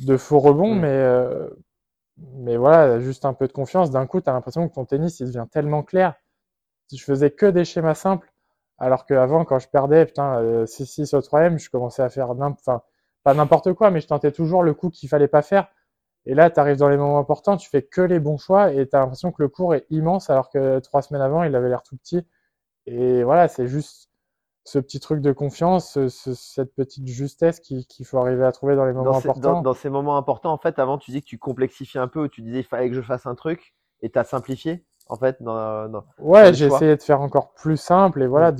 de 0.00 0.16
faux 0.16 0.38
rebonds, 0.38 0.74
mais 0.74 0.88
euh, 0.88 1.48
mais 2.16 2.56
voilà, 2.56 2.98
juste 3.00 3.24
un 3.24 3.34
peu 3.34 3.46
de 3.46 3.52
confiance. 3.52 3.90
D'un 3.90 4.06
coup, 4.06 4.20
tu 4.20 4.30
as 4.30 4.32
l'impression 4.32 4.68
que 4.68 4.74
ton 4.74 4.84
tennis 4.84 5.20
il 5.20 5.26
devient 5.26 5.46
tellement 5.50 5.82
clair. 5.82 6.14
Je 6.92 7.02
faisais 7.02 7.30
que 7.30 7.46
des 7.46 7.64
schémas 7.64 7.94
simples, 7.94 8.32
alors 8.78 9.04
qu'avant, 9.04 9.44
quand 9.44 9.58
je 9.58 9.68
perdais, 9.68 10.06
putain, 10.06 10.42
6-6 10.64 11.14
euh, 11.14 11.18
au 11.18 11.22
troisième, 11.22 11.58
je 11.58 11.68
commençais 11.68 12.02
à 12.02 12.08
faire 12.08 12.30
enfin 12.30 12.82
pas 13.24 13.34
n'importe 13.34 13.72
quoi, 13.72 13.90
mais 13.90 14.00
je 14.00 14.06
tentais 14.06 14.32
toujours 14.32 14.62
le 14.62 14.74
coup 14.74 14.90
qu'il 14.90 15.08
fallait 15.08 15.28
pas 15.28 15.42
faire. 15.42 15.68
Et 16.26 16.34
là, 16.34 16.50
tu 16.50 16.60
arrives 16.60 16.76
dans 16.76 16.88
les 16.88 16.96
moments 16.96 17.18
importants, 17.18 17.56
tu 17.56 17.70
fais 17.70 17.82
que 17.82 18.00
les 18.00 18.20
bons 18.20 18.36
choix 18.36 18.72
et 18.72 18.88
tu 18.88 18.94
as 18.96 19.00
l'impression 19.00 19.32
que 19.32 19.42
le 19.42 19.48
cours 19.48 19.74
est 19.74 19.86
immense 19.90 20.30
alors 20.30 20.50
que 20.50 20.78
trois 20.80 21.02
semaines 21.02 21.22
avant, 21.22 21.42
il 21.42 21.54
avait 21.54 21.68
l'air 21.68 21.82
tout 21.82 21.96
petit. 21.96 22.26
Et 22.86 23.22
voilà, 23.22 23.48
c'est 23.48 23.66
juste 23.66 24.10
ce 24.64 24.78
petit 24.78 25.00
truc 25.00 25.22
de 25.22 25.32
confiance, 25.32 25.98
cette 26.08 26.74
petite 26.74 27.06
justesse 27.06 27.60
qu'il 27.60 28.04
faut 28.04 28.18
arriver 28.18 28.44
à 28.44 28.52
trouver 28.52 28.76
dans 28.76 28.84
les 28.84 28.92
moments 28.92 29.16
importants. 29.16 29.62
Dans, 29.62 29.72
ces 29.72 29.88
moments 29.88 30.18
importants, 30.18 30.52
en 30.52 30.58
fait, 30.58 30.78
avant, 30.78 30.98
tu 30.98 31.10
dis 31.10 31.22
que 31.22 31.26
tu 31.26 31.38
complexifies 31.38 31.98
un 31.98 32.08
peu, 32.08 32.28
tu 32.28 32.42
disais 32.42 32.60
il 32.60 32.64
fallait 32.64 32.90
que 32.90 32.94
je 32.94 33.00
fasse 33.00 33.24
un 33.24 33.34
truc. 33.34 33.74
et 34.02 34.10
t'as 34.10 34.24
simplifié 34.24 34.84
en 35.08 35.16
fait 35.16 35.42
dans- 35.42 36.04
Ouais, 36.18 36.52
j'ai 36.54 36.66
essayé 36.66 36.96
de 36.96 37.02
faire 37.02 37.20
encore 37.20 37.52
plus 37.54 37.76
simple 37.76 38.22
et 38.22 38.26
voilà, 38.26 38.52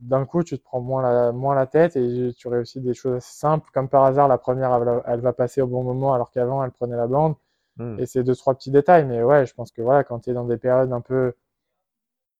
d'un 0.00 0.24
coup, 0.26 0.42
tu 0.42 0.58
te 0.58 0.64
prends 0.64 0.80
moins 0.80 1.02
la, 1.02 1.32
moins 1.32 1.54
la 1.54 1.66
tête 1.66 1.96
et 1.96 2.32
tu 2.36 2.48
réussis 2.48 2.80
des 2.80 2.94
choses 2.94 3.16
assez 3.16 3.38
simples. 3.38 3.70
Comme 3.72 3.88
par 3.88 4.04
hasard, 4.04 4.28
la 4.28 4.38
première, 4.38 4.74
elle, 4.74 4.84
va- 4.84 5.02
elle 5.06 5.20
va 5.20 5.32
passer 5.32 5.60
au 5.62 5.66
bon 5.66 5.82
moment 5.84 6.12
alors 6.14 6.30
qu'avant, 6.30 6.64
elle 6.64 6.70
prenait 6.72 6.96
la 6.96 7.06
bande. 7.06 7.34
Hmm. 7.78 7.98
Et 8.00 8.06
c'est 8.06 8.22
deux, 8.24 8.34
trois 8.34 8.54
petits 8.54 8.70
détails. 8.70 9.04
Mais 9.04 9.22
ouais, 9.22 9.46
je 9.46 9.54
pense 9.54 9.70
que 9.70 9.82
voilà, 9.82 10.02
quand 10.02 10.20
tu 10.20 10.30
es 10.30 10.32
dans 10.32 10.44
des 10.46 10.56
périodes 10.56 10.92
un 10.92 11.00
peu 11.02 11.34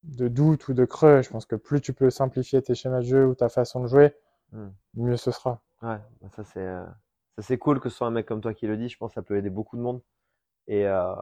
de 0.03 0.27
doute 0.27 0.67
ou 0.67 0.73
de 0.73 0.85
creux, 0.85 1.21
je 1.21 1.29
pense 1.29 1.45
que 1.45 1.55
plus 1.55 1.81
tu 1.81 1.93
peux 1.93 2.09
simplifier 2.09 2.61
tes 2.61 2.75
schémas 2.75 2.99
de 2.99 3.05
jeu 3.05 3.25
ou 3.27 3.35
ta 3.35 3.49
façon 3.49 3.81
de 3.81 3.87
jouer, 3.87 4.15
Mm. 4.53 4.67
mieux 4.95 5.17
ce 5.17 5.31
sera. 5.31 5.59
Ouais, 5.81 5.97
bah 6.21 6.29
ça 6.35 6.43
c'est 6.45 6.61
euh, 6.65 6.85
ça 7.35 7.41
c'est 7.41 7.57
cool 7.57 7.79
que 7.79 7.89
ce 7.89 7.97
soit 7.97 8.07
un 8.07 8.11
mec 8.11 8.25
comme 8.25 8.41
toi 8.41 8.53
qui 8.53 8.65
le 8.67 8.77
dit. 8.77 8.87
Je 8.89 8.97
pense 8.97 9.11
que 9.11 9.15
ça 9.15 9.21
peut 9.21 9.37
aider 9.37 9.49
beaucoup 9.49 9.75
de 9.77 9.81
monde. 9.81 10.01
Et 10.67 10.87
euh, 10.87 11.13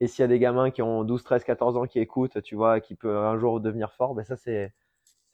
et 0.00 0.08
s'il 0.08 0.22
y 0.22 0.24
a 0.24 0.28
des 0.28 0.38
gamins 0.38 0.70
qui 0.70 0.82
ont 0.82 1.04
12, 1.04 1.24
13, 1.24 1.44
14 1.44 1.76
ans 1.76 1.86
qui 1.86 1.98
écoutent, 2.00 2.42
tu 2.42 2.54
vois, 2.56 2.80
qui 2.80 2.94
peut 2.94 3.16
un 3.18 3.38
jour 3.38 3.60
devenir 3.60 3.92
fort, 3.94 4.14
ben 4.14 4.24
ça 4.24 4.36
c'est 4.36 4.72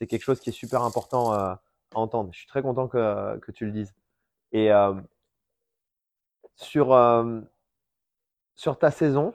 quelque 0.09 0.23
chose 0.23 0.41
qui 0.41 0.51
est 0.51 0.53
super 0.53 0.83
important 0.83 1.33
euh, 1.35 1.55
à 1.55 1.61
entendre. 1.95 2.31
Je 2.33 2.39
suis 2.41 2.49
très 2.49 2.63
content 2.63 2.89
que 2.89 3.39
que 3.39 3.53
tu 3.53 3.67
le 3.67 3.73
dises. 3.73 3.95
Et 4.53 4.73
euh, 4.73 4.95
sur 6.57 6.93
euh, 6.95 7.41
sur 8.57 8.79
ta 8.79 8.91
saison, 8.91 9.35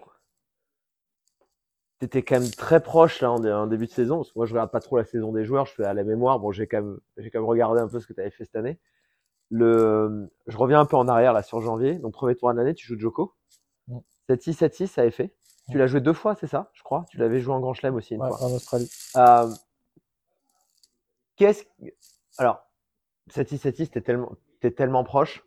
t'étais 1.99 2.21
quand 2.23 2.39
même 2.39 2.49
très 2.51 2.81
proche 2.81 3.21
là 3.21 3.31
en, 3.31 3.39
dé- 3.39 3.51
en 3.51 3.67
début 3.67 3.85
de 3.87 3.91
saison. 3.91 4.23
Moi 4.35 4.45
je 4.45 4.53
regarde 4.53 4.71
pas 4.71 4.79
trop 4.79 4.97
la 4.97 5.05
saison 5.05 5.31
des 5.31 5.45
joueurs, 5.45 5.65
je 5.65 5.73
fais 5.73 5.85
à 5.85 5.93
la 5.93 6.03
mémoire. 6.03 6.39
Bon, 6.39 6.51
j'ai 6.51 6.67
quand 6.67 6.81
même 6.81 6.99
quand 7.17 7.39
même 7.39 7.45
regardé 7.45 7.81
un 7.81 7.87
peu 7.87 7.99
ce 7.99 8.07
que 8.07 8.13
tu 8.13 8.21
avais 8.21 8.31
fait 8.31 8.45
cette 8.45 8.55
année 8.55 8.79
le, 9.51 10.29
je 10.47 10.57
reviens 10.57 10.81
un 10.81 10.85
peu 10.85 10.97
en 10.97 11.07
arrière 11.07 11.33
là 11.33 11.43
sur 11.43 11.61
janvier. 11.61 11.95
Donc 11.99 12.13
premier 12.13 12.35
tour 12.35 12.51
de 12.53 12.57
l'année, 12.57 12.73
tu 12.75 12.87
joues 12.87 12.99
Joko. 12.99 13.33
Mm. 14.29 14.33
7-6, 14.33 14.53
7-6, 14.57 14.87
ça 14.87 15.01
avait 15.01 15.11
fait. 15.11 15.33
Tu 15.69 15.77
l'as 15.77 15.87
joué 15.87 15.99
deux 15.99 16.13
fois, 16.13 16.35
c'est 16.35 16.47
ça, 16.47 16.69
je 16.73 16.81
crois? 16.83 17.05
Tu 17.09 17.17
l'avais 17.17 17.39
joué 17.39 17.53
en 17.53 17.59
Grand 17.59 17.73
Chelem 17.73 17.95
aussi 17.95 18.15
une 18.15 18.21
Ouais, 18.21 18.29
fois. 18.29 18.41
en 18.43 18.51
Australie. 18.53 18.89
Euh, 19.17 19.49
Qu'est-ce 21.35 21.65
alors 22.39 22.63
7-6, 23.31 23.57
7-6, 23.59 23.89
t'es 23.91 24.01
tellement, 24.01 24.31
t'es 24.61 24.71
tellement 24.71 25.03
proche. 25.03 25.43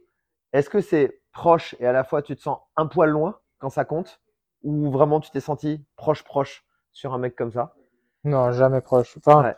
Est-ce 0.52 0.68
que 0.70 0.80
c'est 0.80 1.20
proche 1.32 1.74
et 1.80 1.86
à 1.86 1.92
la 1.92 2.04
fois 2.04 2.22
tu 2.22 2.36
te 2.36 2.40
sens 2.42 2.58
un 2.76 2.86
poil 2.86 3.10
loin 3.10 3.38
quand 3.58 3.70
ça 3.70 3.84
compte, 3.84 4.20
ou 4.62 4.90
vraiment 4.90 5.20
tu 5.20 5.30
t'es 5.30 5.40
senti 5.40 5.84
proche 5.96 6.22
proche 6.24 6.64
sur 6.92 7.14
un 7.14 7.18
mec 7.18 7.34
comme 7.36 7.52
ça? 7.52 7.74
Non, 8.24 8.52
jamais 8.52 8.80
proche. 8.80 9.16
Enfin, 9.18 9.42
Ouais. 9.42 9.56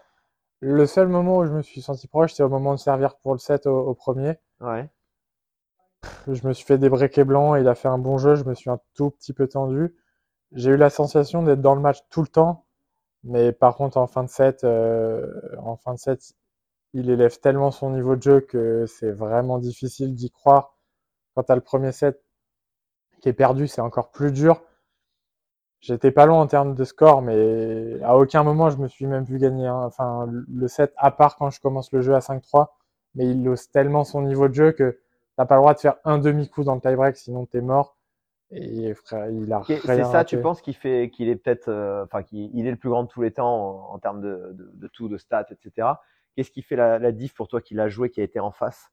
le 0.60 0.86
seul 0.86 1.08
moment 1.08 1.38
où 1.38 1.44
je 1.46 1.52
me 1.52 1.62
suis 1.62 1.82
senti 1.82 2.06
proche, 2.06 2.32
c'est 2.34 2.42
au 2.42 2.48
moment 2.48 2.72
de 2.74 2.78
servir 2.78 3.16
pour 3.16 3.32
le 3.32 3.38
set 3.38 3.66
au, 3.66 3.78
au 3.80 3.94
premier. 3.94 4.34
Ouais. 4.60 4.88
Je 6.26 6.46
me 6.46 6.52
suis 6.52 6.64
fait 6.64 6.78
débriquer 6.78 7.24
blanc, 7.24 7.54
il 7.56 7.68
a 7.68 7.74
fait 7.74 7.88
un 7.88 7.98
bon 7.98 8.18
jeu, 8.18 8.34
je 8.34 8.44
me 8.44 8.54
suis 8.54 8.70
un 8.70 8.80
tout 8.94 9.10
petit 9.10 9.32
peu 9.32 9.48
tendu. 9.48 9.94
J'ai 10.52 10.70
eu 10.72 10.76
la 10.76 10.90
sensation 10.90 11.42
d'être 11.42 11.60
dans 11.62 11.74
le 11.74 11.80
match 11.80 11.98
tout 12.10 12.22
le 12.22 12.28
temps, 12.28 12.66
mais 13.24 13.52
par 13.52 13.76
contre 13.76 13.98
en 13.98 14.06
fin 14.08 14.24
de 14.24 14.28
set, 14.30 14.64
euh, 14.64 15.26
il 16.94 17.10
élève 17.10 17.38
tellement 17.40 17.70
son 17.70 17.90
niveau 17.90 18.16
de 18.16 18.22
jeu 18.22 18.40
que 18.40 18.86
c'est 18.86 19.10
vraiment 19.12 19.58
difficile 19.58 20.14
d'y 20.14 20.30
croire. 20.30 20.76
Quand 21.34 21.44
tu 21.44 21.54
le 21.54 21.60
premier 21.60 21.92
set 21.92 22.22
qui 23.20 23.28
est 23.28 23.32
perdu, 23.32 23.68
c'est 23.68 23.80
encore 23.80 24.10
plus 24.10 24.32
dur. 24.32 24.62
J'étais 25.80 26.12
pas 26.12 26.26
loin 26.26 26.40
en 26.40 26.46
termes 26.46 26.74
de 26.74 26.84
score, 26.84 27.20
mais 27.22 28.00
à 28.02 28.16
aucun 28.16 28.42
moment 28.44 28.70
je 28.70 28.78
me 28.78 28.88
suis 28.88 29.06
même 29.06 29.24
vu 29.24 29.38
gagner. 29.38 29.66
hein. 29.66 29.82
Enfin, 29.84 30.26
le 30.30 30.68
set, 30.68 30.94
à 30.96 31.10
part 31.10 31.36
quand 31.36 31.50
je 31.50 31.60
commence 31.60 31.92
le 31.92 32.00
jeu 32.00 32.14
à 32.14 32.20
5-3, 32.20 32.78
mais 33.14 33.28
il 33.28 33.46
ose 33.48 33.70
tellement 33.70 34.04
son 34.04 34.22
niveau 34.22 34.48
de 34.48 34.54
jeu 34.54 34.72
que 34.72 35.01
t'as 35.36 35.46
pas 35.46 35.56
le 35.56 35.60
droit 35.60 35.74
de 35.74 35.80
faire 35.80 35.96
un 36.04 36.18
demi-coup 36.18 36.64
dans 36.64 36.74
le 36.74 36.80
tie-break, 36.80 37.16
sinon 37.16 37.46
t'es 37.46 37.60
mort. 37.60 37.96
Et 38.50 38.92
frère, 38.92 39.30
il 39.30 39.50
a 39.52 39.60
rien 39.60 39.78
C'est 39.82 40.04
ça, 40.04 40.24
tu 40.24 40.38
penses 40.38 40.60
qu'il 40.60 40.74
fait, 40.74 41.08
qu'il 41.10 41.28
est 41.30 41.36
peut-être, 41.36 41.68
euh, 41.68 42.04
enfin, 42.04 42.22
qu'il 42.22 42.50
il 42.54 42.66
est 42.66 42.70
le 42.70 42.76
plus 42.76 42.90
grand 42.90 43.04
de 43.04 43.08
tous 43.08 43.22
les 43.22 43.32
temps 43.32 43.90
en, 43.90 43.94
en 43.94 43.98
termes 43.98 44.20
de, 44.20 44.50
de, 44.52 44.70
de 44.74 44.88
tout, 44.88 45.08
de 45.08 45.16
stats, 45.16 45.46
etc. 45.50 45.88
Qu'est-ce 46.36 46.50
qui 46.50 46.60
fait 46.60 46.76
la, 46.76 46.98
la 46.98 47.12
diff 47.12 47.34
pour 47.34 47.48
toi 47.48 47.62
qui 47.62 47.74
l'a 47.74 47.88
joué, 47.88 48.10
qui 48.10 48.20
a 48.20 48.24
été 48.24 48.40
en 48.40 48.50
face? 48.50 48.90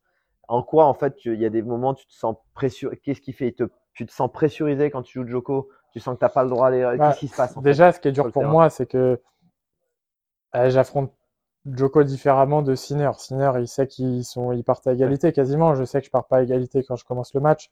En 0.47 0.63
quoi, 0.63 0.85
en 0.85 0.93
fait, 0.93 1.25
il 1.25 1.35
y 1.39 1.45
a 1.45 1.49
des 1.49 1.61
moments 1.61 1.93
tu 1.93 2.07
te 2.07 2.13
sens 2.13 2.37
pressurisé 2.53 2.99
Qu'est-ce 3.03 3.21
qui 3.21 3.33
fait 3.33 3.51
te, 3.51 3.63
Tu 3.93 4.05
te 4.05 4.11
sens 4.11 4.31
pressurisé 4.31 4.89
quand 4.89 5.01
tu 5.01 5.19
joues 5.19 5.27
Joko? 5.27 5.69
Tu 5.91 5.99
sens 5.99 6.15
que 6.15 6.19
t'as 6.19 6.29
pas 6.29 6.43
le 6.43 6.49
droit 6.49 6.67
à 6.67 6.71
les. 6.71 6.97
Bah, 6.97 7.09
Qu'est-ce 7.09 7.19
qui 7.19 7.27
se 7.27 7.35
passe 7.35 7.53
fait 7.53 7.61
Déjà, 7.61 7.91
ce 7.91 7.99
qui 7.99 8.07
est 8.07 8.11
dur 8.13 8.31
pour 8.31 8.45
moi, 8.45 8.69
c'est 8.69 8.85
que 8.85 9.21
euh, 10.55 10.69
j'affronte 10.69 11.13
Joko 11.75 12.03
différemment 12.03 12.61
de 12.61 12.75
Sinner. 12.75 13.11
Sinner, 13.17 13.51
il 13.59 13.67
sait 13.67 13.87
qu'ils 13.87 14.23
sont, 14.25 14.51
ils 14.51 14.63
partent 14.63 14.87
à 14.87 14.93
égalité 14.93 15.31
quasiment. 15.33 15.75
Je 15.75 15.83
sais 15.83 15.99
que 16.01 16.05
je 16.05 16.11
pars 16.11 16.27
pas 16.27 16.37
à 16.37 16.41
égalité 16.43 16.83
quand 16.83 16.95
je 16.95 17.05
commence 17.05 17.33
le 17.33 17.41
match. 17.41 17.71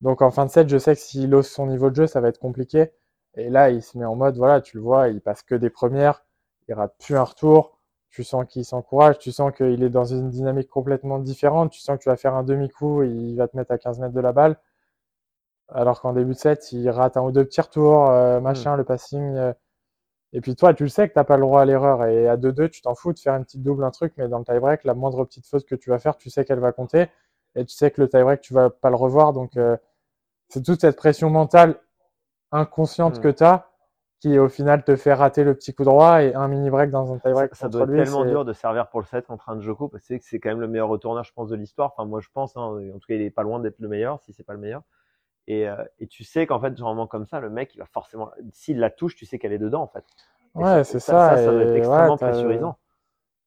Donc 0.00 0.20
en 0.22 0.30
fin 0.30 0.44
de 0.46 0.50
set, 0.50 0.68
je 0.68 0.76
sais 0.78 0.94
que 0.94 1.00
s'il 1.00 1.34
ose 1.34 1.48
son 1.48 1.66
niveau 1.66 1.90
de 1.90 1.96
jeu, 1.96 2.06
ça 2.06 2.20
va 2.20 2.28
être 2.28 2.38
compliqué. 2.38 2.92
Et 3.34 3.48
là, 3.50 3.70
il 3.70 3.82
se 3.82 3.96
met 3.98 4.04
en 4.04 4.16
mode, 4.16 4.36
voilà, 4.36 4.60
tu 4.60 4.76
le 4.76 4.82
vois, 4.82 5.08
il 5.08 5.20
passe 5.20 5.42
que 5.42 5.54
des 5.54 5.70
premières, 5.70 6.24
il 6.68 6.74
rate 6.74 6.94
plus 6.98 7.16
un 7.16 7.22
retour. 7.24 7.78
Tu 8.10 8.24
sens 8.24 8.44
qu'il 8.46 8.64
s'encourage, 8.64 9.18
tu 9.18 9.32
sens 9.32 9.52
qu'il 9.56 9.82
est 9.82 9.88
dans 9.88 10.04
une 10.04 10.28
dynamique 10.28 10.68
complètement 10.68 11.18
différente. 11.18 11.70
Tu 11.72 11.80
sens 11.80 11.96
que 11.98 12.02
tu 12.02 12.08
vas 12.10 12.16
faire 12.16 12.34
un 12.34 12.42
demi-coup 12.44 13.02
et 13.02 13.08
il 13.08 13.36
va 13.36 13.48
te 13.48 13.56
mettre 13.56 13.72
à 13.72 13.78
15 13.78 14.00
mètres 14.00 14.12
de 14.14 14.20
la 14.20 14.32
balle. 14.32 14.58
Alors 15.68 16.00
qu'en 16.00 16.12
début 16.12 16.34
de 16.34 16.38
set, 16.38 16.70
il 16.72 16.88
rate 16.90 17.16
un 17.16 17.22
ou 17.22 17.32
deux 17.32 17.44
petits 17.44 17.60
retours, 17.60 18.08
euh, 18.10 18.40
machin, 18.40 18.76
le 18.76 18.84
passing. 18.84 19.34
euh. 19.34 19.52
Et 20.32 20.40
puis 20.40 20.56
toi, 20.56 20.72
tu 20.74 20.82
le 20.84 20.88
sais 20.88 21.08
que 21.08 21.14
t'as 21.14 21.24
pas 21.24 21.36
le 21.36 21.42
droit 21.42 21.60
à 21.60 21.64
l'erreur. 21.64 22.04
Et 22.06 22.26
à 22.28 22.36
2-2, 22.36 22.68
tu 22.70 22.80
t'en 22.82 22.94
fous 22.94 23.12
de 23.12 23.18
faire 23.18 23.34
une 23.34 23.44
petite 23.44 23.62
double, 23.62 23.84
un 23.84 23.90
truc, 23.90 24.14
mais 24.16 24.28
dans 24.28 24.38
le 24.38 24.44
tie-break, 24.44 24.84
la 24.84 24.94
moindre 24.94 25.24
petite 25.24 25.46
faute 25.46 25.64
que 25.66 25.74
tu 25.74 25.90
vas 25.90 25.98
faire, 25.98 26.16
tu 26.16 26.30
sais 26.30 26.44
qu'elle 26.44 26.58
va 26.60 26.72
compter. 26.72 27.08
Et 27.54 27.64
tu 27.66 27.74
sais 27.74 27.90
que 27.90 28.00
le 28.00 28.08
tie-break, 28.08 28.40
tu 28.40 28.54
vas 28.54 28.70
pas 28.70 28.88
le 28.88 28.96
revoir. 28.96 29.32
Donc, 29.34 29.56
euh, 29.58 29.76
c'est 30.48 30.62
toute 30.62 30.80
cette 30.80 30.96
pression 30.96 31.28
mentale 31.30 31.76
inconsciente 32.50 33.18
Mm. 33.18 33.22
que 33.22 33.28
tu 33.28 33.44
as 33.44 33.68
qui, 34.20 34.38
au 34.38 34.48
final, 34.48 34.84
te 34.84 34.94
fait 34.94 35.12
rater 35.14 35.42
le 35.42 35.52
petit 35.54 35.74
coup 35.74 35.82
droit 35.82 36.22
et 36.22 36.32
un 36.34 36.46
mini-break 36.46 36.90
dans 36.90 37.12
un 37.12 37.18
tie-break 37.18 37.54
ça 37.56 37.68
doit 37.68 37.82
être 37.82 37.88
lui. 37.90 38.02
tellement 38.04 38.24
dur 38.24 38.44
de 38.44 38.52
servir 38.52 38.88
pour 38.88 39.00
le 39.00 39.06
set 39.06 39.26
contre 39.26 39.48
un 39.50 39.60
Joko 39.60 39.88
parce 39.88 40.06
que 40.06 40.14
c'est 40.20 40.38
quand 40.38 40.50
même 40.50 40.60
le 40.60 40.68
meilleur 40.68 40.88
retourneur, 40.88 41.24
je 41.24 41.32
pense, 41.32 41.48
de 41.48 41.56
l'histoire. 41.56 41.92
Enfin, 41.96 42.08
moi, 42.08 42.20
je 42.20 42.28
pense. 42.32 42.56
hein. 42.56 42.60
en 42.60 42.98
tout 42.98 43.06
cas, 43.08 43.14
il 43.16 43.22
est 43.22 43.30
pas 43.30 43.42
loin 43.42 43.58
d'être 43.58 43.80
le 43.80 43.88
meilleur, 43.88 44.20
si 44.20 44.32
c'est 44.32 44.44
pas 44.44 44.52
le 44.52 44.60
meilleur. 44.60 44.82
Et, 45.48 45.68
euh, 45.68 45.76
et 45.98 46.06
tu 46.06 46.24
sais 46.24 46.46
qu'en 46.46 46.60
fait, 46.60 46.76
généralement 46.76 47.06
comme 47.06 47.26
ça, 47.26 47.40
le 47.40 47.50
mec, 47.50 47.74
il 47.74 47.78
va 47.78 47.86
forcément. 47.86 48.30
S'il 48.52 48.78
la 48.78 48.90
touche, 48.90 49.16
tu 49.16 49.26
sais 49.26 49.38
qu'elle 49.38 49.52
est 49.52 49.58
dedans, 49.58 49.82
en 49.82 49.88
fait. 49.88 50.04
Et 50.58 50.62
Ouais, 50.62 50.84
c'est 50.84 51.00
ça. 51.00 51.30
ça. 51.30 51.36
Ça, 51.36 51.44
ça 51.44 51.52
doit 51.52 51.62
être 51.62 51.76
extrêmement 51.76 52.16
pressurisant. 52.16 52.78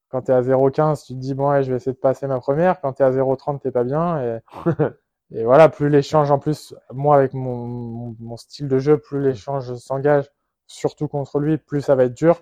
Quand 0.10 0.22
tu 0.24 0.32
es 0.32 0.34
à 0.34 0.42
0,15, 0.42 1.06
tu 1.06 1.14
te 1.14 1.20
dis, 1.20 1.34
bon, 1.34 1.50
ouais, 1.50 1.64
je 1.64 1.72
vais 1.72 1.78
essayer 1.78 1.94
de 1.94 1.98
passer 1.98 2.28
ma 2.28 2.40
première. 2.40 2.80
Quand 2.80 2.94
tu 2.94 3.04
es 3.04 3.06
à 3.06 3.12
0,30, 3.12 3.60
t'es 3.60 3.72
pas 3.72 3.84
bien. 3.84 4.22
Et, 4.22 4.40
et 5.32 5.44
voilà, 5.44 5.70
plus 5.70 5.90
l'échange, 5.90 6.32
en 6.32 6.40
plus, 6.40 6.76
moi, 6.92 7.18
avec 7.18 7.34
mon, 7.34 7.66
mon, 7.66 8.16
mon 8.20 8.38
style 8.38 8.68
de 8.68 8.78
jeu, 8.78 8.98
plus 8.98 9.22
l'échange 9.22 9.74
s'engage, 9.76 10.30
surtout 10.68 11.08
contre 11.08 11.40
lui, 11.40 11.58
plus 11.58 11.82
ça 11.82 11.96
va 11.96 12.06
être 12.06 12.14
dur. 12.14 12.40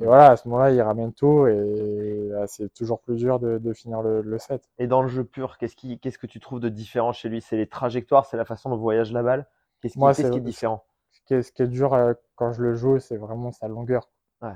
Et 0.00 0.04
voilà, 0.04 0.30
à 0.32 0.36
ce 0.36 0.46
moment-là, 0.48 0.70
il 0.70 0.80
ramène 0.82 1.12
tout 1.12 1.46
et 1.46 2.30
c'est 2.46 2.72
toujours 2.74 3.00
plus 3.00 3.16
dur 3.16 3.38
de, 3.40 3.58
de 3.58 3.72
finir 3.72 4.02
le, 4.02 4.20
le 4.22 4.38
set. 4.38 4.68
Et 4.78 4.86
dans 4.86 5.02
le 5.02 5.08
jeu 5.08 5.24
pur, 5.24 5.56
qu'est-ce 5.58 5.76
qui, 5.76 5.98
qu'est-ce 5.98 6.18
que 6.18 6.26
tu 6.26 6.40
trouves 6.40 6.60
de 6.60 6.68
différent 6.68 7.12
chez 7.12 7.28
lui? 7.28 7.40
C'est 7.40 7.56
les 7.56 7.66
trajectoires, 7.68 8.26
c'est 8.26 8.36
la 8.36 8.44
façon 8.44 8.70
dont 8.70 8.76
voyage 8.76 9.12
la 9.12 9.22
balle? 9.22 9.46
Qu'est-ce 9.80 9.94
qui, 9.94 9.98
Moi, 9.98 10.14
c'est- 10.14 10.30
qui 10.30 10.36
est 10.38 10.40
différent? 10.40 10.84
Ce 11.10 11.20
qui 11.26 11.34
est, 11.34 11.60
est 11.60 11.66
dur 11.68 11.94
euh, 11.94 12.14
quand 12.36 12.52
je 12.52 12.62
le 12.62 12.74
joue, 12.74 12.98
c'est 12.98 13.16
vraiment 13.16 13.52
sa 13.52 13.68
longueur. 13.68 14.08
Ouais. 14.42 14.50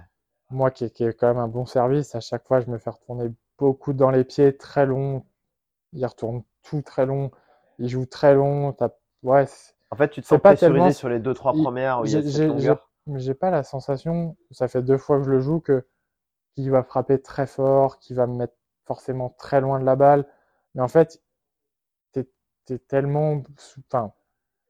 Moi, 0.50 0.70
qui, 0.70 0.90
qui 0.90 1.05
est 1.05 1.12
quand 1.12 1.29
même 1.29 1.38
un 1.38 1.48
bon 1.48 1.66
service, 1.66 2.14
à 2.14 2.20
chaque 2.20 2.46
fois, 2.46 2.61
je 2.61 2.70
me 2.70 2.79
fais 2.79 2.90
retourner 2.90 3.31
beaucoup 3.59 3.92
dans 3.92 4.11
les 4.11 4.24
pieds, 4.24 4.57
très 4.57 4.87
long. 4.87 5.24
Il 5.92 6.05
retourne 6.07 6.42
tout 6.62 6.83
très 6.83 7.07
long. 7.07 7.31
Il 7.79 7.88
joue 7.88 8.07
très 8.07 8.35
long. 8.35 8.72
T'as- 8.72 8.94
Ouais, 9.22 9.46
En 9.90 9.96
fait, 9.96 10.09
tu 10.11 10.20
te 10.22 10.26
sens 10.26 10.40
pas 10.40 10.50
pressurisé 10.50 10.79
tellement- 10.79 10.92
sur 10.92 11.09
les 11.09 11.18
deux 11.18 11.35
trois 11.35 11.52
premières 11.52 12.00
où 12.00 12.05
il 12.07 12.12
y 12.12 12.16
a 12.16 12.20
j'ai-. 12.20 12.74
Mais 13.06 13.20
j'ai 13.20 13.34
pas 13.34 13.50
la 13.50 13.62
sensation, 13.62 14.36
ça 14.50 14.68
fait 14.68 14.82
deux 14.82 14.98
fois 14.98 15.18
que 15.18 15.24
je 15.24 15.30
le 15.30 15.40
joue, 15.40 15.60
que 15.60 15.86
qu'il 16.54 16.70
va 16.70 16.82
frapper 16.82 17.20
très 17.20 17.46
fort, 17.46 17.98
qu'il 17.98 18.16
va 18.16 18.26
me 18.26 18.36
mettre 18.36 18.54
forcément 18.84 19.30
très 19.38 19.60
loin 19.60 19.80
de 19.80 19.84
la 19.84 19.96
balle. 19.96 20.26
Mais 20.74 20.82
en 20.82 20.88
fait, 20.88 21.22
t'es 22.12 22.28
es 22.70 22.78
tellement 22.78 23.42
sous, 23.58 23.80
enfin, 23.88 24.12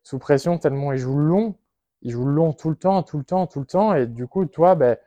sous 0.03 0.19
pression, 0.19 0.59
tellement 0.59 0.93
il 0.93 0.99
joue 0.99 1.19
long, 1.19 1.57
il 2.03 2.13
joue 2.13 2.27
long 2.27 2.53
tout 2.53 2.71
le 2.71 2.77
temps, 2.77 3.03
tout 3.03 3.19
le 3.19 3.25
temps, 3.25 3.47
tout 3.47 3.61
le 3.61 3.67
temps, 3.67 3.95
et 3.95 4.07
du 4.07 4.27
coup, 4.29 4.47
toi, 4.47 4.75
ben, 4.75 4.99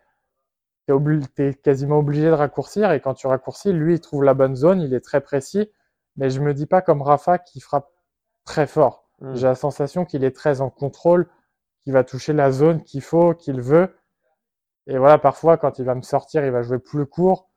t'es 0.85 0.93
obli- 0.93 1.55
quasiment 1.61 1.99
obligé 1.99 2.27
de 2.27 2.31
raccourcir, 2.31 2.91
et 2.91 3.01
quand 3.01 3.13
tu 3.13 3.27
raccourcis, 3.27 3.71
lui, 3.73 3.95
il 3.95 4.01
trouve 4.01 4.23
la 4.23 4.33
bonne 4.33 4.55
zone, 4.55 4.81
il 4.81 4.93
est 4.93 5.01
très 5.01 5.21
précis, 5.21 5.71
mais 6.15 6.29
je 6.29 6.41
me 6.41 6.53
dis 6.53 6.65
pas 6.65 6.81
comme 6.81 7.01
Rafa 7.01 7.37
qui 7.39 7.59
frappe 7.59 7.91
très 8.45 8.67
fort. 8.67 9.09
Hmm. 9.19 9.35
J'ai 9.35 9.47
la 9.47 9.55
sensation 9.55 10.05
qu'il 10.05 10.23
est 10.23 10.35
très 10.35 10.61
en 10.61 10.69
contrôle, 10.69 11.29
va 11.91 12.03
toucher 12.03 12.33
la 12.33 12.51
zone 12.51 12.83
qu'il 12.83 13.01
faut, 13.01 13.33
qu'il 13.33 13.61
veut. 13.61 13.95
Et 14.87 14.97
voilà, 14.97 15.17
parfois, 15.19 15.57
quand 15.57 15.79
il 15.79 15.85
va 15.85 15.95
me 15.95 16.01
sortir, 16.01 16.45
il 16.45 16.51
va 16.51 16.61
jouer 16.63 16.79
plus 16.79 17.05
court, 17.05 17.49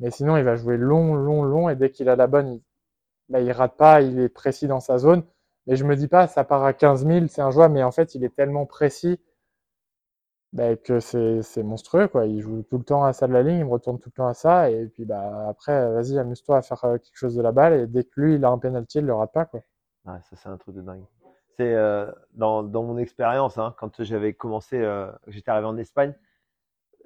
mais 0.00 0.10
sinon, 0.10 0.36
il 0.36 0.44
va 0.44 0.56
jouer 0.56 0.76
long, 0.76 1.14
long, 1.14 1.44
long, 1.44 1.68
et 1.68 1.76
dès 1.76 1.90
qu'il 1.90 2.08
a 2.08 2.16
la 2.16 2.26
bonne, 2.26 2.54
il, 2.54 2.62
bah, 3.28 3.40
rate 3.54 3.76
pas, 3.76 4.00
il 4.02 4.18
est 4.20 4.28
précis 4.28 4.66
dans 4.68 4.80
sa 4.80 4.98
zone. 4.98 5.24
Mais 5.66 5.76
je 5.76 5.84
me 5.84 5.96
dis 5.96 6.08
pas, 6.08 6.26
ça 6.26 6.44
part 6.44 6.64
à 6.64 6.72
15 6.72 7.06
000, 7.06 7.26
c'est 7.28 7.42
un 7.42 7.50
joueur, 7.50 7.70
mais 7.70 7.82
en 7.82 7.92
fait, 7.92 8.14
il 8.14 8.24
est 8.24 8.34
tellement 8.34 8.66
précis 8.66 9.20
bah, 10.52 10.76
que 10.76 11.00
c'est 11.00 11.42
c'est 11.42 11.62
monstrueux, 11.62 12.08
quoi. 12.08 12.26
Il 12.26 12.40
joue 12.40 12.62
tout 12.62 12.78
le 12.78 12.84
temps 12.84 13.04
à 13.04 13.12
ça 13.12 13.26
de 13.28 13.32
la 13.32 13.42
ligne, 13.42 13.58
il 13.58 13.64
me 13.64 13.70
retourne 13.70 13.98
tout 14.00 14.08
le 14.10 14.14
temps 14.14 14.26
à 14.26 14.34
ça, 14.34 14.70
et 14.70 14.86
puis 14.86 15.04
bah, 15.04 15.48
après, 15.48 15.90
vas-y, 15.92 16.18
amuse-toi 16.18 16.58
à 16.58 16.62
faire 16.62 16.84
euh, 16.84 16.98
quelque 16.98 17.16
chose 17.16 17.36
de 17.36 17.42
la 17.42 17.52
balle, 17.52 17.74
et 17.74 17.86
dès 17.86 18.04
que 18.04 18.20
lui, 18.20 18.34
il 18.36 18.44
a 18.44 18.48
un 18.50 18.58
penalty, 18.58 18.98
il 18.98 19.06
le 19.06 19.14
rate 19.14 19.32
pas, 19.32 19.44
quoi. 19.44 19.60
Ouais, 20.06 20.18
ça 20.28 20.36
c'est 20.36 20.48
un 20.48 20.56
truc 20.56 20.74
de 20.74 20.82
dingue. 20.82 21.04
Euh, 21.64 22.10
dans, 22.32 22.62
mon 22.62 22.98
expérience, 22.98 23.58
hein, 23.58 23.74
quand 23.78 24.02
j'avais 24.02 24.34
commencé, 24.34 24.76
euh, 24.78 25.10
j'étais 25.26 25.50
arrivé 25.50 25.66
en 25.66 25.76
Espagne, 25.76 26.14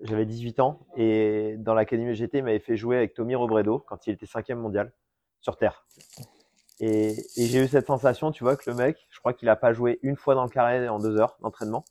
j'avais 0.02 0.26
18 0.26 0.60
ans 0.60 0.86
et 0.96 1.56
dans 1.58 1.74
l'académie 1.74 2.14
GT, 2.14 2.38
il 2.38 2.44
m'avait 2.44 2.58
fait 2.58 2.76
jouer 2.76 2.96
avec 2.96 3.14
Tommy 3.14 3.34
Robredo 3.34 3.78
quand 3.78 4.06
il 4.06 4.12
était 4.12 4.26
cinquième 4.26 4.58
mondial 4.58 4.92
sur 5.40 5.56
Terre. 5.56 5.86
Et, 6.80 7.14
j'ai 7.36 7.64
eu 7.64 7.68
cette 7.68 7.86
sensation, 7.86 8.32
tu 8.32 8.44
vois, 8.44 8.56
que 8.56 8.68
le 8.68 8.76
mec, 8.76 9.06
je 9.10 9.18
crois 9.20 9.32
qu'il 9.32 9.48
a 9.48 9.56
pas 9.56 9.72
joué 9.72 10.00
une 10.02 10.16
fois 10.16 10.34
dans 10.34 10.44
le 10.44 10.50
carré 10.50 10.88
en 10.88 10.98
deux 10.98 11.18
heures 11.18 11.36
d'entraînement. 11.40 11.84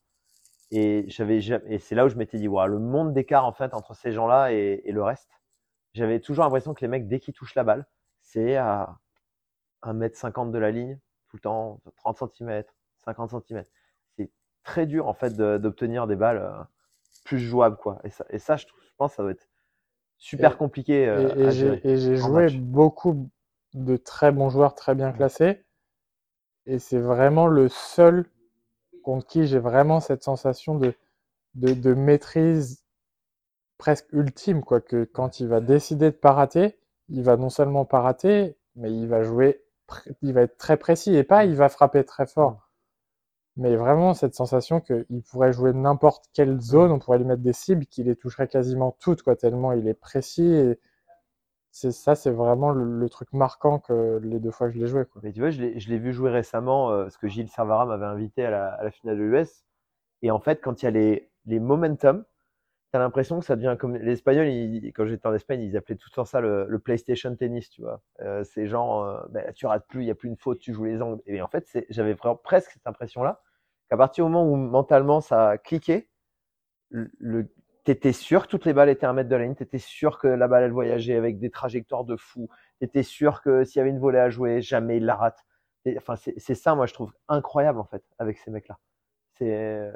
Et 0.72 1.06
j'avais 1.08 1.38
et 1.38 1.80
c'est 1.80 1.96
là 1.96 2.06
où 2.06 2.10
je 2.10 2.16
m'étais 2.16 2.38
dit, 2.38 2.48
voilà, 2.48 2.68
le 2.68 2.80
monde 2.80 3.14
d'écart 3.14 3.46
en 3.46 3.54
fait 3.54 3.74
entre 3.74 3.96
ces 3.96 4.12
gens-là 4.12 4.52
et, 4.54 4.82
et 4.86 4.92
le 4.92 5.04
reste. 5.04 5.30
J'avais 5.94 6.20
toujours 6.20 6.44
l'impression 6.44 6.74
que 6.74 6.82
les 6.82 6.88
mecs, 6.88 7.08
dès 7.08 7.20
qu'ils 7.20 7.34
touchent 7.34 7.56
la 7.56 7.64
balle, 7.64 7.86
c'est 8.22 8.56
à 8.56 8.98
1m50 9.84 10.52
de 10.52 10.58
la 10.58 10.72
ligne, 10.72 11.00
tout 11.34 11.38
le 11.38 11.42
temps, 11.42 11.82
30 11.98 12.20
cm, 12.38 12.64
50 13.06 13.32
cm. 13.48 13.64
C'est 14.16 14.30
très 14.64 14.86
dur 14.86 15.08
en 15.08 15.16
fait 15.16 15.36
de- 15.36 15.58
d'obtenir 15.58 16.06
des 16.06 16.16
balles 16.16 16.38
euh, 16.38 16.64
plus 17.26 17.40
jouables, 17.40 17.78
quoi. 17.78 18.00
Et 18.04 18.12
ça, 18.12 18.24
et 18.30 18.38
ça 18.38 18.56
je, 18.56 18.68
trouve- 18.68 18.80
je 18.84 18.92
pense, 18.98 19.12
que 19.14 19.16
ça 19.18 19.24
va 19.24 19.32
être 19.32 19.48
super 20.20 20.54
Et- 20.54 20.58
compliqué 20.58 21.08
euh, 21.08 21.34
Et, 21.84 21.98
j'ai 21.98 22.16
joué 22.18 22.44
match. 22.44 22.58
beaucoup 22.58 23.30
de 23.74 23.98
très 23.98 24.32
bons 24.32 24.50
joueurs 24.50 24.76
très 24.76 24.94
bien 24.94 25.12
classés. 25.12 25.64
Et 26.68 26.78
c'est 26.78 27.00
vraiment 27.00 27.48
le 27.48 27.68
seul 27.68 28.26
contre 29.02 29.26
qui 29.26 29.48
j'ai 29.48 29.58
vraiment 29.60 30.00
cette 30.02 30.22
sensation 30.24 30.76
de, 30.78 30.94
de, 31.56 31.74
de 31.74 31.94
maîtrise 31.96 32.86
presque 33.80 34.06
ultime, 34.14 34.64
quoi. 34.64 34.82
Que 34.82 35.04
quand 35.04 35.40
il 35.40 35.48
va 35.48 35.62
décider 35.62 36.12
de 36.12 36.16
pas 36.16 36.32
rater, 36.34 36.78
il 37.10 37.24
va 37.24 37.38
non 37.38 37.50
seulement 37.50 37.86
pas 37.86 38.02
rater, 38.02 38.56
mais 38.76 38.92
il 38.94 39.08
va 39.08 39.24
jouer, 39.24 39.63
il 40.22 40.34
va 40.34 40.42
être 40.42 40.58
très 40.58 40.78
précis 40.78 41.16
et 41.16 41.24
pas 41.24 41.46
il 41.46 41.56
va 41.56 41.70
frapper 41.70 42.04
très 42.04 42.26
fort. 42.28 42.70
Mais 43.56 43.76
vraiment 43.76 44.14
cette 44.14 44.34
sensation 44.36 44.82
qu'il 44.82 45.24
pourrait 45.30 45.54
jouer 45.54 45.74
n'importe 45.74 46.26
quelle 46.34 46.60
zone, 46.60 46.92
on 46.92 47.00
pourrait 47.00 47.20
lui 47.20 47.26
mettre 47.26 47.44
des 47.44 47.54
cibles, 47.54 47.86
qu'il 47.86 48.08
les 48.08 48.16
toucherait 48.16 48.48
quasiment 48.48 48.96
toutes, 49.00 49.22
quoi, 49.22 49.36
tellement 49.36 49.72
il 49.74 49.88
est 49.88 49.94
précis. 49.94 50.44
Et 50.54 50.80
c'est 51.72 51.92
ça, 51.92 52.16
c'est 52.16 52.32
vraiment 52.32 52.72
le, 52.72 52.84
le 53.00 53.10
truc 53.10 53.32
marquant 53.34 53.80
que 53.80 54.20
les 54.24 54.40
deux 54.40 54.52
fois 54.52 54.68
que 54.70 54.76
je 54.76 54.80
l'ai 54.80 54.88
joué, 54.88 55.06
quoi. 55.06 55.22
Mais 55.24 55.32
tu 55.34 55.42
vois, 55.42 55.50
je 55.52 55.62
l'ai 55.62 55.80
je 55.80 55.90
l'ai 55.90 56.00
vu 56.00 56.14
jouer 56.14 56.32
récemment, 56.32 56.92
euh, 56.92 57.04
parce 57.04 57.18
que 57.18 57.28
Gilles 57.28 57.50
Servara 57.50 57.86
m'avait 57.86 58.06
invité 58.06 58.46
à 58.46 58.52
la, 58.52 58.68
à 58.74 58.84
la 58.84 58.92
finale 58.92 59.18
de 59.18 59.24
l'US. 59.24 59.64
Et 60.24 60.32
en 60.32 60.40
fait, 60.40 60.62
quand 60.62 60.82
il 60.82 60.86
y 60.86 60.88
a 60.88 60.92
les, 60.92 61.32
les 61.46 61.60
momentum, 61.60 62.26
t'as 62.94 63.00
l'impression 63.00 63.40
que 63.40 63.46
ça 63.46 63.56
devient 63.58 63.76
comme 63.80 63.98
les 63.98 64.14
Espagnols, 64.14 64.48
ils- 64.50 64.94
quand 64.94 65.08
j'étais 65.08 65.28
en 65.28 65.34
Espagne, 65.34 65.62
ils 65.64 65.76
appelaient 65.78 65.96
tout 65.98 66.10
le 66.12 66.16
temps 66.16 66.26
ça 66.26 66.42
le, 66.42 66.80
PlayStation 66.80 67.36
tennis, 67.36 67.70
tu 67.72 67.82
vois. 67.82 68.02
Euh, 68.22 68.44
c'est 68.46 68.68
genre, 68.68 69.04
euh, 69.04 69.20
ben, 69.32 69.52
tu 69.56 69.66
rates 69.66 69.88
plus, 69.88 70.04
il 70.04 70.08
y 70.08 70.12
a 70.12 70.16
plus 70.16 70.30
une 70.30 70.38
faute, 70.38 70.60
tu 70.60 70.74
joues 70.74 70.86
les 70.86 71.02
angles. 71.02 71.22
Et 71.26 71.42
en 71.42 71.48
fait, 71.50 71.68
j'avais 71.90 72.16
presque 72.44 72.72
cette 72.72 72.88
impression-là, 72.88 73.42
qu'à 73.90 73.98
partir 73.98 74.26
du 74.26 74.32
moment 74.32 74.48
où 74.52 74.56
mentalement 74.58 75.22
ça 75.22 75.50
a 75.52 75.58
cliqué, 75.58 76.10
le, 76.92 77.50
t'étais 77.84 78.14
sûr 78.14 78.44
que 78.44 78.48
toutes 78.50 78.66
les 78.66 78.74
balles 78.74 78.90
étaient 78.90 79.06
à 79.06 79.10
un 79.10 79.14
mètre 79.14 79.30
de 79.30 79.36
la 79.36 79.44
ligne, 79.44 79.56
t'étais 79.56 79.80
sûr 79.80 80.20
que 80.20 80.28
la 80.28 80.48
balle 80.48 80.64
elle 80.66 80.72
voyageait 80.72 81.16
avec 81.18 81.40
des 81.40 81.50
trajectoires 81.52 82.06
de 82.06 82.16
fou, 82.16 82.50
t'étais 82.80 83.04
sûr 83.04 83.42
que 83.42 83.64
s'il 83.66 83.80
y 83.80 83.82
avait 83.82 83.90
une 83.92 84.00
volée 84.00 84.20
à 84.20 84.30
jouer, 84.30 84.62
jamais 84.62 84.98
il 84.98 85.06
la 85.06 85.16
rate. 85.16 85.40
Enfin, 85.98 86.16
c'est 86.16 86.56
ça, 86.56 86.76
moi, 86.76 86.86
je 86.86 86.94
trouve 86.94 87.14
incroyable 87.28 87.80
en 87.80 87.84
fait 87.86 88.04
avec 88.20 88.38
ces 88.40 88.52
mecs-là. 88.52 88.80
C'est, 89.38 89.92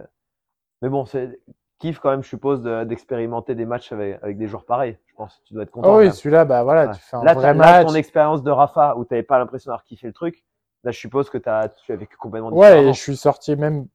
mais 0.81 0.89
bon, 0.89 1.05
c'est 1.05 1.39
kiff 1.79 1.99
quand 1.99 2.09
même, 2.11 2.23
je 2.23 2.27
suppose, 2.29 2.61
de- 2.61 2.83
d'expérimenter 2.85 3.55
des 3.55 3.65
matchs 3.65 3.91
avec, 3.91 4.21
avec 4.23 4.37
des 4.37 4.47
joueurs 4.47 4.65
pareils. 4.65 4.97
Je 5.07 5.15
pense, 5.15 5.41
tu 5.45 5.53
dois 5.53 5.63
être 5.63 5.71
content. 5.71 5.95
Oh 5.95 5.99
oui, 5.99 6.11
celui-là, 6.11 6.45
bah 6.45 6.63
voilà, 6.63 6.87
Ouais. 6.87 6.93
tu 6.93 7.01
fais 7.01 7.15
un 7.17 7.23
Là, 7.23 7.33
vrai 7.33 7.41
t'as- 7.43 7.53
là, 7.53 7.57
match. 7.79 7.87
ton 7.87 7.95
expérience 7.95 8.43
de 8.43 8.51
Rafa 8.51 8.95
où 8.97 9.05
t'avais 9.05 9.23
pas 9.23 9.37
l'impression 9.39 9.69
d'avoir 9.69 9.83
kiffé 9.83 10.07
le 10.07 10.13
truc. 10.13 10.43
Là, 10.83 10.91
je 10.91 10.99
suppose 10.99 11.29
que 11.29 11.37
t'as, 11.37 11.69
tu 11.69 11.91
as 11.91 11.95
vécu 11.95 12.17
complètement 12.17 12.49
Ouais, 12.49 12.55
différemment. 12.69 12.89
et 12.89 12.93
je 12.93 12.99
suis 13.01 13.17
sorti 13.17 13.55
même 13.55 13.87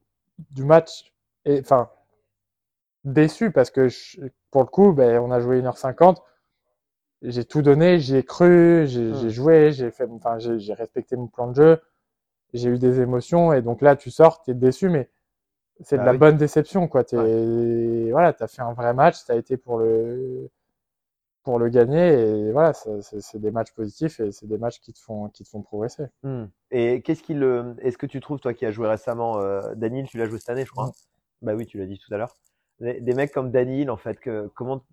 du 0.51 0.63
match, 0.65 1.11
et 1.45 1.59
enfin, 1.59 1.89
déçu 3.03 3.51
parce 3.51 3.69
que 3.69 3.87
je- 3.89 4.21
pour 4.51 4.61
le 4.61 4.67
coup, 4.67 4.93
ben, 4.93 5.19
on 5.19 5.31
a 5.31 5.39
joué 5.39 5.61
1h50. 5.61 6.21
J'ai 7.21 7.45
tout 7.45 7.61
donné, 7.61 7.99
j'y 7.99 8.17
ai 8.17 8.23
cru, 8.23 8.85
j'ai 8.87 9.11
Hmm. 9.11 9.15
j'ai 9.15 9.29
joué, 9.29 9.71
j'ai 9.71 9.91
fait, 9.91 10.07
enfin, 10.11 10.39
j'ai 10.39 10.59
j'ai 10.59 10.73
respecté 10.73 11.15
mon 11.15 11.27
plan 11.27 11.47
de 11.47 11.55
jeu, 11.55 11.81
j'ai 12.53 12.69
eu 12.69 12.77
des 12.79 12.99
émotions, 12.99 13.53
et 13.53 13.61
donc 13.61 13.81
là, 13.81 13.95
tu 13.95 14.11
sors, 14.11 14.41
t'es 14.43 14.53
déçu, 14.53 14.89
mais 14.89 15.09
c'est 15.81 15.95
de 15.97 16.01
Bah 16.01 16.05
la 16.05 16.11
oui. 16.13 16.17
bonne 16.17 16.37
déception, 16.37 16.87
quoi. 16.87 17.03
T'es, 17.03 18.11
voilà, 18.11 18.33
t'as 18.33 18.47
fait 18.47 18.61
un 18.61 18.73
vrai 18.73 18.93
match, 18.93 19.23
t'as 19.25 19.35
été 19.35 19.57
pour 19.57 19.79
le, 19.79 20.49
pour 21.43 21.59
le 21.59 21.69
gagner, 21.69 22.13
et 22.13 22.51
voilà, 22.51 22.73
c'est 22.73 23.39
des 23.39 23.51
matchs 23.51 23.73
positifs, 23.73 24.19
et 24.19 24.31
c'est 24.31 24.47
des 24.47 24.57
matchs 24.57 24.79
qui 24.79 24.93
te 24.93 24.99
font, 24.99 25.29
qui 25.29 25.43
te 25.43 25.49
font 25.49 25.61
progresser. 25.61 26.05
Hmm. 26.23 26.45
Et 26.71 27.01
qu'est-ce 27.01 27.21
qu'il, 27.21 27.43
euh, 27.43 27.73
est-ce 27.79 27.97
que 27.97 28.05
tu 28.05 28.19
trouves, 28.21 28.39
toi 28.39 28.53
qui 28.53 28.65
as 28.65 28.71
joué 28.71 28.87
récemment, 28.87 29.39
euh, 29.39 29.61
Daniel, 29.75 30.07
tu 30.07 30.17
l'as 30.17 30.25
joué 30.25 30.39
cette 30.39 30.49
année, 30.49 30.65
je 30.65 30.71
crois? 30.71 30.87
Ouais. 30.87 30.91
Bah 31.41 31.53
oui, 31.55 31.65
tu 31.65 31.77
l'as 31.77 31.85
dit 31.85 31.99
tout 31.99 32.13
à 32.13 32.17
l'heure. 32.17 32.35
Des, 32.79 33.13
mecs 33.13 33.31
comme 33.31 33.51
Daniel, 33.51 33.91
en 33.91 33.97
fait, 33.97 34.19
que, 34.19 34.47
comment, 34.55 34.83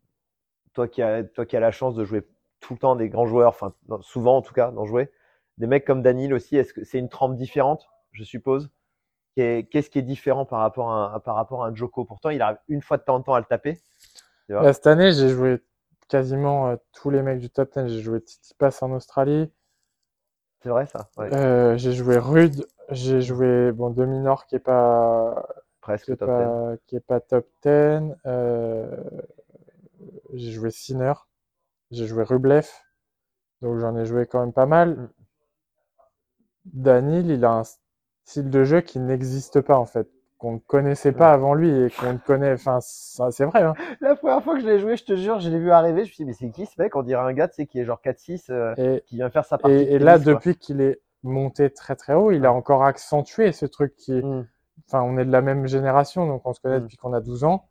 toi 0.74 0.88
qui 0.88 1.02
as, 1.02 1.24
toi 1.24 1.46
qui 1.46 1.56
as 1.56 1.60
la 1.60 1.70
chance 1.70 1.94
de 1.94 2.04
jouer 2.04 2.26
tout 2.60 2.74
le 2.74 2.78
temps 2.78 2.96
des 2.96 3.08
grands 3.08 3.26
joueurs, 3.26 3.48
enfin, 3.48 3.72
souvent 4.00 4.36
en 4.36 4.42
tout 4.42 4.52
cas, 4.52 4.70
d'en 4.70 4.84
jouer, 4.84 5.10
des 5.58 5.66
mecs 5.66 5.84
comme 5.84 6.02
Daniel 6.02 6.34
aussi, 6.34 6.56
est-ce 6.56 6.72
que 6.72 6.84
c'est 6.84 6.98
une 6.98 7.08
trempe 7.08 7.36
différente, 7.36 7.88
je 8.12 8.24
suppose? 8.24 8.70
Qu'est- 9.36 9.68
Qu'est-ce 9.70 9.90
qui 9.90 9.98
est 9.98 10.02
différent 10.02 10.44
par 10.44 10.60
rapport 10.60 10.90
à 10.92 11.14
un, 11.14 11.20
par 11.20 11.36
rapport 11.36 11.64
à 11.64 11.68
un 11.68 11.74
Joko? 11.74 12.04
Pourtant, 12.04 12.30
il 12.30 12.42
arrive 12.42 12.58
une 12.68 12.82
fois 12.82 12.96
de 12.98 13.02
temps 13.02 13.16
en 13.16 13.22
temps 13.22 13.34
à 13.34 13.40
le 13.40 13.46
taper. 13.46 13.78
Là, 14.60 14.72
cette 14.72 14.86
année, 14.86 15.12
j'ai 15.12 15.28
joué 15.30 15.60
quasiment 16.08 16.68
euh, 16.68 16.76
tous 16.92 17.10
les 17.10 17.22
mecs 17.22 17.40
du 17.40 17.50
top 17.50 17.72
10. 17.74 17.88
J'ai 17.88 18.00
joué 18.02 18.20
Tsitsipas 18.20 18.78
en 18.82 18.92
Australie, 18.92 19.50
C'est 20.62 20.70
vrai, 20.70 20.86
ça? 20.86 21.10
Ouais, 21.16 21.32
euh, 21.32 21.76
j'ai 21.76 21.92
joué 21.92 22.18
Rude, 22.18 22.66
j'ai 22.90 23.20
joué 23.22 23.72
bon 23.72 23.90
Dominor 23.90 24.46
qui 24.46 24.56
est 24.56 24.58
pas 24.58 25.46
qui 26.02 26.10
presque 26.10 26.12
est 26.12 26.16
top 26.16 26.32
10. 26.36 26.50
pas 26.50 26.74
qui 26.86 26.96
est 26.96 27.00
pas 27.00 27.20
top 27.20 27.46
10. 27.62 28.14
euh, 28.26 28.86
j'ai 30.34 30.50
joué 30.52 30.70
Sinner, 30.70 31.12
j'ai 31.92 32.06
joué 32.06 32.24
Rublev, 32.24 32.66
donc 33.62 33.78
j'en 33.80 33.96
ai 33.96 34.06
joué 34.06 34.26
quand 34.26 34.40
même 34.40 34.52
pas 34.52 34.66
mal. 34.66 35.10
Danil, 36.72 37.30
il 37.30 37.44
a 37.44 37.50
un 37.52 37.64
style 38.30 38.48
de 38.50 38.64
jeu 38.64 38.80
qui 38.80 38.98
n'existe 39.00 39.60
pas 39.60 39.76
en 39.76 39.86
fait, 39.86 40.08
qu'on 40.38 40.52
ne 40.52 40.58
connaissait 40.58 41.12
pas 41.12 41.32
avant 41.32 41.54
lui 41.54 41.68
et 41.68 41.90
qu'on 41.90 42.12
ne 42.12 42.18
connaît. 42.18 42.52
Enfin, 42.52 42.78
c'est 42.80 43.44
vrai. 43.44 43.62
Hein. 43.62 43.74
La 44.00 44.14
première 44.16 44.42
fois 44.42 44.54
que 44.54 44.60
je 44.60 44.66
l'ai 44.66 44.78
joué, 44.78 44.96
je 44.96 45.04
te 45.04 45.16
jure, 45.16 45.40
je 45.40 45.50
l'ai 45.50 45.58
vu 45.58 45.70
arriver, 45.70 46.04
je 46.04 46.10
me 46.10 46.14
suis 46.14 46.24
dit, 46.24 46.24
mais 46.24 46.32
c'est 46.32 46.50
qui 46.50 46.66
ce 46.66 46.80
mec? 46.80 46.94
On 46.96 47.02
dirait 47.02 47.22
un 47.22 47.32
gars, 47.32 47.48
tu 47.48 47.56
sais, 47.56 47.66
qui 47.66 47.80
est 47.80 47.84
genre 47.84 48.00
4-6, 48.04 48.50
euh, 48.50 48.74
Et 48.76 49.02
qui 49.06 49.16
vient 49.16 49.30
faire 49.30 49.44
sa 49.44 49.58
partie. 49.58 49.74
Et, 49.76 49.98
là, 49.98 50.16
quoi. 50.16 50.32
depuis 50.34 50.56
qu'il 50.56 50.80
est 50.80 51.00
monté 51.22 51.70
très 51.70 51.96
très 51.96 52.14
haut, 52.14 52.30
il 52.30 52.46
a 52.46 52.52
encore 52.52 52.84
accentué 52.84 53.52
ce 53.52 53.66
truc 53.66 53.94
qui. 53.96 54.12
Mm. 54.12 54.46
Enfin, 54.88 55.02
on 55.02 55.18
est 55.18 55.24
de 55.24 55.32
la 55.32 55.42
même 55.42 55.66
génération, 55.66 56.26
donc 56.26 56.46
on 56.46 56.52
se 56.52 56.60
connaît 56.60 56.78
Mm. 56.78 56.82
depuis 56.84 56.96
qu'on 56.96 57.12
a 57.12 57.20
12 57.20 57.44
ans. 57.44 57.68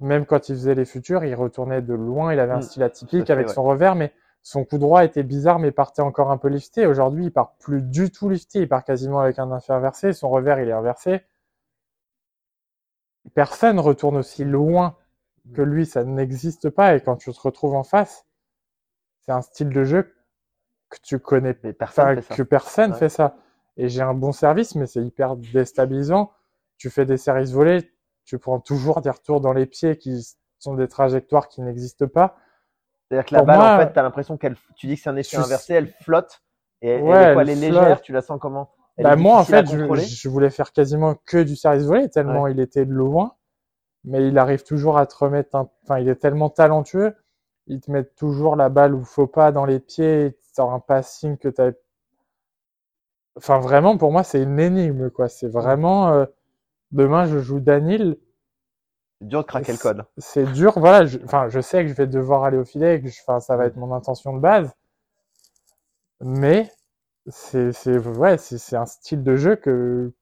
Même 0.00 0.26
quand 0.26 0.48
il 0.48 0.56
faisait 0.56 0.74
les 0.74 0.84
futurs, 0.84 1.24
il 1.24 1.34
retournait 1.36 1.80
de 1.80 1.94
loin, 1.94 2.32
il 2.32 2.40
avait 2.40 2.52
un 2.52 2.58
Mm. 2.58 2.62
style 2.62 2.82
atypique 2.82 3.30
avec 3.30 3.46
ouais. 3.46 3.52
son 3.54 3.62
revers, 3.62 3.94
mais 3.94 4.12
son 4.44 4.64
coup 4.66 4.76
droit 4.76 5.04
était 5.04 5.22
bizarre, 5.22 5.58
mais 5.58 5.72
partait 5.72 6.02
encore 6.02 6.30
un 6.30 6.36
peu 6.36 6.48
lifté. 6.48 6.86
Aujourd'hui, 6.86 7.24
il 7.24 7.32
part 7.32 7.56
plus 7.56 7.80
du 7.80 8.10
tout 8.10 8.28
lifté, 8.28 8.60
il 8.60 8.68
part 8.68 8.84
quasiment 8.84 9.20
avec 9.20 9.38
un 9.38 9.50
inversé, 9.70 10.12
son 10.12 10.28
revers, 10.28 10.60
il 10.60 10.68
est 10.68 10.72
inversé. 10.72 11.22
Personne 13.34 13.80
retourne 13.80 14.18
aussi 14.18 14.44
loin 14.44 14.96
que 15.54 15.62
lui, 15.62 15.86
ça 15.86 16.04
n'existe 16.04 16.68
pas, 16.68 16.94
et 16.94 17.00
quand 17.00 17.16
tu 17.16 17.32
te 17.32 17.40
retrouves 17.40 17.74
en 17.74 17.84
face, 17.84 18.26
c'est 19.22 19.32
un 19.32 19.40
style 19.40 19.70
de 19.70 19.82
jeu 19.82 20.14
que 20.90 20.98
tu 21.02 21.18
connais 21.18 21.58
Mais 21.64 21.72
personne 21.72 22.20
que 22.20 22.42
personne 22.42 22.92
Ouais. 22.92 22.98
fait 22.98 23.08
ça. 23.08 23.36
Et 23.78 23.88
j'ai 23.88 24.02
un 24.02 24.14
bon 24.14 24.32
service, 24.32 24.74
mais 24.74 24.86
c'est 24.86 25.02
hyper 25.02 25.36
déstabilisant. 25.36 26.32
Tu 26.76 26.90
fais 26.90 27.06
des 27.06 27.16
services 27.16 27.52
volés, 27.52 27.90
tu 28.26 28.38
prends 28.38 28.60
toujours 28.60 29.00
des 29.00 29.10
retours 29.10 29.40
dans 29.40 29.54
les 29.54 29.64
pieds 29.64 29.96
qui 29.96 30.36
sont 30.58 30.74
des 30.74 30.86
trajectoires 30.86 31.48
qui 31.48 31.62
n'existent 31.62 32.08
pas. 32.08 32.36
C'est-à-dire 33.08 33.26
que 33.26 33.34
la 33.34 33.38
Pour 33.40 33.46
balle, 33.46 33.58
moi, 33.58 33.74
en 33.74 33.78
fait, 33.78 33.92
t'as 33.92 34.02
l'impression 34.02 34.36
qu'elle, 34.36 34.56
tu 34.76 34.86
dis 34.86 34.96
que 34.96 35.02
c'est 35.02 35.10
un 35.10 35.16
effet 35.16 35.36
inversé, 35.36 35.74
elle 35.74 35.88
flotte. 35.88 36.42
Et 36.82 36.88
elle, 36.88 37.02
Ouais, 37.02 37.16
elle 37.16 37.30
est 37.30 37.32
quoi, 37.34 37.42
elle 37.42 37.50
est 37.50 37.54
flotte. 37.54 37.72
légère, 37.82 38.00
tu 38.02 38.12
la 38.12 38.22
sens 38.22 38.38
comment? 38.40 38.70
Elle 38.96 39.04
Bah, 39.04 39.16
moi, 39.16 39.38
en 39.38 39.44
fait, 39.44 39.66
je, 39.66 39.86
je 39.94 40.28
voulais 40.28 40.50
faire 40.50 40.72
quasiment 40.72 41.14
que 41.26 41.42
du 41.42 41.56
service 41.56 41.84
volé, 41.86 42.08
tellement 42.10 42.46
il 42.46 42.60
était 42.60 42.84
de 42.86 42.92
loin. 42.92 43.34
Mais 44.04 44.28
il 44.28 44.38
arrive 44.38 44.64
toujours 44.64 44.98
à 44.98 45.06
te 45.06 45.14
remettre 45.16 45.56
un, 45.56 45.68
enfin, 45.84 45.98
il 45.98 46.08
est 46.08 46.16
tellement 46.16 46.50
talentueux. 46.50 47.14
Il 47.66 47.80
te 47.80 47.90
met 47.90 48.04
toujours 48.04 48.56
la 48.56 48.68
balle 48.68 48.94
où 48.94 49.02
faut 49.04 49.26
pas 49.26 49.50
dans 49.52 49.64
les 49.64 49.80
pieds, 49.80 50.26
il 50.26 50.54
sort 50.54 50.72
un 50.72 50.80
passing 50.80 51.38
que 51.38 51.48
t'avais 51.48 51.76
Enfin, 53.36 53.58
vraiment, 53.58 53.96
pour 53.96 54.12
moi, 54.12 54.22
c'est 54.24 54.42
une 54.42 54.58
énigme, 54.60 55.10
quoi. 55.10 55.28
C'est 55.28 55.48
vraiment, 55.48 56.12
euh, 56.12 56.26
demain, 56.92 57.26
je 57.26 57.38
joue 57.38 57.60
Danil. 57.60 58.18
C'est 59.24 59.28
dur 59.28 59.40
de 59.40 59.46
craquer 59.46 59.72
le 59.72 59.78
code. 59.78 60.04
c'est 60.18 60.44
dur. 60.52 60.78
Voilà, 60.78 61.06
je, 61.06 61.18
enfin, 61.24 61.48
je 61.48 61.60
sais 61.60 61.82
que 61.82 61.88
je 61.88 61.94
vais 61.94 62.06
devoir 62.06 62.44
aller 62.44 62.58
au 62.58 62.64
filet, 62.64 62.96
et 62.96 63.00
que 63.00 63.08
je, 63.08 63.18
enfin, 63.22 63.40
ça 63.40 63.56
va 63.56 63.64
être 63.64 63.76
mon 63.76 63.94
intention 63.94 64.34
de 64.34 64.40
base. 64.40 64.70
Mais 66.20 66.70
c'est, 67.28 67.72
ouais, 67.98 68.36
c'est, 68.38 68.76
un 68.76 68.86
style 68.86 69.22
de 69.22 69.36
jeu 69.36 69.56
que 69.56 70.12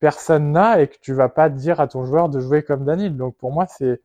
personne 0.00 0.52
n'a 0.52 0.80
et 0.80 0.88
que 0.88 0.96
tu 1.00 1.12
vas 1.14 1.28
pas 1.28 1.48
dire 1.48 1.80
à 1.80 1.88
ton 1.88 2.04
joueur 2.04 2.28
de 2.28 2.40
jouer 2.40 2.62
comme 2.62 2.84
Daniel. 2.84 3.16
Donc 3.16 3.36
pour 3.36 3.52
moi, 3.52 3.66
c'est, 3.66 4.00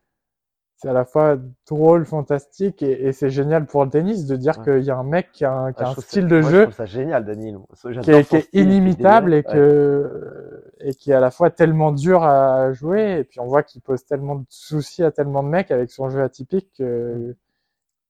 c'est 0.82 0.89
à 0.89 0.93
la 0.93 1.05
fois 1.05 1.38
drôle, 1.69 2.05
fantastique 2.05 2.82
et, 2.82 3.05
et 3.07 3.11
c'est 3.11 3.29
génial 3.29 3.67
pour 3.67 3.84
le 3.84 3.91
tennis 3.91 4.25
de 4.25 4.36
dire 4.36 4.57
Ouais. 4.57 4.63
qu'il 4.79 4.84
y 4.84 4.89
a 4.89 4.97
un 4.97 5.03
mec 5.03 5.32
qui 5.32 5.45
a 5.45 5.53
un, 5.53 5.73
qui 5.73 5.84
Ah, 5.84 5.89
un 5.89 5.93
ça- 5.95 6.01
style 6.01 6.27
de 6.27 6.39
moi, 6.39 6.49
Je 6.49 6.55
jeu 6.55 6.61
trouve 6.63 6.73
ça 6.75 6.86
génial, 6.86 7.23
Daniel. 7.23 7.59
qui 8.01 8.11
est, 8.11 8.23
qui 8.27 8.36
est 8.38 8.47
inimitable 8.53 9.34
et 9.36 9.43
que 9.43 10.63
et 10.79 10.95
qui 10.95 11.11
est 11.11 11.13
à 11.13 11.19
la 11.19 11.29
fois 11.29 11.51
tellement 11.51 11.91
dur 11.91 12.23
à 12.23 12.71
jouer 12.73 13.19
et 13.19 13.23
puis 13.23 13.39
on 13.39 13.45
voit 13.45 13.61
qu'il 13.61 13.82
pose 13.82 14.03
tellement 14.05 14.36
de 14.36 14.45
soucis 14.49 15.03
à 15.03 15.11
tellement 15.11 15.43
de 15.43 15.49
mecs 15.49 15.69
avec 15.69 15.91
son 15.91 16.09
jeu 16.09 16.23
atypique 16.23 16.71
que, 16.77 17.36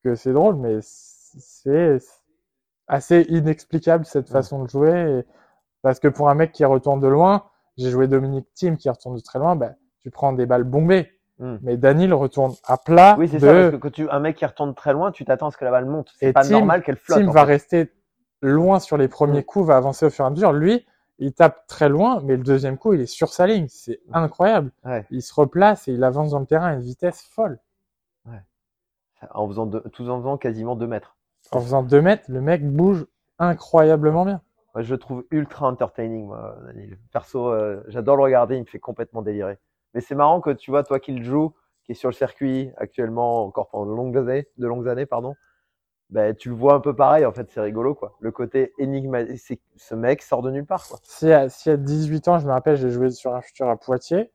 que 0.06 0.16
c'est 0.16 0.32
drôle 0.32 0.56
mais 0.56 0.78
c'est 0.82 1.98
assez 2.88 3.26
inexplicable 3.30 4.06
cette 4.06 4.28
Ouais. 4.28 4.34
façon 4.34 4.64
de 4.64 4.70
jouer 4.70 5.20
et- 5.20 5.26
parce 5.82 6.00
que 6.00 6.08
pour 6.08 6.30
un 6.30 6.36
mec 6.36 6.52
qui 6.54 6.64
retourne 6.64 7.02
de 7.02 7.08
loin 7.08 7.44
j'ai 7.78 7.90
joué 7.90 8.08
Dominique 8.08 8.48
Thiem 8.54 8.78
qui 8.78 8.90
retourne 8.90 9.16
de 9.18 9.22
très 9.22 9.40
loin 9.40 9.58
bah, 9.58 9.74
tu 10.00 10.10
prends 10.10 10.32
des 10.32 10.46
balles 10.46 10.64
bombées 10.64 11.10
Hmm. 11.42 11.58
mais 11.64 11.76
Daniel 11.76 12.14
retourne 12.14 12.54
à 12.66 12.78
plat 12.78 13.16
Oui, 13.18 13.28
c'est 13.28 13.38
de 13.38 13.42
ça, 13.42 13.52
parce 13.52 13.72
que 13.72 13.76
quand 13.78 13.92
tu, 13.92 14.08
un 14.10 14.20
mec 14.20 14.38
qui 14.38 14.46
retourne 14.46 14.76
très 14.76 14.94
loin, 14.94 15.12
tu 15.12 15.26
t'attends 15.26 15.48
à 15.48 15.52
ce 15.52 15.58
que 15.58 15.66
la 15.66 15.72
balle 15.72 15.86
monte. 15.88 16.12
C'est 16.18 16.32
pas 16.34 16.44
Tim- 16.44 16.52
normal 16.52 16.84
qu'elle 16.84 16.98
flotte. 16.98 17.18
Tim 17.20 17.28
en 17.28 17.32
va 17.32 17.42
fait. 17.46 17.54
rester 17.54 17.92
loin 18.44 18.80
sur 18.80 18.96
les 18.96 19.08
premiers 19.08 19.40
Mm. 19.42 19.46
coups, 19.46 19.66
va 19.68 19.76
avancer 19.76 20.06
au 20.06 20.10
fur 20.12 20.24
et 20.24 20.28
à 20.28 20.30
mesure. 20.32 20.54
Lui, 20.54 20.86
il 21.18 21.34
tape 21.34 21.66
très 21.68 21.90
loin, 21.90 22.22
mais 22.24 22.38
le 22.38 22.44
deuxième 22.44 22.78
coup, 22.78 22.94
il 22.94 23.02
est 23.02 23.06
sur 23.08 23.30
sa 23.34 23.48
ligne. 23.48 23.66
C'est 23.70 24.00
incroyable. 24.14 24.72
Ouais. 24.86 25.04
Il 25.12 25.22
se 25.24 25.34
replace 25.34 25.88
et 25.88 25.94
il 25.94 26.04
avance 26.04 26.30
dans 26.32 26.40
le 26.40 26.46
terrain 26.46 26.68
à 26.68 26.74
une 26.74 26.82
vitesse 26.82 27.22
folle. 27.24 27.60
En 29.32 29.48
faisant, 29.48 29.68
deux- 29.68 29.82
tout 29.94 30.10
en 30.10 30.18
faisant 30.20 30.38
quasiment 30.38 30.76
2 30.76 30.88
mètres. 30.88 31.16
En 31.52 31.60
faisant 31.62 31.84
deux 31.84 32.02
mètres, 32.02 32.24
le 32.28 32.42
mec 32.42 32.68
bouge 32.68 33.06
incroyablement 33.38 34.26
bien. 34.26 34.42
Moi, 34.74 34.82
je 34.84 34.92
le 34.94 34.98
trouve 34.98 35.26
ultra 35.32 35.68
entertaining, 35.68 36.26
moi, 36.26 36.56
Daniel. 36.66 36.98
Perso, 37.14 37.50
euh, 37.50 37.84
j'adore 37.88 38.16
le 38.18 38.24
regarder, 38.24 38.56
il 38.56 38.62
me 38.62 38.66
fait 38.66 38.80
complètement 38.80 39.22
délirer. 39.22 39.60
Mais 39.94 40.02
c'est 40.02 40.16
marrant 40.16 40.42
que 40.42 40.52
tu 40.52 40.72
vois, 40.72 40.84
toi 40.84 41.00
qui 41.00 41.12
le 41.14 41.24
joues, 41.24 41.54
qui 41.84 41.94
est 41.94 41.96
sur 41.96 42.10
le 42.10 42.14
circuit 42.14 42.72
actuellement, 42.78 43.44
encore 43.46 43.70
pendant 43.70 43.92
de 43.92 43.96
longues 43.96 44.18
années, 44.18 44.48
de 44.58 44.68
longues 44.68 44.88
années 44.88 45.06
pardon, 45.06 45.36
ben, 46.10 46.36
tu 46.36 46.50
le 46.50 46.56
vois 46.56 46.74
un 46.76 46.80
peu 46.82 46.96
pareil, 46.96 47.26
en 47.26 47.32
fait, 47.32 47.50
c'est 47.52 47.62
rigolo, 47.62 47.96
quoi. 47.96 48.18
Le 48.20 48.32
côté 48.32 48.74
énigmatique, 48.78 49.62
ce 49.78 49.96
mec 49.96 50.22
sort 50.22 50.42
de 50.42 50.52
nulle 50.52 50.66
part, 50.66 50.88
quoi. 50.88 51.00
Si 51.04 51.32
à, 51.32 51.50
si 51.50 51.70
à 51.70 51.78
18 51.78 52.28
ans, 52.28 52.38
je 52.40 52.46
me 52.48 52.52
rappelle, 52.52 52.76
j'ai 52.76 52.90
joué 52.90 53.10
sur 53.12 53.34
un 53.34 53.42
futur 53.42 53.70
à 53.70 53.78
Poitiers, 53.78 54.32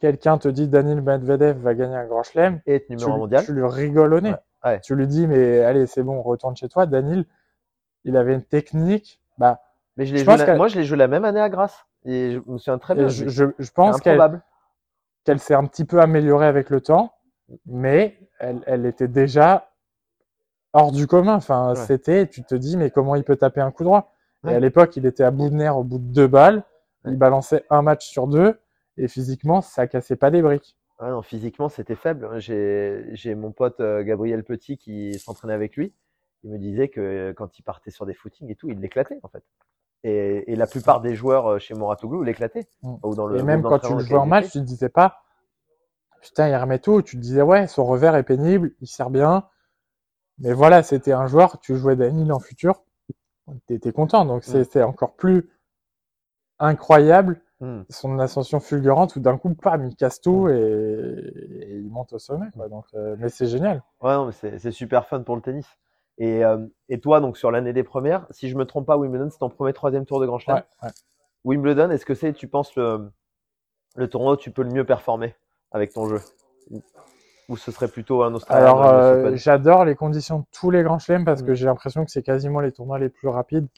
quelqu'un 0.00 0.38
te 0.38 0.48
dit 0.48 0.68
Daniel 0.68 1.00
Medvedev 1.00 1.58
va 1.58 1.74
gagner 1.74 1.96
un 1.96 2.06
grand 2.06 2.22
chelem, 2.22 2.60
Et 2.66 2.74
être 2.74 2.86
tu, 2.88 2.96
numéro 2.96 3.18
mondial. 3.18 3.44
tu 3.44 3.52
lui 3.52 3.66
rigoles 3.66 4.14
au 4.14 4.20
nez. 4.20 4.30
Ouais, 4.30 4.36
ouais. 4.64 4.80
Tu 4.80 4.94
lui 4.94 5.06
dis, 5.06 5.26
mais 5.26 5.60
allez, 5.60 5.86
c'est 5.86 6.02
bon, 6.02 6.20
retourne 6.22 6.56
chez 6.56 6.68
toi. 6.68 6.86
Daniel, 6.86 7.24
il 8.04 8.16
avait 8.16 8.34
une 8.34 8.44
technique, 8.44 9.20
bah, 9.38 9.60
Mais 9.96 10.06
je 10.06 10.16
je 10.16 10.24
joué 10.24 10.36
la- 10.36 10.56
moi, 10.56 10.68
je 10.68 10.76
l'ai 10.76 10.84
joué 10.84 10.96
la 10.96 11.08
même 11.08 11.24
année 11.24 11.40
à 11.40 11.48
Grasse. 11.48 11.86
Et 12.06 12.32
je 12.32 12.38
me 12.46 12.56
souviens 12.58 12.78
très 12.78 12.94
bien. 12.94 13.06
et 13.06 13.10
je, 13.10 13.28
je, 13.28 13.44
je 13.58 13.70
pense 13.72 14.00
qu'elle 14.00 15.40
s'est 15.40 15.54
un 15.54 15.64
petit 15.66 15.84
peu 15.84 16.00
améliorée 16.00 16.46
avec 16.46 16.70
le 16.70 16.80
temps, 16.80 17.14
mais 17.66 18.18
elle, 18.38 18.62
elle 18.66 18.86
était 18.86 19.08
déjà 19.08 19.70
hors 20.72 20.92
du 20.92 21.06
commun. 21.06 21.34
Enfin, 21.34 21.70
Ouais. 21.70 21.74
c'était, 21.74 22.28
tu 22.28 22.44
te 22.44 22.54
dis, 22.54 22.76
mais 22.76 22.90
comment 22.90 23.16
il 23.16 23.24
peut 23.24 23.36
taper 23.36 23.60
un 23.60 23.70
coup 23.72 23.84
droit? 23.84 24.12
Et 24.46 24.54
à 24.54 24.60
l'époque, 24.60 24.96
il 24.96 25.04
était 25.06 25.24
à 25.24 25.32
bout 25.32 25.50
de 25.50 25.54
nerfs 25.56 25.76
au 25.76 25.82
bout 25.82 25.98
de 25.98 26.12
deux 26.12 26.28
balles. 26.28 26.62
Ouais. 27.04 27.10
Il 27.12 27.16
balançait 27.18 27.64
un 27.70 27.82
match 27.82 28.06
sur 28.06 28.28
deux, 28.28 28.60
et 28.96 29.08
physiquement, 29.08 29.60
ça 29.60 29.88
cassait 29.88 30.14
pas 30.16 30.30
des 30.30 30.42
briques. 30.42 30.76
Non, 31.00 31.20
physiquement, 31.22 31.68
c'était 31.68 31.96
faible. 31.96 32.38
J'ai, 32.38 33.04
j'ai 33.12 33.34
mon 33.34 33.50
pote 33.52 33.80
euh, 33.80 34.02
Gabriel 34.04 34.44
Petit 34.44 34.78
qui 34.78 35.18
s'entraînait 35.18 35.52
avec 35.54 35.76
lui. 35.76 35.92
Il 36.44 36.50
me 36.52 36.58
disait 36.58 36.88
que 36.88 37.00
euh, 37.00 37.32
quand 37.34 37.58
il 37.58 37.62
partait 37.62 37.90
sur 37.90 38.06
des 38.06 38.14
footings 38.14 38.50
et 38.50 38.54
tout, 38.54 38.70
il 38.70 38.78
l'éclatait, 38.80 39.18
en 39.22 39.28
fait. 39.28 39.42
Et, 40.08 40.52
et 40.52 40.56
la 40.56 40.66
plupart 40.68 41.00
des 41.00 41.16
joueurs 41.16 41.46
euh, 41.52 41.58
chez 41.58 41.74
Moratoglou 41.74 42.22
l'éclataient. 42.22 42.68
Mm. 42.82 42.94
Ou 43.02 43.14
dans 43.14 43.26
le 43.26 43.38
et 43.38 43.42
même 43.42 43.62
quand 43.62 43.80
tu 43.80 43.92
le 43.92 43.98
jouais 44.00 44.18
en 44.18 44.26
match, 44.26 44.44
tu 44.52 44.58
te 44.60 44.64
disais 44.64 44.88
pas, 44.88 45.22
putain, 46.20 46.48
il 46.48 46.54
remet 46.56 46.78
tout. 46.78 47.02
Tu 47.02 47.16
te 47.16 47.20
disais, 47.22 47.42
ouais, 47.42 47.66
son 47.66 47.84
revers 47.84 48.14
est 48.14 48.22
pénible, 48.22 48.72
il 48.80 48.86
sert 48.86 49.10
bien. 49.10 49.48
Mais 50.38 50.52
voilà, 50.52 50.82
c'était 50.82 51.12
un 51.12 51.26
joueur, 51.26 51.58
tu 51.60 51.76
jouais 51.76 51.96
Daniel 51.96 52.30
en 52.32 52.38
futur, 52.38 52.84
t'étais 53.66 53.90
content. 53.92 54.24
Donc 54.24 54.42
Mm. 54.46 54.50
c'était 54.50 54.82
encore 54.82 55.14
plus 55.16 55.48
incroyable. 56.58 57.40
Mm. 57.58 57.84
son 57.88 58.18
ascension 58.18 58.60
fulgurante 58.60 59.16
où 59.16 59.20
d'un 59.20 59.38
coup, 59.38 59.54
pam, 59.54 59.82
il 59.86 59.96
casse 59.96 60.20
tout 60.20 60.46
et, 60.50 60.52
et 60.54 61.76
il 61.78 61.88
monte 61.90 62.12
au 62.12 62.18
sommet. 62.18 62.48
Quoi. 62.54 62.68
Donc, 62.68 62.84
euh, 62.94 63.16
mais 63.18 63.30
c'est 63.30 63.46
génial. 63.46 63.82
Ouais, 64.02 64.12
non, 64.12 64.26
mais 64.26 64.58
c'est 64.58 64.70
super 64.70 65.06
fun 65.08 65.22
pour 65.22 65.36
le 65.36 65.40
tennis. 65.40 65.66
Et, 66.18 66.44
euh, 66.44 66.58
et 66.88 66.98
toi, 67.00 67.20
donc, 67.20 67.36
sur 67.36 67.50
l'année 67.50 67.72
des 67.72 67.82
premières, 67.84 68.26
si 68.30 68.48
je 68.48 68.56
me 68.56 68.64
trompe 68.64 68.86
pas, 68.86 68.96
Wimbledon, 68.96 69.28
c'est 69.30 69.38
ton 69.38 69.50
premier, 69.50 69.72
troisième 69.72 70.06
tour 70.06 70.20
de 70.20 70.26
Grand 70.26 70.38
Chelem. 70.38 70.56
Ouais, 70.56 70.64
ouais. 70.88 70.94
Wimbledon, 71.44 71.90
est-ce 71.90 72.06
que 72.06 72.14
c'est, 72.14 72.32
tu 72.32 72.48
penses, 72.48 72.74
le, 72.76 73.10
le 73.96 74.08
tournoi 74.08 74.32
où 74.32 74.36
tu 74.36 74.50
peux 74.50 74.62
le 74.62 74.70
mieux 74.70 74.84
performer 74.84 75.34
avec 75.72 75.92
ton 75.92 76.08
jeu? 76.08 76.20
Ou- 76.70 76.82
Ou 77.48 77.56
ce 77.56 77.70
serait 77.70 77.88
plutôt 77.88 78.22
un 78.22 78.34
Australien 78.34 78.62
Alors, 78.64 78.82
euh, 78.86 79.36
j'adore 79.36 79.84
les 79.84 79.94
conditions 79.94 80.40
de 80.40 80.44
tous 80.52 80.70
les 80.70 80.82
grands 80.82 80.98
chelems 80.98 81.24
parce 81.24 81.42
Mm. 81.42 81.46
que 81.46 81.54
j'ai 81.54 81.66
l'impression 81.66 82.04
que 82.04 82.10
c'est 82.10 82.22
quasiment 82.22 82.60
les 82.60 82.72
tournois 82.72 82.98
les 82.98 83.08
plus 83.08 83.28
rapides 83.28 83.68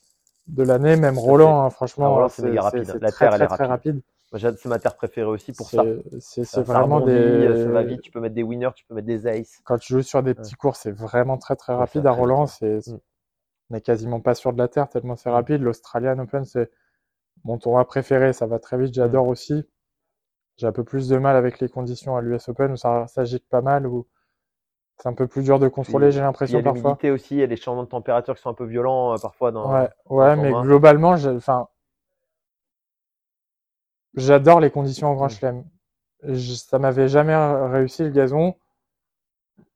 de 0.46 0.62
l'année. 0.62 0.96
Même 0.96 1.18
Roland, 1.18 1.64
hein, 1.64 1.70
franchement, 1.70 2.14
Roland, 2.14 2.28
c'est 2.30 2.42
c'est 2.42 2.48
méga 2.48 2.62
c'est- 2.62 2.64
rapide. 2.78 2.86
très, 2.86 2.98
terre, 2.98 3.34
elle 3.34 3.40
très, 3.40 3.44
est 3.44 3.48
très 3.48 3.64
rapide. 3.66 4.00
C'est 4.36 4.66
ma 4.66 4.78
terre 4.78 4.96
préférée 4.96 5.26
aussi 5.26 5.52
pour 5.52 5.70
ça. 5.70 5.84
C'est- 6.20 6.60
vraiment 6.62 7.00
rebondit, 7.00 7.14
des. 7.14 7.62
ça 7.64 7.70
va 7.70 7.82
vite, 7.82 8.02
tu 8.02 8.10
peux 8.10 8.20
mettre 8.20 8.34
des 8.34 8.42
winners, 8.42 8.70
tu 8.74 8.84
peux 8.84 8.94
mettre 8.94 9.06
des 9.06 9.26
aces. 9.26 9.60
Quand 9.64 9.78
tu 9.78 9.94
joues 9.94 10.02
sur 10.02 10.22
des 10.22 10.34
petits 10.34 10.54
cours, 10.54 10.76
c'est 10.76 10.90
vraiment 10.92 11.38
très 11.38 11.56
très 11.56 11.72
Ouais, 11.72 11.78
rapide. 11.78 12.06
À 12.06 12.12
Roland, 12.12 12.46
c'est 12.46 12.78
Mm. 12.88 12.98
on 13.70 13.74
n'est 13.74 13.80
quasiment 13.80 14.20
pas 14.20 14.34
sur 14.34 14.52
de 14.52 14.58
la 14.58 14.68
terre 14.68 14.88
tellement 14.88 15.16
c'est 15.16 15.30
rapide. 15.30 15.62
L'Australian 15.62 16.18
Open, 16.18 16.44
c'est 16.44 16.70
mon 17.44 17.58
tournoi 17.58 17.84
préféré. 17.86 18.32
Ça 18.32 18.46
va 18.46 18.58
très 18.58 18.78
vite. 18.78 18.94
J'adore 18.94 19.26
Mm. 19.26 19.30
aussi. 19.30 19.64
J'ai 20.58 20.66
un 20.66 20.72
peu 20.72 20.84
plus 20.84 21.08
de 21.08 21.16
mal 21.18 21.36
avec 21.36 21.60
les 21.60 21.68
conditions 21.68 22.16
à 22.16 22.20
l'US 22.22 22.48
Open 22.48 22.72
où 22.72 22.76
ça, 22.76 23.06
gicle 23.24 23.46
pas 23.48 23.62
mal, 23.62 23.86
où 23.86 24.06
c'est 24.98 25.08
un 25.08 25.14
peu 25.14 25.26
plus 25.26 25.42
dur 25.44 25.58
de 25.58 25.68
contrôler. 25.68 26.10
J'ai 26.10 26.18
Il 26.20 26.22
y 26.22 26.24
l'impression 26.26 26.58
a 26.58 26.62
parfois. 26.62 26.80
l'humidité 26.80 27.10
aussi, 27.10 27.34
il 27.36 27.38
y 27.38 27.42
a 27.42 27.46
les 27.46 27.56
changements 27.56 27.84
de 27.84 27.88
température 27.88 28.34
qui 28.34 28.42
sont 28.42 28.50
un 28.50 28.54
peu 28.54 28.64
violents 28.66 29.14
euh, 29.14 29.18
parfois 29.18 29.52
dans. 29.52 29.70
Ouais, 29.70 29.88
ouais, 30.10 30.36
mais 30.36 30.52
globalement, 30.52 31.16
j'ai- 31.16 31.30
enfin, 31.30 31.68
j'adore 34.14 34.60
les 34.60 34.70
conditions 34.70 35.08
en 35.08 35.14
Grand. 35.14 35.28
Chelem. 35.28 35.64
Je- 36.22 36.54
Ça 36.54 36.78
m'avait 36.78 37.08
jamais 37.08 37.36
réussi 37.36 38.02
le 38.04 38.10
gazon. 38.10 38.54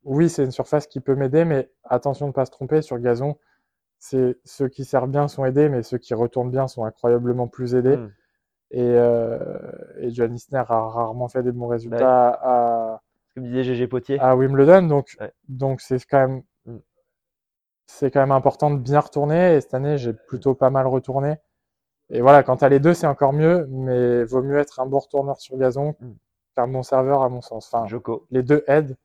Oui, 0.03 0.29
c'est 0.29 0.43
une 0.43 0.51
surface 0.51 0.87
qui 0.87 0.99
peut 0.99 1.15
m'aider, 1.15 1.45
mais 1.45 1.71
attention 1.85 2.25
de 2.25 2.31
ne 2.31 2.33
pas 2.33 2.45
se 2.45 2.51
tromper 2.51 2.81
sur 2.81 2.95
le 2.97 3.01
gazon. 3.01 3.37
C'est 3.99 4.37
ceux 4.43 4.67
qui 4.67 4.83
servent 4.83 5.09
bien 5.09 5.27
sont 5.29 5.45
aidés, 5.45 5.69
mais 5.69 5.81
ceux 5.83 5.97
qui 5.97 6.13
retournent 6.13 6.51
bien 6.51 6.67
sont 6.67 6.83
incroyablement 6.83 7.47
plus 7.47 7.73
aidés. 7.75 7.95
Mm. 7.97 8.11
Et, 8.71 8.81
euh, 8.81 9.37
et 9.99 10.09
Johan 10.11 10.31
Isner 10.33 10.57
a 10.67 10.89
rarement 10.89 11.27
fait 11.29 11.43
des 11.43 11.51
bons 11.53 11.67
résultats 11.67 12.29
à, 12.41 13.01
Comme 13.33 13.45
disait 13.45 13.63
GG 13.63 13.87
Potier. 13.87 14.19
à 14.19 14.35
Wimbledon, 14.35 14.87
donc 14.87 15.15
Ouais. 15.21 15.31
donc 15.47 15.79
c'est 15.79 16.03
quand 16.05 16.27
même 16.27 16.43
Mm. 16.65 16.77
c'est 17.85 18.11
quand 18.11 18.19
même 18.19 18.31
important 18.31 18.71
de 18.71 18.77
bien 18.79 18.99
retourner. 18.99 19.55
Et 19.55 19.61
cette 19.61 19.73
année, 19.73 19.97
j'ai 19.97 20.11
plutôt 20.13 20.53
pas 20.55 20.69
mal 20.69 20.87
retourné. 20.87 21.35
Et 22.13 22.21
voilà, 22.21 22.43
quand 22.43 22.57
t'as 22.57 22.69
les 22.69 22.79
deux, 22.79 22.93
c'est 22.93 23.07
encore 23.07 23.33
mieux, 23.33 23.65
mais 23.69 24.23
vaut 24.23 24.43
mieux 24.43 24.57
être 24.59 24.79
un 24.79 24.85
bon 24.85 24.99
retourneur 24.99 25.41
sur 25.41 25.57
gazon 25.57 25.95
Mm. 25.99 26.11
qu'un 26.55 26.67
bon 26.67 26.83
serveur, 26.83 27.23
à 27.23 27.29
mon 27.29 27.41
sens. 27.41 27.67
Enfin, 27.73 27.87
Joko. 27.87 28.25
les 28.31 28.43
deux 28.43 28.63
aident, 28.67 28.95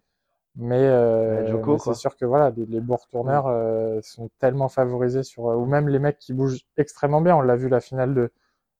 mais, 0.56 0.76
euh, 0.82 1.58
mais 1.66 1.78
c'est 1.78 1.94
sûr 1.94 2.16
que 2.16 2.26
voilà, 2.26 2.50
les, 2.50 2.66
les 2.66 2.80
bons 2.80 2.96
retourneurs 2.96 3.46
euh, 3.46 4.00
sont 4.02 4.28
tellement 4.40 4.68
favorisés 4.68 5.22
sur, 5.22 5.48
euh, 5.48 5.56
ou 5.56 5.64
même 5.66 5.88
les 5.88 5.98
mecs 5.98 6.18
qui 6.18 6.34
bougent 6.34 6.60
extrêmement 6.76 7.20
bien. 7.22 7.36
On 7.36 7.40
l'a 7.40 7.56
vu 7.56 7.68
la 7.68 7.80
finale 7.80 8.14
de 8.14 8.30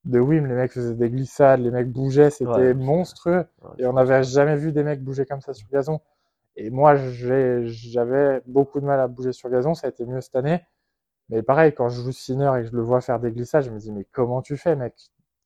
de 0.05 0.17
Wim, 0.19 0.47
les 0.47 0.55
mecs 0.55 0.71
faisaient 0.71 0.95
des 0.95 1.09
glissades, 1.09 1.59
les 1.59 1.71
mecs 1.71 1.91
bougeaient, 1.91 2.29
c'était 2.29 2.49
Ouais. 2.49 2.73
monstrueux. 2.73 3.45
Ouais. 3.61 3.69
Et 3.79 3.85
on 3.85 3.93
n'avait 3.93 4.23
jamais 4.23 4.55
vu 4.55 4.71
des 4.71 4.83
mecs 4.83 5.03
bouger 5.03 5.25
comme 5.25 5.41
ça 5.41 5.53
sur 5.53 5.67
gazon. 5.69 5.99
Et 6.55 6.69
moi, 6.69 6.95
j'avais 6.95 8.41
beaucoup 8.47 8.79
de 8.79 8.85
mal 8.85 8.99
à 9.01 9.07
bouger 9.09 9.33
sur 9.33 9.49
gazon, 9.49 9.73
ça 9.73 9.87
a 9.87 9.89
été 9.89 10.05
mieux 10.05 10.21
cette 10.21 10.35
année. 10.37 10.61
Mais 11.29 11.43
pareil, 11.43 11.73
quand 11.73 11.89
je 11.89 12.01
joue 12.01 12.11
Sinner 12.11 12.51
et 12.57 12.61
que 12.63 12.67
je 12.69 12.75
le 12.75 12.81
vois 12.81 13.01
faire 13.01 13.19
des 13.19 13.31
glissades, 13.31 13.63
je 13.63 13.71
me 13.71 13.79
dis, 13.79 13.91
mais 13.91 14.05
comment 14.11 14.41
tu 14.41 14.57
fais, 14.57 14.75
mec? 14.75 14.95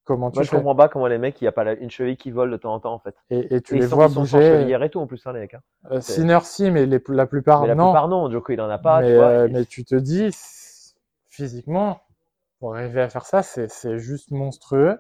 Comment 0.06 0.32
tu 0.32 0.34
Moi, 0.34 0.44
je 0.44 0.52
comprends 0.52 0.76
pas 0.76 0.90
comment 0.90 1.08
les 1.08 1.18
mecs, 1.18 1.40
il 1.40 1.46
n'y 1.46 1.48
a 1.48 1.52
pas 1.54 1.64
la- 1.64 1.76
une 1.76 1.90
cheville 1.92 2.18
qui 2.18 2.32
vole 2.32 2.52
de 2.52 2.58
temps 2.58 2.74
en 2.74 2.80
temps, 2.82 2.94
en 2.94 3.00
fait. 3.00 3.16
et, 3.30 3.56
et 3.56 3.62
tu 3.62 3.76
Et 3.76 3.80
les 3.80 3.88
vois 3.88 4.08
bouger. 4.08 4.42
chevillère 4.42 4.84
et 4.84 4.90
tout, 4.90 5.00
en 5.00 5.08
plus, 5.08 5.26
hein, 5.28 5.34
les 5.34 5.40
mecs. 5.42 5.54
hein. 5.54 5.62
Euh, 5.92 6.02
Sinner, 6.02 6.38
si, 6.44 6.70
mais 6.70 6.86
les, 6.86 7.02
la 7.08 7.26
plupart, 7.26 7.66
Mais 7.66 7.68
la 7.68 7.76
non. 7.76 7.98
plupart, 7.98 8.08
non. 8.10 8.30
Joko, 8.30 8.54
il 8.54 8.62
en 8.62 8.70
a 8.70 8.78
pas, 8.78 9.02
mais, 9.02 9.06
tu 9.06 9.16
vois. 9.16 9.34
euh, 9.34 9.48
et- 9.48 9.52
mais 9.52 9.66
tu 9.66 9.84
te 9.86 9.96
dis, 9.96 10.30
physiquement, 11.30 12.02
pour 12.60 12.76
arriver 12.76 13.02
à 13.02 13.10
faire 13.10 13.26
ça, 13.26 13.44
c'est 13.44 14.00
juste 14.00 14.32
monstrueux. 14.32 15.00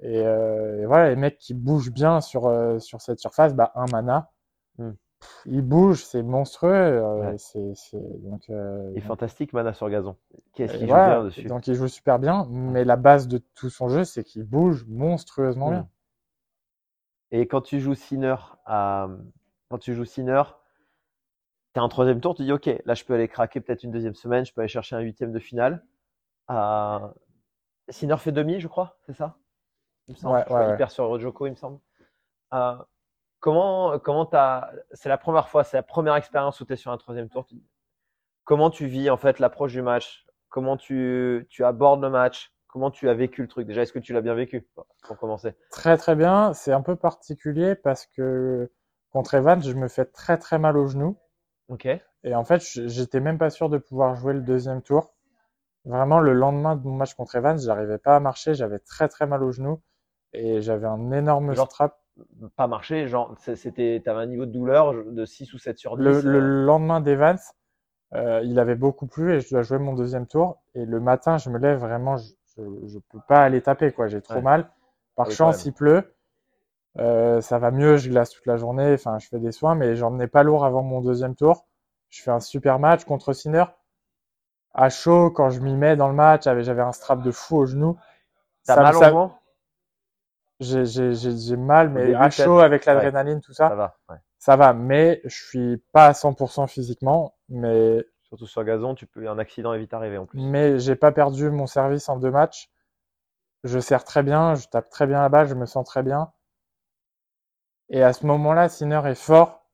Et, 0.00 0.20
euh, 0.26 0.82
et 0.82 0.86
voilà, 0.86 1.10
les 1.10 1.16
mecs 1.16 1.38
qui 1.38 1.54
bougent 1.54 1.92
bien 1.92 2.20
sur, 2.22 2.46
euh, 2.46 2.78
sur 2.80 3.00
cette 3.02 3.20
surface, 3.20 3.54
bah, 3.54 3.72
un 3.76 3.88
mana, 3.88 4.30
Hmm. 4.78 4.92
Pff, 5.22 5.42
ils 5.46 5.62
bougent, 5.62 6.04
c'est 6.04 6.22
monstrueux. 6.22 6.70
euh, 6.72 7.22
Ouais. 7.22 7.36
c'est 7.38 7.74
c'est- 7.74 8.22
donc, 8.22 8.50
euh, 8.50 8.90
Il 8.94 8.98
est 8.98 9.00
fantastique, 9.02 9.52
Mana 9.52 9.72
sur 9.72 9.90
gazon. 9.90 10.16
Qu'est-ce 10.54 10.76
qu'il 10.76 10.88
joue 10.88 11.02
bien 11.02 11.24
dessus 11.24 11.48
donc 11.48 11.66
il 11.68 11.74
joue 11.74 11.88
super 11.88 12.18
bien, 12.18 12.46
mais 12.50 12.84
la 12.84 12.96
base 12.96 13.28
de 13.28 13.38
tout 13.54 13.70
son 13.70 13.88
jeu, 13.88 14.04
c'est 14.04 14.24
qu'il 14.24 14.44
bouge 14.44 14.84
monstrueusement 14.88 15.68
Hmm. 15.68 15.70
bien. 15.70 15.88
Et 17.32 17.48
quand 17.48 17.62
tu 17.62 17.80
joues 17.80 17.96
Sinner, 17.96 18.36
à... 18.64 19.08
quand 19.68 19.78
tu 19.78 19.92
joues 19.92 20.04
Sinner, 20.04 20.42
t'es 21.72 21.80
en 21.80 21.88
troisième 21.88 22.20
tour, 22.20 22.34
tu 22.34 22.44
dis 22.44 22.52
ok, 22.52 22.68
là 22.84 22.94
je 22.94 23.04
peux 23.04 23.14
aller 23.14 23.28
craquer 23.28 23.60
peut-être 23.60 23.82
une 23.82 23.90
deuxième 23.90 24.14
semaine, 24.14 24.44
je 24.44 24.52
peux 24.52 24.60
aller 24.60 24.68
chercher 24.68 24.96
un 24.96 25.00
huitième 25.00 25.32
de 25.32 25.38
finale. 25.38 25.84
Euh... 26.50 27.00
Sinner 27.90 28.16
fait 28.18 28.32
demi, 28.32 28.60
je 28.60 28.68
crois, 28.68 28.98
c'est 29.06 29.14
ça? 29.14 29.36
Il 30.08 30.12
me 30.14 30.18
semble. 30.18 30.40
Ouais, 30.40 30.44
Je 30.48 30.54
ouais. 30.54 30.76
perd 30.76 30.90
sur 30.90 31.18
Joko, 31.20 31.46
il 31.46 31.52
me 31.52 31.56
semble. 31.56 31.80
Euh, 32.54 32.76
Comment, 33.42 33.98
comment 33.98 34.24
t'as, 34.24 34.70
c'est 34.92 35.08
la 35.08 35.18
première 35.18 35.48
fois, 35.48 35.64
c'est 35.64 35.76
la 35.76 35.82
première 35.82 36.14
expérience 36.14 36.60
où 36.60 36.64
tu 36.64 36.74
es 36.74 36.76
sur 36.76 36.92
un 36.92 36.96
troisième 36.96 37.28
tour. 37.28 37.44
Comment 38.44 38.70
tu 38.70 38.86
vis 38.86 39.10
en 39.10 39.16
fait 39.16 39.40
l'approche 39.40 39.72
du 39.72 39.82
match? 39.82 40.24
Comment 40.48 40.76
tu, 40.76 41.44
tu 41.50 41.64
abordes 41.64 42.00
le 42.00 42.08
match? 42.08 42.52
Comment 42.68 42.92
tu 42.92 43.08
as 43.08 43.14
vécu 43.14 43.42
le 43.42 43.48
truc? 43.48 43.66
Déjà, 43.66 43.82
est-ce 43.82 43.92
que 43.92 43.98
tu 43.98 44.12
l'as 44.12 44.20
bien 44.20 44.34
vécu 44.34 44.68
pour 45.02 45.18
commencer? 45.18 45.56
Très 45.72 45.96
très 45.96 46.14
bien. 46.14 46.52
C'est 46.52 46.72
un 46.72 46.82
peu 46.82 46.94
particulier 46.94 47.74
parce 47.74 48.06
que 48.06 48.70
contre 49.10 49.34
Evans, 49.34 49.60
je 49.60 49.74
me 49.74 49.88
fais 49.88 50.04
très 50.04 50.38
très 50.38 50.60
mal 50.60 50.76
au 50.76 50.86
genou. 50.86 51.18
Ok. 51.66 51.88
Et 52.22 52.34
en 52.36 52.44
fait, 52.44 52.62
j'étais 52.62 53.18
même 53.18 53.38
pas 53.38 53.50
sûr 53.50 53.68
de 53.68 53.78
pouvoir 53.78 54.14
jouer 54.14 54.34
le 54.34 54.42
deuxième 54.42 54.82
tour. 54.82 55.16
Vraiment, 55.84 56.20
le 56.20 56.32
lendemain 56.32 56.76
de 56.76 56.86
mon 56.86 56.94
match 56.94 57.14
contre 57.14 57.34
Evans, 57.34 57.58
j'arrivais 57.58 57.98
pas 57.98 58.14
à 58.14 58.20
marcher, 58.20 58.54
j'avais 58.54 58.78
très 58.78 59.08
très 59.08 59.26
mal 59.26 59.42
au 59.42 59.50
genou 59.50 59.82
et 60.32 60.62
j'avais 60.62 60.86
un 60.86 61.10
énorme 61.10 61.56
strap. 61.56 61.98
Pas 62.56 62.66
marcher, 62.66 63.08
genre, 63.08 63.34
c'était, 63.38 64.02
t'avais 64.04 64.20
un 64.20 64.26
niveau 64.26 64.46
de 64.46 64.52
douleur 64.52 64.92
de 64.92 65.24
6 65.24 65.52
ou 65.54 65.58
7 65.58 65.78
sur 65.78 65.96
10. 65.96 66.04
Le, 66.04 66.20
le 66.20 66.38
euh. 66.38 66.64
lendemain 66.64 67.00
d'Evans, 67.00 67.36
euh, 68.14 68.42
il 68.44 68.58
avait 68.58 68.74
beaucoup 68.74 69.06
plu 69.06 69.32
et 69.32 69.40
je 69.40 69.48
dois 69.50 69.62
jouer 69.62 69.78
mon 69.78 69.94
deuxième 69.94 70.26
tour. 70.26 70.60
Et 70.74 70.84
le 70.84 71.00
matin, 71.00 71.38
je 71.38 71.48
me 71.48 71.58
lève 71.58 71.78
vraiment, 71.78 72.16
je, 72.16 72.32
je, 72.56 72.98
peux 73.10 73.20
pas 73.26 73.42
aller 73.42 73.62
taper, 73.62 73.92
quoi. 73.92 74.08
J'ai 74.08 74.20
trop 74.20 74.42
mal. 74.42 74.70
Par 75.16 75.30
chance, 75.30 75.64
il 75.64 75.72
pleut. 75.72 76.14
Euh, 76.98 77.40
ça 77.40 77.58
va 77.58 77.70
mieux, 77.70 77.96
je 77.96 78.10
glace 78.10 78.30
toute 78.30 78.44
la 78.44 78.58
journée, 78.58 78.92
enfin, 78.92 79.18
je 79.18 79.26
fais 79.26 79.38
des 79.38 79.52
soins, 79.52 79.74
mais 79.74 79.96
j'en 79.96 80.18
ai 80.20 80.26
pas 80.26 80.42
lourd 80.42 80.66
avant 80.66 80.82
mon 80.82 81.00
deuxième 81.00 81.34
tour. 81.34 81.66
Je 82.10 82.22
fais 82.22 82.30
un 82.30 82.40
super 82.40 82.78
match 82.78 83.04
contre 83.04 83.32
Sinner 83.32 83.64
à 84.74 84.88
chaud, 84.88 85.30
quand 85.30 85.50
je 85.50 85.60
m'y 85.60 85.74
mets 85.74 85.96
dans 85.96 86.08
le 86.08 86.14
match, 86.14 86.44
j'avais 86.44 86.82
un 86.82 86.92
strap 86.92 87.22
de 87.22 87.30
fou 87.30 87.58
au 87.58 87.66
genou. 87.66 87.98
T'as 88.64 88.80
mal 88.80 88.96
au 88.96 89.30
J'ai 90.62 91.56
mal, 91.56 91.90
mais 91.90 92.14
à 92.14 92.30
chaud 92.30 92.58
avec 92.60 92.84
l'adrénaline, 92.84 93.40
tout 93.40 93.52
ça. 93.52 93.68
Ça 93.68 93.74
va. 93.74 93.98
Ça 94.38 94.56
va, 94.56 94.72
mais 94.72 95.20
je 95.24 95.44
suis 95.44 95.76
pas 95.92 96.06
à 96.06 96.12
100% 96.12 96.68
physiquement, 96.68 97.34
mais. 97.48 98.04
Surtout 98.22 98.46
sur 98.46 98.64
gazon, 98.64 98.94
tu 98.94 99.06
peux 99.06 99.28
un 99.28 99.38
accident 99.38 99.74
est 99.74 99.78
vite 99.78 99.92
arriver 99.92 100.16
en 100.16 100.24
plus. 100.24 100.40
Mais 100.40 100.78
j'ai 100.78 100.96
pas 100.96 101.12
perdu 101.12 101.50
mon 101.50 101.66
service 101.66 102.08
en 102.08 102.16
deux 102.16 102.30
matchs. 102.30 102.70
Je 103.62 103.78
sers 103.78 104.04
très 104.04 104.22
bien, 104.22 104.54
je 104.54 104.66
tape 104.68 104.88
très 104.88 105.06
bien 105.06 105.20
la 105.20 105.28
balle, 105.28 105.46
je 105.48 105.54
me 105.54 105.66
sens 105.66 105.86
très 105.86 106.02
bien. 106.02 106.32
Et 107.90 108.02
à 108.02 108.14
ce 108.14 108.24
moment-là, 108.26 108.70
Sinner 108.70 109.02
est 109.04 109.14
fort, 109.14 109.66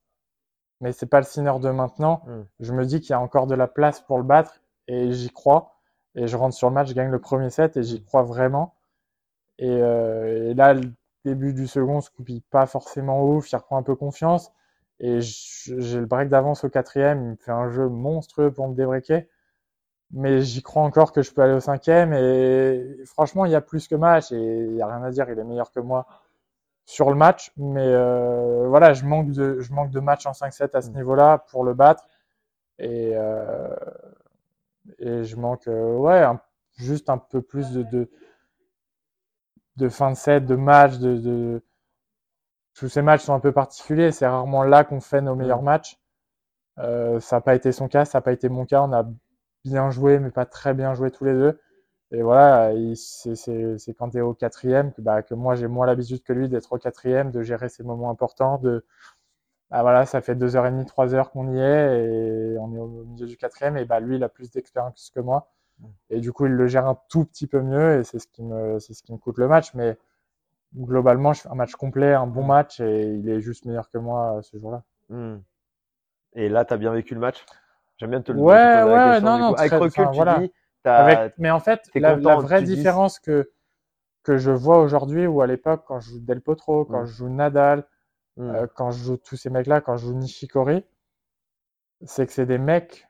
mais 0.80 0.92
c'est 0.92 1.06
pas 1.06 1.20
le 1.20 1.24
Sinner 1.24 1.54
de 1.60 1.70
maintenant. 1.70 2.22
Hmm. 2.26 2.42
Je 2.58 2.72
me 2.72 2.84
dis 2.84 3.00
qu'il 3.00 3.10
y 3.10 3.14
a 3.14 3.20
encore 3.20 3.46
de 3.46 3.54
la 3.54 3.68
place 3.68 4.00
pour 4.00 4.18
le 4.18 4.24
battre 4.24 4.60
et 4.88 5.12
j'y 5.12 5.30
crois. 5.30 5.76
Et 6.14 6.26
je 6.26 6.36
rentre 6.36 6.56
sur 6.56 6.68
le 6.68 6.74
match, 6.74 6.88
je 6.88 6.94
gagne 6.94 7.10
le 7.10 7.20
premier 7.20 7.50
set 7.50 7.76
et 7.76 7.82
j'y 7.84 8.04
crois 8.04 8.22
vraiment. 8.22 8.74
Et, 9.58 9.68
euh, 9.70 10.50
et, 10.50 10.54
là, 10.54 10.74
le 10.74 10.92
début 11.24 11.52
du 11.52 11.66
second 11.66 12.00
se 12.00 12.10
coupille 12.10 12.42
pas 12.50 12.66
forcément 12.66 13.24
ouf, 13.24 13.50
il 13.50 13.56
reprend 13.56 13.78
un 13.78 13.82
peu 13.82 13.96
confiance. 13.96 14.52
Et 15.00 15.20
j'ai 15.20 16.00
le 16.00 16.06
break 16.06 16.28
d'avance 16.28 16.64
au 16.64 16.68
quatrième, 16.68 17.22
il 17.22 17.30
me 17.30 17.36
fait 17.36 17.52
un 17.52 17.70
jeu 17.70 17.88
monstrueux 17.88 18.52
pour 18.52 18.68
me 18.68 18.74
débreaker. 18.74 19.22
Mais 20.12 20.40
j'y 20.42 20.62
crois 20.62 20.82
encore 20.82 21.12
que 21.12 21.22
je 21.22 21.32
peux 21.32 21.42
aller 21.42 21.54
au 21.54 21.60
cinquième. 21.60 22.12
Et 22.14 22.96
franchement, 23.04 23.44
il 23.44 23.52
y 23.52 23.54
a 23.54 23.60
plus 23.60 23.88
que 23.88 23.94
match 23.94 24.32
et 24.32 24.36
il 24.36 24.72
n'y 24.74 24.82
a 24.82 24.86
rien 24.86 25.02
à 25.04 25.10
dire, 25.10 25.28
il 25.30 25.38
est 25.38 25.44
meilleur 25.44 25.72
que 25.72 25.80
moi 25.80 26.06
sur 26.86 27.10
le 27.10 27.16
match. 27.16 27.52
Mais 27.56 27.86
euh, 27.86 28.66
voilà, 28.68 28.94
je 28.94 29.04
manque 29.04 29.30
de, 29.32 29.60
je 29.60 29.72
manque 29.72 29.90
de 29.90 30.00
match 30.00 30.26
en 30.26 30.32
5-7 30.32 30.70
à 30.76 30.82
ce 30.82 30.90
mm. 30.90 30.94
niveau-là 30.94 31.44
pour 31.50 31.64
le 31.64 31.74
battre. 31.74 32.06
Et, 32.78 33.12
euh, 33.14 33.68
et 34.98 35.24
je 35.24 35.36
manque 35.36 35.66
ouais 35.66 36.24
juste 36.78 37.10
un 37.10 37.18
peu 37.18 37.42
plus 37.42 37.72
de, 37.72 37.82
de, 37.82 38.08
de 39.78 39.88
fin 39.88 40.10
de 40.12 40.16
set, 40.16 40.44
de 40.46 40.56
match, 40.56 40.98
de, 40.98 41.16
de, 41.18 41.62
tous 42.74 42.88
ces 42.88 43.02
matchs 43.02 43.22
sont 43.22 43.34
un 43.34 43.40
peu 43.40 43.52
particuliers. 43.52 44.12
C'est 44.12 44.26
rarement 44.26 44.62
là 44.64 44.84
qu'on 44.84 45.00
fait 45.00 45.20
nos 45.22 45.34
meilleurs 45.34 45.62
matchs. 45.62 45.98
Euh, 46.78 47.20
ça 47.20 47.36
n'a 47.36 47.40
pas 47.42 47.54
été 47.54 47.72
son 47.72 47.88
cas, 47.88 48.04
ça 48.04 48.18
n'a 48.18 48.22
pas 48.22 48.32
été 48.32 48.48
mon 48.48 48.66
cas. 48.66 48.82
On 48.82 48.92
a 48.92 49.04
bien 49.64 49.90
joué, 49.90 50.18
mais 50.20 50.30
pas 50.30 50.46
très 50.46 50.74
bien 50.74 50.94
joué 50.94 51.10
tous 51.10 51.24
les 51.24 51.34
deux. 51.34 51.60
Et 52.12 52.22
voilà, 52.22 52.72
c'est 52.94 53.94
quand 53.98 54.10
tu 54.10 54.18
es 54.18 54.20
au 54.22 54.34
quatrième 54.34 54.92
que, 54.92 55.02
bah, 55.02 55.22
que 55.22 55.34
moi 55.34 55.56
j'ai 55.56 55.66
moins 55.68 55.86
l'habitude 55.86 56.22
que 56.22 56.32
lui 56.32 56.48
d'être 56.48 56.72
au 56.72 56.78
quatrième, 56.78 57.30
de 57.30 57.42
gérer 57.42 57.68
ces 57.68 57.82
moments 57.84 58.10
importants, 58.10 58.58
de, 58.58 58.84
bah 59.70 59.82
voilà, 59.82 60.06
ça 60.06 60.22
fait 60.22 60.34
deux 60.34 60.56
heures 60.56 60.66
et 60.66 60.70
demie, 60.70 60.86
trois 60.86 61.14
heures 61.14 61.30
qu'on 61.30 61.52
y 61.52 61.58
est 61.58 62.54
et 62.54 62.58
on 62.58 62.74
est 62.74 62.78
au 62.78 62.88
milieu 62.88 63.26
du 63.26 63.36
quatrième 63.36 63.76
et 63.76 63.84
bah 63.84 64.00
lui 64.00 64.16
il 64.16 64.24
a 64.24 64.28
plus 64.30 64.50
d'expérience 64.50 65.10
que 65.14 65.20
moi 65.20 65.40
mm. 65.40 65.57
Et 66.10 66.20
du 66.20 66.32
coup 66.32 66.46
il 66.46 66.52
le 66.52 66.66
gère 66.66 66.86
un 66.86 66.98
tout 67.08 67.24
petit 67.24 67.46
peu 67.46 67.60
mieux 67.60 68.00
et 68.00 68.04
c'est 68.04 68.18
ce 68.18 68.26
qui 68.26 68.42
me 68.42 68.78
c'est 68.78 68.94
ce 68.94 69.02
qui 69.02 69.12
me 69.12 69.18
coûte 69.18 69.38
le 69.38 69.48
match 69.48 69.74
mais 69.74 69.96
globalement 70.76 71.32
je 71.32 71.42
fais 71.42 71.48
un 71.48 71.54
match 71.54 71.74
complet, 71.74 72.12
un 72.12 72.26
bon 72.26 72.44
match 72.44 72.80
et 72.80 73.14
il 73.14 73.28
est 73.28 73.40
juste 73.40 73.64
meilleur 73.64 73.88
que 73.90 73.98
moi 73.98 74.36
euh, 74.36 74.42
ce 74.42 74.58
jour-là. 74.58 74.82
Mm. 75.08 75.36
Et 76.34 76.48
là 76.48 76.64
tu 76.64 76.74
as 76.74 76.76
bien 76.76 76.92
vécu 76.92 77.14
le 77.14 77.20
match? 77.20 77.44
J'aime 77.96 78.10
bien 78.10 78.22
te 78.22 78.32
le 78.32 78.40
Ouais 78.40 78.54
ouais 78.54 79.20
non 79.20 79.38
non 79.38 79.54
avec 79.54 79.72
recul 79.72 80.06
tu 80.10 80.16
voilà. 80.16 80.40
dis 80.40 80.52
Avec, 80.84 81.34
mais 81.38 81.50
en 81.50 81.60
fait 81.60 81.88
la, 81.94 82.14
vraie 82.14 82.62
différence 82.62 83.18
que 83.18 83.50
que 84.24 84.36
je 84.36 84.50
vois 84.50 84.80
aujourd'hui 84.80 85.26
ou 85.26 85.40
à 85.40 85.46
l'époque 85.46 85.84
quand 85.86 86.00
je 86.00 86.10
joue 86.10 86.20
Del 86.20 86.40
Potro, 86.40 86.84
quand 86.84 87.04
je 87.04 87.12
joue 87.12 87.28
Nadal 87.28 87.86
Mm. 88.38 88.50
Euh, 88.50 88.66
quand 88.74 88.92
je 88.92 89.04
joue 89.04 89.16
tous 89.16 89.36
ces 89.36 89.50
mecs-là, 89.50 89.80
quand 89.80 89.96
je 89.96 90.06
joue 90.06 90.14
Nishikori, 90.14 90.84
c'est 92.02 92.26
que 92.26 92.32
c'est 92.32 92.46
des 92.46 92.58
mecs 92.58 93.07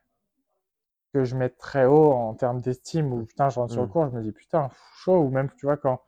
que 1.12 1.24
je 1.24 1.36
mets 1.36 1.48
très 1.48 1.86
haut 1.86 2.12
en 2.12 2.34
termes 2.34 2.60
d'estime, 2.60 3.12
où 3.12 3.24
putain, 3.24 3.48
je 3.48 3.58
rentre 3.58 3.72
sur 3.72 3.82
le 3.82 3.88
mm. 3.88 3.90
cours, 3.90 4.08
je 4.08 4.16
me 4.16 4.22
dis 4.22 4.32
putain, 4.32 4.70
chaud, 4.96 5.18
ou 5.18 5.30
même, 5.30 5.50
tu 5.56 5.66
vois, 5.66 5.76
quand, 5.76 6.00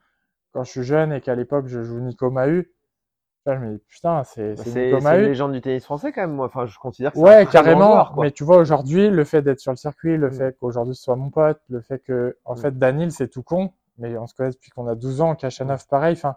quand 0.53 0.65
je 0.65 0.71
suis 0.71 0.83
jeune 0.83 1.13
et 1.13 1.21
qu'à 1.21 1.35
l'époque 1.35 1.67
je 1.67 1.83
joue 1.83 2.01
Nico 2.01 2.31
Mahu, 2.31 2.73
je 3.47 3.53
me 3.53 3.73
dis 3.73 3.83
putain, 3.89 4.23
c'est 4.25 4.55
bah. 4.55 4.63
C'est 4.65 4.91
une 4.91 5.23
légende 5.23 5.53
du 5.53 5.61
tennis 5.61 5.85
français 5.85 6.13
quand 6.13 6.21
même, 6.21 6.35
moi, 6.35 6.47
enfin, 6.47 6.67
je 6.67 6.79
considère 6.79 7.13
que 7.13 7.19
Ouais, 7.19 7.47
carrément, 7.47 8.15
mais 8.17 8.31
tu 8.31 8.45
vois, 8.45 8.59
aujourd'hui, 8.59 9.11
le 9.11 9.25
fait 9.25 9.43
d'être 9.43 9.61
sur 9.61 9.73
le 9.73 9.77
circuit, 9.77 10.17
le 10.17 10.29
mm. 10.29 10.33
fait 10.33 10.57
qu'aujourd'hui 10.59 10.95
ce 10.95 11.03
soit 11.03 11.17
mon 11.17 11.31
pote, 11.31 11.61
le 11.69 11.81
fait 11.81 11.99
que, 11.99 12.37
en 12.45 12.57
fait, 12.57 12.79
Danil, 12.79 13.13
c'est 13.13 13.29
tout 13.29 13.43
con, 13.43 13.73
mais 13.99 14.17
on 14.17 14.27
se 14.27 14.35
connaît 14.35 14.51
depuis 14.51 14.71
qu'on 14.71 14.87
a 14.87 14.95
12 14.95 15.21
ans, 15.21 15.35
Kachanov, 15.35 15.87
pareil, 15.89 16.13
enfin, 16.13 16.37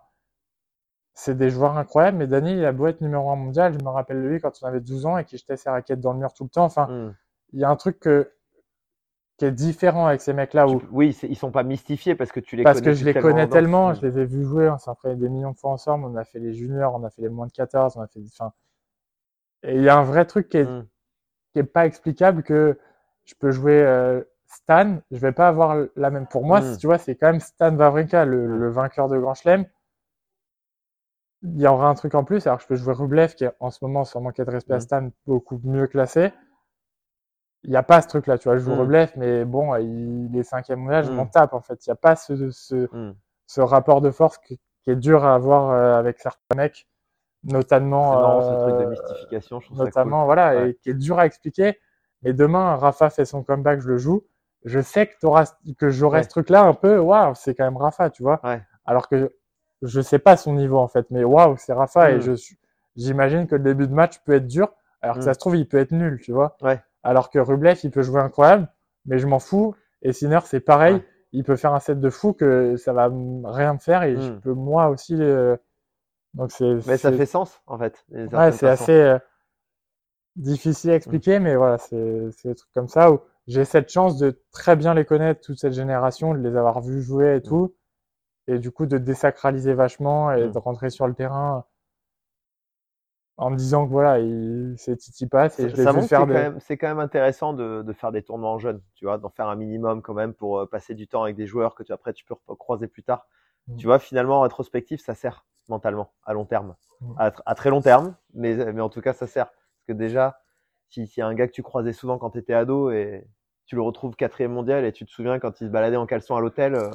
c'est 1.14 1.38
des 1.38 1.50
joueurs 1.50 1.78
incroyables, 1.78 2.18
mais 2.18 2.28
Dani, 2.28 2.54
il 2.54 2.66
a 2.66 2.72
beau 2.72 2.88
être 2.88 3.02
numéro 3.02 3.30
un 3.30 3.36
mondial, 3.36 3.74
je 3.74 3.84
me 3.84 3.90
rappelle 3.90 4.22
de 4.22 4.28
lui 4.28 4.40
quand 4.40 4.52
on 4.62 4.66
avait 4.66 4.80
12 4.80 5.06
ans 5.06 5.18
et 5.18 5.26
qu'il 5.26 5.38
jetait 5.38 5.58
ses 5.58 5.70
raquettes 5.70 6.00
dans 6.02 6.14
le 6.14 6.20
mur 6.20 6.34
tout 6.34 6.44
le 6.44 6.50
temps. 6.50 6.66
Enfin, 6.66 7.14
il 7.54 7.60
y 7.60 7.64
a 7.64 7.70
un 7.70 7.76
truc 7.76 8.00
que, 8.00 8.32
qui 9.44 9.48
est 9.48 9.52
différent 9.52 10.08
avec 10.08 10.22
ces 10.22 10.32
mecs-là. 10.32 10.68
Où... 10.68 10.82
Oui, 10.92 11.18
ils 11.24 11.36
sont 11.36 11.52
pas 11.52 11.64
mystifiés 11.64 12.16
parce 12.16 12.32
que 12.32 12.40
tu 12.40 12.56
les 12.56 12.64
parce 12.64 12.80
connais. 12.80 12.92
Parce 12.92 13.00
que 13.00 13.06
je 13.06 13.06
les 13.06 13.20
connais 13.20 13.48
tellement, 13.48 13.94
je 13.94 14.06
les 14.06 14.20
ai 14.20 14.26
vus 14.26 14.46
jouer, 14.46 14.70
on 14.70 14.78
s'est 14.78 14.90
entraîné 14.90 15.16
des 15.16 15.30
millions 15.30 15.52
de 15.52 15.58
fois 15.58 15.72
ensemble, 15.72 16.06
on 16.06 16.16
a 16.16 16.24
fait 16.24 16.40
les 16.40 16.54
juniors, 16.54 16.96
on 16.96 17.04
a 17.04 17.10
fait 17.10 17.22
les 17.22 17.30
moins 17.30 17.48
de 17.48 17.52
14, 17.52 17.98
on 17.98 18.02
a 18.02 18.08
fait 18.08 18.22
enfin, 18.26 18.54
Et 19.64 19.76
il 19.76 19.84
y 19.84 19.90
a 19.90 19.98
un 19.98 20.04
vrai 20.04 20.26
truc 20.26 20.48
qui 20.50 20.58
est, 20.58 20.64
hmm. 20.64 20.86
qui 21.52 21.60
est 21.60 21.64
pas 21.64 21.86
explicable 21.86 22.44
que 22.44 22.80
je 23.26 23.34
peux 23.38 23.52
jouer 23.52 23.82
euh, 23.82 24.22
Stan, 24.48 25.00
je 25.12 25.18
vais 25.18 25.32
pas 25.34 25.50
avoir 25.50 25.76
la 25.96 26.10
même. 26.10 26.28
Pour 26.28 26.46
moi, 26.46 26.62
hmm. 26.62 26.78
tu 26.78 26.88
vois, 26.88 26.98
c'est 26.98 27.16
quand 27.16 27.28
même 27.28 27.42
Stan 27.42 27.76
Wawrinka, 27.76 28.24
le, 28.26 28.48
le 28.58 28.70
vainqueur 28.70 29.10
de 29.10 29.18
Grand 29.18 29.34
Chelem 29.34 29.66
il 31.44 31.60
y 31.60 31.68
aura 31.68 31.90
un 31.90 31.94
truc 31.94 32.16
en 32.16 32.24
plus. 32.24 32.48
Alors, 32.48 32.62
je 32.62 32.68
peux 32.68 32.76
jouer 32.76 32.94
Rublev, 32.94 33.36
qui 33.36 33.44
est 33.44 33.52
en 33.60 33.70
ce 33.70 33.80
moment, 33.82 34.06
sans 34.06 34.22
manquer 34.22 34.46
de 34.46 34.52
respect 34.52 34.74
à 34.74 34.78
mm. 34.78 34.82
Stan, 34.82 35.10
beaucoup 35.28 35.60
mieux 35.66 35.88
classé. 35.88 36.32
Il 37.64 37.70
n'y 37.70 37.78
a 37.78 37.84
pas 37.84 38.02
ce 38.02 38.08
truc-là, 38.10 38.38
tu 38.38 38.50
vois. 38.50 38.58
Je 38.58 38.64
joue 38.64 38.72
mm. 38.72 38.80
Rublev, 38.80 39.12
mais 39.16 39.46
bon, 39.46 39.76
il 39.76 40.38
est 40.38 40.44
cinquième 40.44 40.80
mondial, 40.80 41.06
je 41.06 41.12
mm. 41.12 41.16
m'en 41.16 41.26
tape, 41.28 41.54
en 41.54 41.62
fait. 41.62 41.86
Il 41.86 41.90
n'y 41.90 41.94
a 41.94 41.96
pas 41.96 42.16
ce, 42.16 42.52
ce, 42.52 42.88
ce, 43.48 43.62
rapport 43.62 44.02
de 44.02 44.12
force 44.12 44.38
qui, 44.40 44.60
est 44.88 44.96
dur 44.96 45.24
à 45.24 45.34
avoir 45.34 45.72
euh, 45.72 45.98
avec 45.98 46.20
certains 46.20 46.56
mecs, 46.56 46.88
notamment. 47.44 48.42
C'est 48.42 48.48
ce 48.48 48.62
truc 48.64 48.80
de 48.80 48.86
euh, 48.86 48.90
mystification, 48.90 49.60
je 49.62 49.68
trouve 49.68 49.80
Notamment, 49.80 50.22
ça 50.22 50.26
voilà, 50.26 50.66
et 50.66 50.76
qui 50.76 50.90
est 50.90 50.94
dur 50.94 51.20
à 51.20 51.26
expliquer. 51.26 51.80
Mais 52.22 52.34
demain, 52.34 52.76
Rafa 52.76 53.10
fait 53.10 53.26
son 53.26 53.44
comeback, 53.44 53.82
je 53.82 53.88
le 53.88 53.98
joue. 53.98 54.26
Je 54.66 54.80
sais 54.80 55.08
que, 55.08 55.74
que 55.74 55.90
j'aurai 55.90 56.24
ce 56.24 56.30
truc-là 56.30 56.64
un 56.64 56.74
peu, 56.74 56.98
waouh, 56.98 57.34
c'est 57.36 57.54
quand 57.54 57.66
même 57.66 57.78
Rafa, 57.78 58.10
tu 58.10 58.24
vois. 58.24 58.42
Alors 58.86 59.08
que 59.08 59.34
je 59.82 60.02
sais 60.02 60.20
pas 60.20 60.38
son 60.38 60.54
niveau 60.54 60.78
en 60.78 60.88
fait, 60.88 61.06
mais 61.12 61.24
waouh, 61.24 61.56
c'est 61.58 61.74
Rafa 61.74 62.12
et 62.12 62.22
je 62.22 62.34
j'imagine 62.96 63.48
que 63.48 63.56
le 63.56 63.64
début 63.64 63.88
de 63.88 63.94
match 63.94 64.20
peut 64.24 64.34
être 64.34 64.48
dur, 64.48 64.72
alors 65.02 65.18
que 65.18 65.24
ça 65.24 65.34
se 65.34 65.40
trouve 65.40 65.56
il 65.56 65.68
peut 65.68 65.78
être 65.78 65.92
nul, 65.92 66.20
tu 66.22 66.32
vois. 66.32 66.56
Ouais. 66.62 66.82
Alors 67.04 67.30
que 67.30 67.40
Rublev 67.40 67.80
il 67.84 67.92
peut 67.92 68.02
jouer 68.02 68.22
incroyable, 68.22 68.68
mais 69.06 69.20
je 69.20 69.28
m'en 69.28 69.40
fous. 69.40 69.76
Et 70.02 70.14
Sinner 70.14 70.40
c'est 70.46 70.60
pareil, 70.60 71.04
il 71.32 71.44
peut 71.44 71.56
faire 71.56 71.74
un 71.74 71.80
set 71.80 72.00
de 72.00 72.10
fou 72.10 72.34
que 72.34 72.76
ça 72.78 72.94
va 72.94 73.10
rien 73.46 73.74
me 73.74 73.80
faire 73.80 74.04
et 74.04 74.16
je 74.16 74.32
hmm. 74.32 74.42
peux 74.42 74.54
moi 74.54 74.90
aussi. 74.90 75.18
Donc 76.34 76.52
c'est. 76.52 76.76
Mais 76.88 76.98
ça 76.98 77.12
fait 77.12 77.26
sens 77.26 77.62
en 77.68 77.78
fait. 77.78 78.06
Ouais, 78.12 78.52
c'est 78.52 78.68
assez 78.68 78.94
euh, 78.94 79.20
difficile 80.36 80.92
à 80.92 80.96
expliquer, 80.96 81.40
mais 81.40 81.56
voilà, 81.56 81.78
c'est 81.78 81.96
des 82.46 82.56
trucs 82.56 82.74
comme 82.74 82.88
ça 82.88 83.12
où 83.12 83.20
j'ai 83.48 83.66
cette 83.66 83.90
chance 83.90 84.18
de 84.18 84.42
très 84.52 84.76
bien 84.76 84.94
les 84.94 85.06
connaître 85.06 85.42
toute 85.42 85.60
cette 85.60 85.74
génération, 85.74 86.34
de 86.34 86.40
les 86.40 86.56
avoir 86.56 86.82
vus 86.82 87.02
jouer 87.02 87.36
et 87.36 87.42
tout 87.42 87.76
et 88.48 88.60
du 88.60 88.72
coup 88.72 88.86
de 88.86 88.98
désacraliser 88.98 89.74
vachement 89.74 90.32
et 90.32 90.50
de 90.50 90.58
rentrer 90.58 90.90
sur 90.90 91.08
le 91.08 91.14
terrain 91.14 91.66
en 93.38 93.50
me 93.50 93.56
disant 93.56 93.86
que 93.86 93.92
voilà, 93.92 94.18
c'est 94.78 94.96
Titi 94.98 95.28
passe 95.28 95.60
et 95.60 95.70
je 95.70 95.76
vais 95.76 95.84
faire 96.04 96.28
C'est 96.60 96.78
quand 96.78 96.88
même 96.88 97.00
intéressant 97.00 97.54
de, 97.54 97.82
de, 97.82 97.94
faire 97.94 98.12
des 98.12 98.22
tournois 98.22 98.50
en 98.50 98.60
jeunes, 98.60 98.82
tu 98.96 99.06
vois, 99.06 99.18
d'en 99.18 99.30
faire 99.30 99.48
un 99.48 99.56
minimum 99.56 100.02
quand 100.02 100.14
même 100.14 100.34
pour 100.34 100.60
euh, 100.60 100.66
passer 100.68 100.94
du 100.94 101.08
temps 101.08 101.24
avec 101.24 101.36
des 101.36 101.48
joueurs 101.48 101.74
que 101.76 101.84
tu 101.84 101.92
après 101.92 102.14
tu 102.14 102.26
peux 102.26 102.36
croiser 102.56 102.88
plus 102.88 103.04
tard. 103.04 103.28
Mmh. 103.68 103.78
Tu 103.78 103.88
vois, 103.88 103.98
finalement, 104.00 104.40
en 104.40 104.42
rétrospective, 104.42 105.00
ça 105.00 105.16
sert. 105.16 105.46
mentalement, 105.70 106.12
à 106.26 106.34
long 106.34 106.46
terme. 106.46 106.76
Mm. 107.00 107.14
À, 107.18 107.30
tr- 107.30 107.42
à 107.46 107.56
très 107.56 107.70
long 107.70 107.82
terme, 107.82 108.16
mais, 108.34 108.54
mais 108.74 108.82
en 108.82 108.90
tout 108.90 109.00
cas, 109.02 109.14
ça 109.14 109.28
sert. 109.28 109.46
Parce 109.48 109.86
que 109.88 109.94
déjà, 109.94 110.40
si- 110.90 111.08
s'il 111.08 111.22
y 111.22 111.24
a 111.24 111.28
un 111.28 111.34
gars 111.34 111.48
que 111.48 111.54
tu 111.54 111.64
croisais 111.64 111.94
souvent 111.94 112.18
quand 112.18 112.32
tu 112.32 112.40
étais 112.40 112.54
ado 112.54 112.92
et 112.92 113.26
tu 113.66 113.76
le 113.76 113.82
retrouves 113.82 114.16
quatrième 114.16 114.52
mondial 114.52 114.84
et 114.84 114.92
tu 114.92 115.06
te 115.06 115.12
souviens 115.12 115.40
quand 115.40 115.62
il 115.62 115.68
se 115.68 115.72
baladait 115.72 115.96
en 115.96 116.06
caleçon 116.06 116.36
à 116.36 116.42
l'hôtel. 116.42 116.76
euh, 116.76 116.92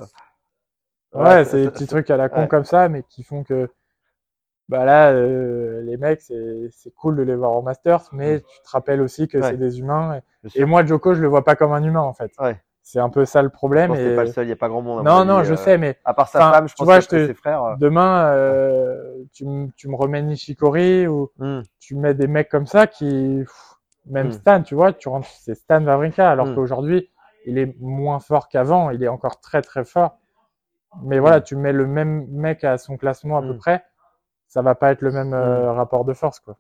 Ouais, 1.14 1.44
c'est 1.46 1.62
des 1.62 1.70
petits 1.70 1.86
trucs 1.86 2.10
à 2.10 2.18
la 2.18 2.28
con 2.28 2.42
ouais. 2.42 2.48
comme 2.48 2.64
ça, 2.64 2.88
mais 2.90 3.02
qui 3.02 3.22
font 3.22 3.42
que 3.42 3.70
bah 4.68 4.84
là, 4.84 5.10
euh, 5.12 5.80
les 5.82 5.96
mecs, 5.96 6.20
c'est 6.20 6.68
c'est 6.70 6.94
cool 6.94 7.16
de 7.16 7.22
les 7.22 7.34
voir 7.34 7.52
au 7.52 7.62
Masters, 7.62 8.02
mais 8.12 8.40
tu 8.40 8.60
te 8.64 8.70
rappelles 8.70 9.00
aussi 9.00 9.28
que. 9.28 9.38
Ouais. 9.38 9.50
c'est 9.50 9.56
des 9.56 9.78
humains. 9.80 10.20
Et, 10.54 10.64
moi, 10.64 10.84
Joko, 10.84 11.14
je 11.14 11.20
le 11.22 11.28
vois 11.28 11.44
pas 11.44 11.56
comme 11.56 11.72
un 11.72 11.82
humain 11.82 12.00
en 12.00 12.12
fait. 12.14 12.30
Ouais. 12.38 12.60
C'est 12.82 13.00
un 13.00 13.10
peu 13.10 13.26
ça 13.26 13.42
le 13.42 13.50
problème. 13.50 13.94
Et... 13.94 14.14
pas 14.16 14.24
le 14.24 14.32
seul, 14.32 14.44
il 14.44 14.48
n'y 14.48 14.52
a 14.52 14.56
pas 14.56 14.68
grand 14.68 14.80
monde. 14.80 15.04
Non, 15.04 15.24
non, 15.24 15.42
je 15.44 15.52
euh, 15.52 15.56
sais, 15.56 15.76
mais 15.76 15.98
À 16.06 16.14
part 16.14 16.28
sa 16.28 16.38
Enfin, 16.38 16.52
femme, 16.52 16.68
je 16.68 16.74
pense 16.74 16.84
vois, 16.86 16.96
que 16.98 17.04
je 17.04 17.08
te- 17.08 17.26
ses 17.26 17.34
frères. 17.34 17.62
euh, 17.62 17.74
demain, 17.78 18.32
euh, 18.32 19.12
tu, 19.34 19.44
tu 19.76 19.88
me 19.88 19.94
remets 19.96 20.22
Nishikori 20.22 21.06
ou 21.06 21.30
hmm, 21.38 21.60
tu 21.80 21.96
mets 21.96 22.14
des 22.14 22.26
mecs 22.26 22.48
comme 22.48 22.66
ça 22.66 22.86
qui, 22.86 23.40
pff, 23.44 23.74
même 24.06 24.28
Mm. 24.28 24.32
Stan, 24.32 24.62
tu 24.62 24.74
vois, 24.74 24.94
tu 24.94 25.08
rentres, 25.10 25.28
c'est 25.28 25.54
Stan 25.54 25.84
Wawrinka, 25.84 26.30
alors 26.30 26.46
Mm. 26.46 26.54
qu'aujourd'hui, 26.54 27.10
il 27.44 27.58
est 27.58 27.74
moins 27.78 28.20
fort 28.20 28.48
qu'avant, 28.48 28.88
il 28.88 29.02
est 29.02 29.08
encore 29.08 29.40
très 29.40 29.60
très 29.60 29.84
fort. 29.84 30.16
Mais 31.02 31.18
voilà, 31.18 31.42
tu 31.42 31.56
mets 31.56 31.72
le 31.74 31.86
même 31.86 32.26
mec 32.30 32.64
à 32.64 32.78
son 32.78 32.96
classement 32.96 33.36
à 33.36 33.42
peu 33.42 33.54
près, 33.56 33.84
ça 34.48 34.62
va 34.62 34.74
pas 34.74 34.90
être 34.92 35.02
le 35.02 35.12
même 35.12 35.34
euh, 35.34 35.72
rapport 35.72 36.04
de 36.04 36.14
force, 36.14 36.40
quoi. 36.40 36.56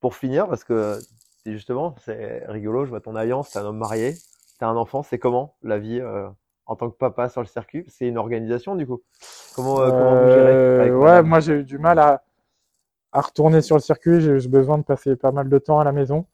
Pour 0.00 0.14
finir, 0.14 0.46
parce 0.48 0.62
que 0.62 0.98
c'est 1.42 1.52
justement, 1.52 1.94
c'est 2.04 2.44
rigolo, 2.46 2.84
je 2.84 2.90
vois 2.90 3.00
ton 3.00 3.16
alliance, 3.16 3.50
t'es 3.50 3.58
un 3.58 3.64
homme 3.64 3.78
marié, 3.78 4.14
t'as 4.58 4.68
un 4.68 4.76
enfant, 4.76 5.02
c'est 5.02 5.18
comment 5.18 5.56
la 5.62 5.78
vie 5.78 6.00
euh, 6.00 6.28
en 6.66 6.76
tant 6.76 6.90
que 6.90 6.96
papa 6.96 7.28
sur 7.30 7.40
le 7.40 7.46
circuit? 7.46 7.84
C'est 7.88 8.06
une 8.06 8.18
organisation 8.18 8.76
du 8.76 8.86
coup 8.86 9.02
Comment, 9.54 9.80
euh, 9.80 9.90
comment 9.90 10.22
vous 10.22 10.30
gérez 10.30 10.88
Euh, 10.90 10.96
ouais, 10.98 11.22
moi 11.22 11.40
j'ai 11.40 11.54
eu 11.54 11.64
du 11.64 11.78
mal 11.78 11.98
à, 11.98 12.22
à 13.12 13.22
retourner 13.22 13.62
sur 13.62 13.76
le 13.76 13.80
circuit, 13.80 14.20
j'ai 14.20 14.32
eu 14.32 14.48
besoin 14.48 14.76
de 14.76 14.82
passer 14.84 15.16
pas 15.16 15.32
mal 15.32 15.48
de 15.48 15.58
temps 15.58 15.80
à 15.80 15.84
la 15.84 15.92
maison. 15.92 16.26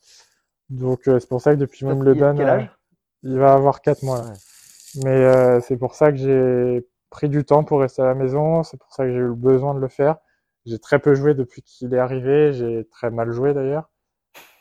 Donc 0.69 1.03
c'est 1.05 1.29
pour 1.29 1.41
ça 1.41 1.55
que 1.55 1.61
depuis 1.61 1.87
même 1.87 2.03
le 2.03 2.15
ban, 2.15 2.35
il 3.23 3.39
va 3.39 3.53
avoir 3.53 3.81
4 3.83 4.03
mois. 4.03 4.23
Ouais. 4.23 4.33
Mais 5.05 5.61
c'est 5.61 5.77
pour 5.77 5.95
ça 5.95 6.11
que 6.11 6.19
j'ai 6.19 6.87
pris 7.11 7.29
du 7.29 7.45
temps 7.45 7.63
pour 7.63 7.81
rester 7.81 8.03
à 8.03 8.07
la 8.07 8.15
maison, 8.15 8.65
c'est 8.65 8.79
pour 8.79 8.93
ça 8.93 9.05
que 9.05 9.11
j'ai 9.13 9.19
eu 9.19 9.27
le 9.29 9.35
besoin 9.35 9.75
de 9.75 9.79
le 9.79 9.89
faire. 9.89 10.17
J'ai 10.67 10.79
très 10.79 10.99
peu 10.99 11.15
joué 11.15 11.35
depuis 11.35 11.63
qu'il 11.63 11.93
est 11.95 11.99
arrivé, 11.99 12.53
j'ai 12.53 12.87
très 12.91 13.11
mal 13.11 13.31
joué 13.33 13.55
d'ailleurs. 13.55 13.91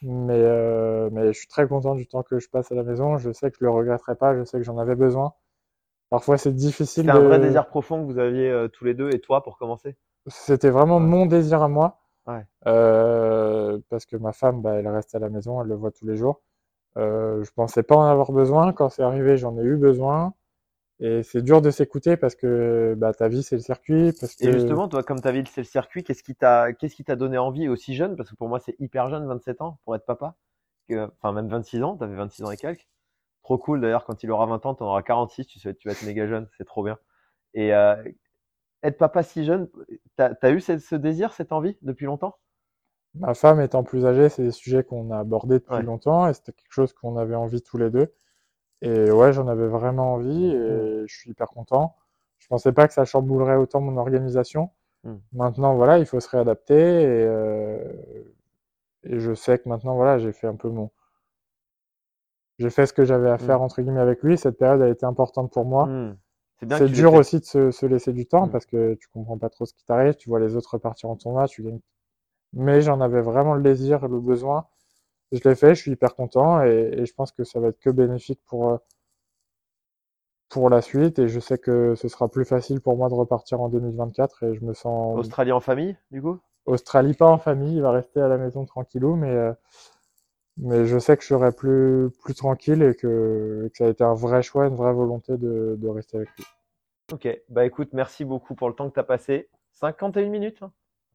Mais, 0.01 0.33
euh, 0.35 1.09
mais 1.11 1.27
je 1.33 1.37
suis 1.39 1.47
très 1.47 1.67
content 1.67 1.95
du 1.95 2.07
temps 2.07 2.23
que 2.23 2.39
je 2.39 2.49
passe 2.49 2.71
à 2.71 2.75
la 2.75 2.83
maison. 2.83 3.17
Je 3.17 3.31
sais 3.31 3.51
que 3.51 3.57
je 3.59 3.65
le 3.65 3.71
regretterai 3.71 4.15
pas, 4.15 4.35
je 4.35 4.43
sais 4.43 4.57
que 4.57 4.63
j'en 4.63 4.77
avais 4.79 4.95
besoin. 4.95 5.33
Parfois 6.09 6.37
c'est 6.37 6.53
difficile 6.53 7.05
C'était 7.05 7.17
un 7.17 7.19
vrai 7.21 7.39
désir 7.39 7.67
profond 7.67 8.01
que 8.05 8.11
vous 8.11 8.19
aviez 8.19 8.49
euh, 8.49 8.67
tous 8.67 8.83
les 8.85 8.93
deux 8.93 9.11
et 9.13 9.19
toi 9.21 9.43
pour 9.43 9.57
commencer? 9.57 9.95
C'était 10.27 10.69
vraiment 10.69 10.97
Ouais. 10.97 11.03
mon 11.03 11.25
désir 11.25 11.61
à 11.61 11.67
moi. 11.67 11.99
Ouais. 12.27 12.45
Euh, 12.67 13.79
parce 13.89 14.05
que 14.05 14.17
ma 14.17 14.33
femme, 14.33 14.61
bah, 14.61 14.73
elle 14.75 14.87
reste 14.87 15.15
à 15.15 15.19
la 15.19 15.29
maison, 15.29 15.61
elle 15.61 15.67
le 15.67 15.75
voit 15.75 15.91
tous 15.91 16.05
les 16.05 16.17
jours. 16.17 16.41
Euh, 16.97 17.43
je 17.43 17.51
pensais 17.51 17.83
pas 17.83 17.95
en 17.95 18.03
avoir 18.03 18.31
besoin. 18.31 18.73
Quand 18.73 18.89
c'est 18.89 19.03
arrivé, 19.03 19.37
j'en 19.37 19.57
ai 19.57 19.63
eu 19.63 19.77
besoin. 19.77 20.33
Et 21.01 21.21
c'est 21.23 21.41
dur 21.41 21.61
de 21.61 21.69
s'écouter 21.69 22.15
parce 22.15 22.35
que 22.35 22.95
bah, 22.97 23.13
ta 23.13 23.27
vie, 23.27 23.43
c'est 23.43 23.55
le 23.57 23.61
circuit. 23.61 24.13
Parce 24.13 24.35
que... 24.35 24.47
Et 24.47 24.51
justement, 24.51 24.87
toi, 24.87 25.03
comme 25.03 25.21
ta 25.21 25.31
ville, 25.31 25.47
c'est 25.47 25.61
le 25.61 25.65
circuit, 25.65 26.03
qu'est-ce 26.03 26.23
qui 26.23 26.35
t'a, 26.35 26.73
qu'est-ce 26.73 26.95
qui 26.95 27.03
t'a 27.03 27.15
donné 27.15 27.37
envie 27.37 27.67
aussi 27.69 27.95
jeune? 27.95 28.15
Parce 28.15 28.29
que 28.29 28.35
pour 28.35 28.49
moi, 28.49 28.59
c'est 28.59 28.75
hyper 28.79 29.09
jeune, 29.09 29.27
27 29.27 29.61
ans, 29.61 29.79
pour 29.85 29.95
être 29.95 30.05
papa. 30.05 30.35
Que- 30.89 31.11
Enfin, 31.21 31.31
même 31.33 31.47
26 31.49 31.83
ans, 31.83 31.97
t'avais 31.97 32.15
26 32.15 32.43
ans 32.43 32.51
et 32.51 32.57
quelques. 32.57 32.87
Trop 33.43 33.57
cool 33.59 33.81
d'ailleurs, 33.81 34.05
quand 34.05 34.23
il 34.23 34.31
aura 34.31 34.45
20 34.47 34.65
ans, 34.67 34.75
t'en 34.75 34.87
auras 34.87 35.03
46, 35.03 35.47
tu, 35.47 35.59
sais, 35.59 35.75
tu 35.75 35.87
vas 35.89 35.93
être 35.93 36.03
méga 36.03 36.27
jeune, 36.27 36.49
c'est 36.57 36.65
trop 36.65 36.83
bien. 36.83 36.99
Et 37.55 37.73
euh, 37.75 37.95
être 38.83 38.97
papa 38.99 39.23
si 39.23 39.45
jeune, 39.45 39.69
t'as 40.17 40.33
as 40.41 40.51
eu 40.51 40.61
ce, 40.61 40.79
ce 40.79 40.95
désir, 40.95 41.33
cette 41.33 41.51
envie 41.53 41.77
depuis 41.83 42.05
longtemps? 42.07 42.37
Ma 43.15 43.33
femme 43.33 43.61
étant 43.61 43.85
plus 43.85 44.05
âgée, 44.05 44.27
c'est 44.27 44.43
des 44.43 44.51
sujets 44.51 44.83
qu'on 44.83 45.11
a 45.11 45.19
abordés 45.19 45.59
depuis 45.59 45.81
Ouais. 45.81 45.81
longtemps 45.81 46.27
et 46.27 46.33
c'était 46.33 46.51
quelque 46.51 46.73
chose 46.73 46.91
qu'on 46.91 47.15
avait 47.15 47.35
envie 47.35 47.61
tous 47.61 47.77
les 47.77 47.89
deux. 47.89 48.13
Et 48.81 49.11
ouais, 49.11 49.31
j'en 49.33 49.47
avais 49.47 49.67
vraiment 49.67 50.13
envie 50.13 50.45
et 50.45 51.03
je 51.05 51.15
suis 51.15 51.31
hyper 51.31 51.47
content. 51.47 51.95
Je 52.39 52.47
pensais 52.47 52.71
pas 52.71 52.87
que 52.87 52.93
ça 52.93 53.05
chamboulerait 53.05 53.55
autant 53.55 53.81
mon 53.81 53.97
organisation. 53.97 54.71
Mm. 55.03 55.15
Maintenant, 55.33 55.75
voilà, 55.75 55.99
il 55.99 56.05
faut 56.05 56.19
se 56.19 56.29
réadapter 56.29 56.73
et, 56.73 57.25
euh, 57.25 57.93
et 59.03 59.19
je 59.19 59.33
sais 59.33 59.59
que 59.59 59.69
maintenant, 59.69 59.95
voilà, 59.95 60.17
j'ai 60.17 60.31
fait 60.31 60.47
un 60.47 60.55
peu 60.55 60.69
mon. 60.69 60.89
J'ai 62.59 62.69
fait 62.69 62.85
ce 62.85 62.93
que 62.93 63.05
j'avais 63.05 63.29
à 63.29 63.37
faire, 63.37 63.61
entre 63.61 63.81
guillemets, 63.81 64.01
avec 64.01 64.21
lui. 64.21 64.37
Cette 64.37 64.57
période 64.57 64.81
a 64.81 64.89
été 64.89 65.05
importante 65.05 65.51
pour 65.51 65.65
moi. 65.65 65.87
Hmm. 65.87 66.17
C'est 66.69 66.89
dur 66.89 67.15
aussi 67.15 67.39
de 67.39 67.45
se, 67.45 67.71
se 67.71 67.87
laisser 67.87 68.13
du 68.13 68.27
temps 68.27 68.47
parce 68.47 68.67
que 68.67 68.93
tu 68.93 69.07
comprends 69.07 69.39
pas 69.39 69.49
trop 69.49 69.65
ce 69.65 69.73
qui 69.73 69.83
t'arrive, 69.83 70.15
tu 70.15 70.29
vois 70.29 70.39
les 70.39 70.55
autres 70.55 70.73
repartir 70.73 71.09
en 71.09 71.15
tournoi, 71.15 71.47
tu 71.47 71.63
gagnes. 71.63 71.79
Mais 72.53 72.81
j'en 72.81 73.01
avais 73.01 73.21
vraiment 73.21 73.55
le 73.55 73.63
désir 73.63 74.03
et 74.03 74.07
le 74.07 74.19
besoin. 74.19 74.67
Je 75.31 75.47
l'ai 75.47 75.55
fait, 75.55 75.75
je 75.75 75.81
suis 75.81 75.91
hyper 75.91 76.15
content 76.15 76.63
et, 76.63 76.93
et 76.97 77.05
je 77.05 77.13
pense 77.13 77.31
que 77.31 77.43
ça 77.43 77.59
va 77.59 77.69
être 77.69 77.79
que 77.79 77.89
bénéfique 77.89 78.41
pour, 78.45 78.69
euh, 78.69 78.77
pour 80.49 80.69
la 80.69 80.81
suite 80.81 81.17
et 81.19 81.29
je 81.29 81.39
sais 81.39 81.57
que 81.57 81.95
ce 81.95 82.07
sera 82.09 82.27
plus 82.27 82.45
facile 82.45 82.81
pour 82.81 82.97
moi 82.97 83.09
de 83.09 83.13
repartir 83.13 83.61
en 83.61 83.69
2024 83.69 84.43
et 84.43 84.53
je 84.53 84.63
me 84.63 84.73
sens 84.73 85.17
Australie 85.17 85.51
en 85.51 85.61
famille, 85.61 85.95
du 86.11 86.21
coup? 86.21 86.39
Australie 86.65 87.13
pas 87.13 87.27
en 87.27 87.37
famille, 87.37 87.77
il 87.77 87.81
va 87.81 87.91
rester 87.91 88.21
à 88.21 88.27
la 88.27 88.37
maison 88.37 88.65
tranquillou, 88.65 89.15
mais, 89.15 89.31
euh, 89.31 89.53
mais 90.57 90.85
je 90.85 90.99
sais 90.99 91.17
que 91.17 91.23
je 91.23 91.29
serai 91.29 91.51
plus, 91.51 92.09
plus 92.21 92.35
tranquille 92.35 92.83
et 92.83 92.95
que, 92.95 93.69
que 93.71 93.77
ça 93.77 93.85
a 93.85 93.89
été 93.89 94.03
un 94.03 94.13
vrai 94.13 94.43
choix, 94.43 94.67
une 94.67 94.75
vraie 94.75 94.93
volonté 94.93 95.37
de, 95.37 95.75
de 95.77 95.87
rester 95.87 96.17
avec 96.17 96.29
lui. 96.37 96.45
Ok, 97.11 97.27
bah 97.49 97.65
écoute, 97.65 97.89
merci 97.93 98.25
beaucoup 98.25 98.55
pour 98.55 98.69
le 98.69 98.75
temps 98.75 98.89
que 98.89 98.95
t'as 98.95 99.03
passé. 99.03 99.49
51 99.71 100.29
minutes, 100.29 100.61
hein. 100.61 100.71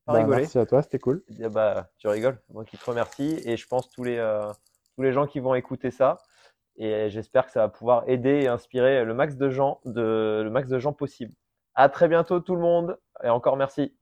Pas 0.07 0.25
Bah, 0.25 0.37
merci 0.39 0.59
à 0.59 0.67
toi, 0.67 0.83
c'était 0.83 0.99
cool. 0.99 1.23
Ah 1.43 1.49
bah, 1.49 1.91
tu 1.99 2.09
rigoles, 2.09 2.41
moi 2.49 2.65
qui 2.65 2.79
te 2.79 2.85
remercie 2.85 3.41
et 3.45 3.57
je 3.57 3.67
pense 3.67 3.91
tous 3.91 4.05
les 4.05 4.17
euh, 4.17 4.51
tous 4.95 5.03
les 5.03 5.13
gens 5.13 5.27
qui 5.27 5.41
vont 5.41 5.55
écouter 5.55 5.91
ça 5.91 6.19
et 6.77 7.11
j'espère 7.11 7.47
que 7.47 7.53
ça 7.53 7.61
va 7.61 7.69
pouvoir 7.69 8.05
aider 8.09 8.43
et 8.43 8.49
inspirer 8.49 9.05
le 9.05 9.15
max 9.15 9.37
de 9.37 9.51
gens 9.51 9.81
de 9.85 10.41
le 10.43 10.51
max 10.51 10.69
de 10.69 10.79
gens 10.79 10.93
possible. 10.93 11.35
À 11.75 11.89
très 11.89 12.09
bientôt 12.09 12.41
tout 12.41 12.55
le 12.55 12.63
monde 12.63 12.99
et 13.23 13.29
encore 13.29 13.57
merci. 13.57 13.95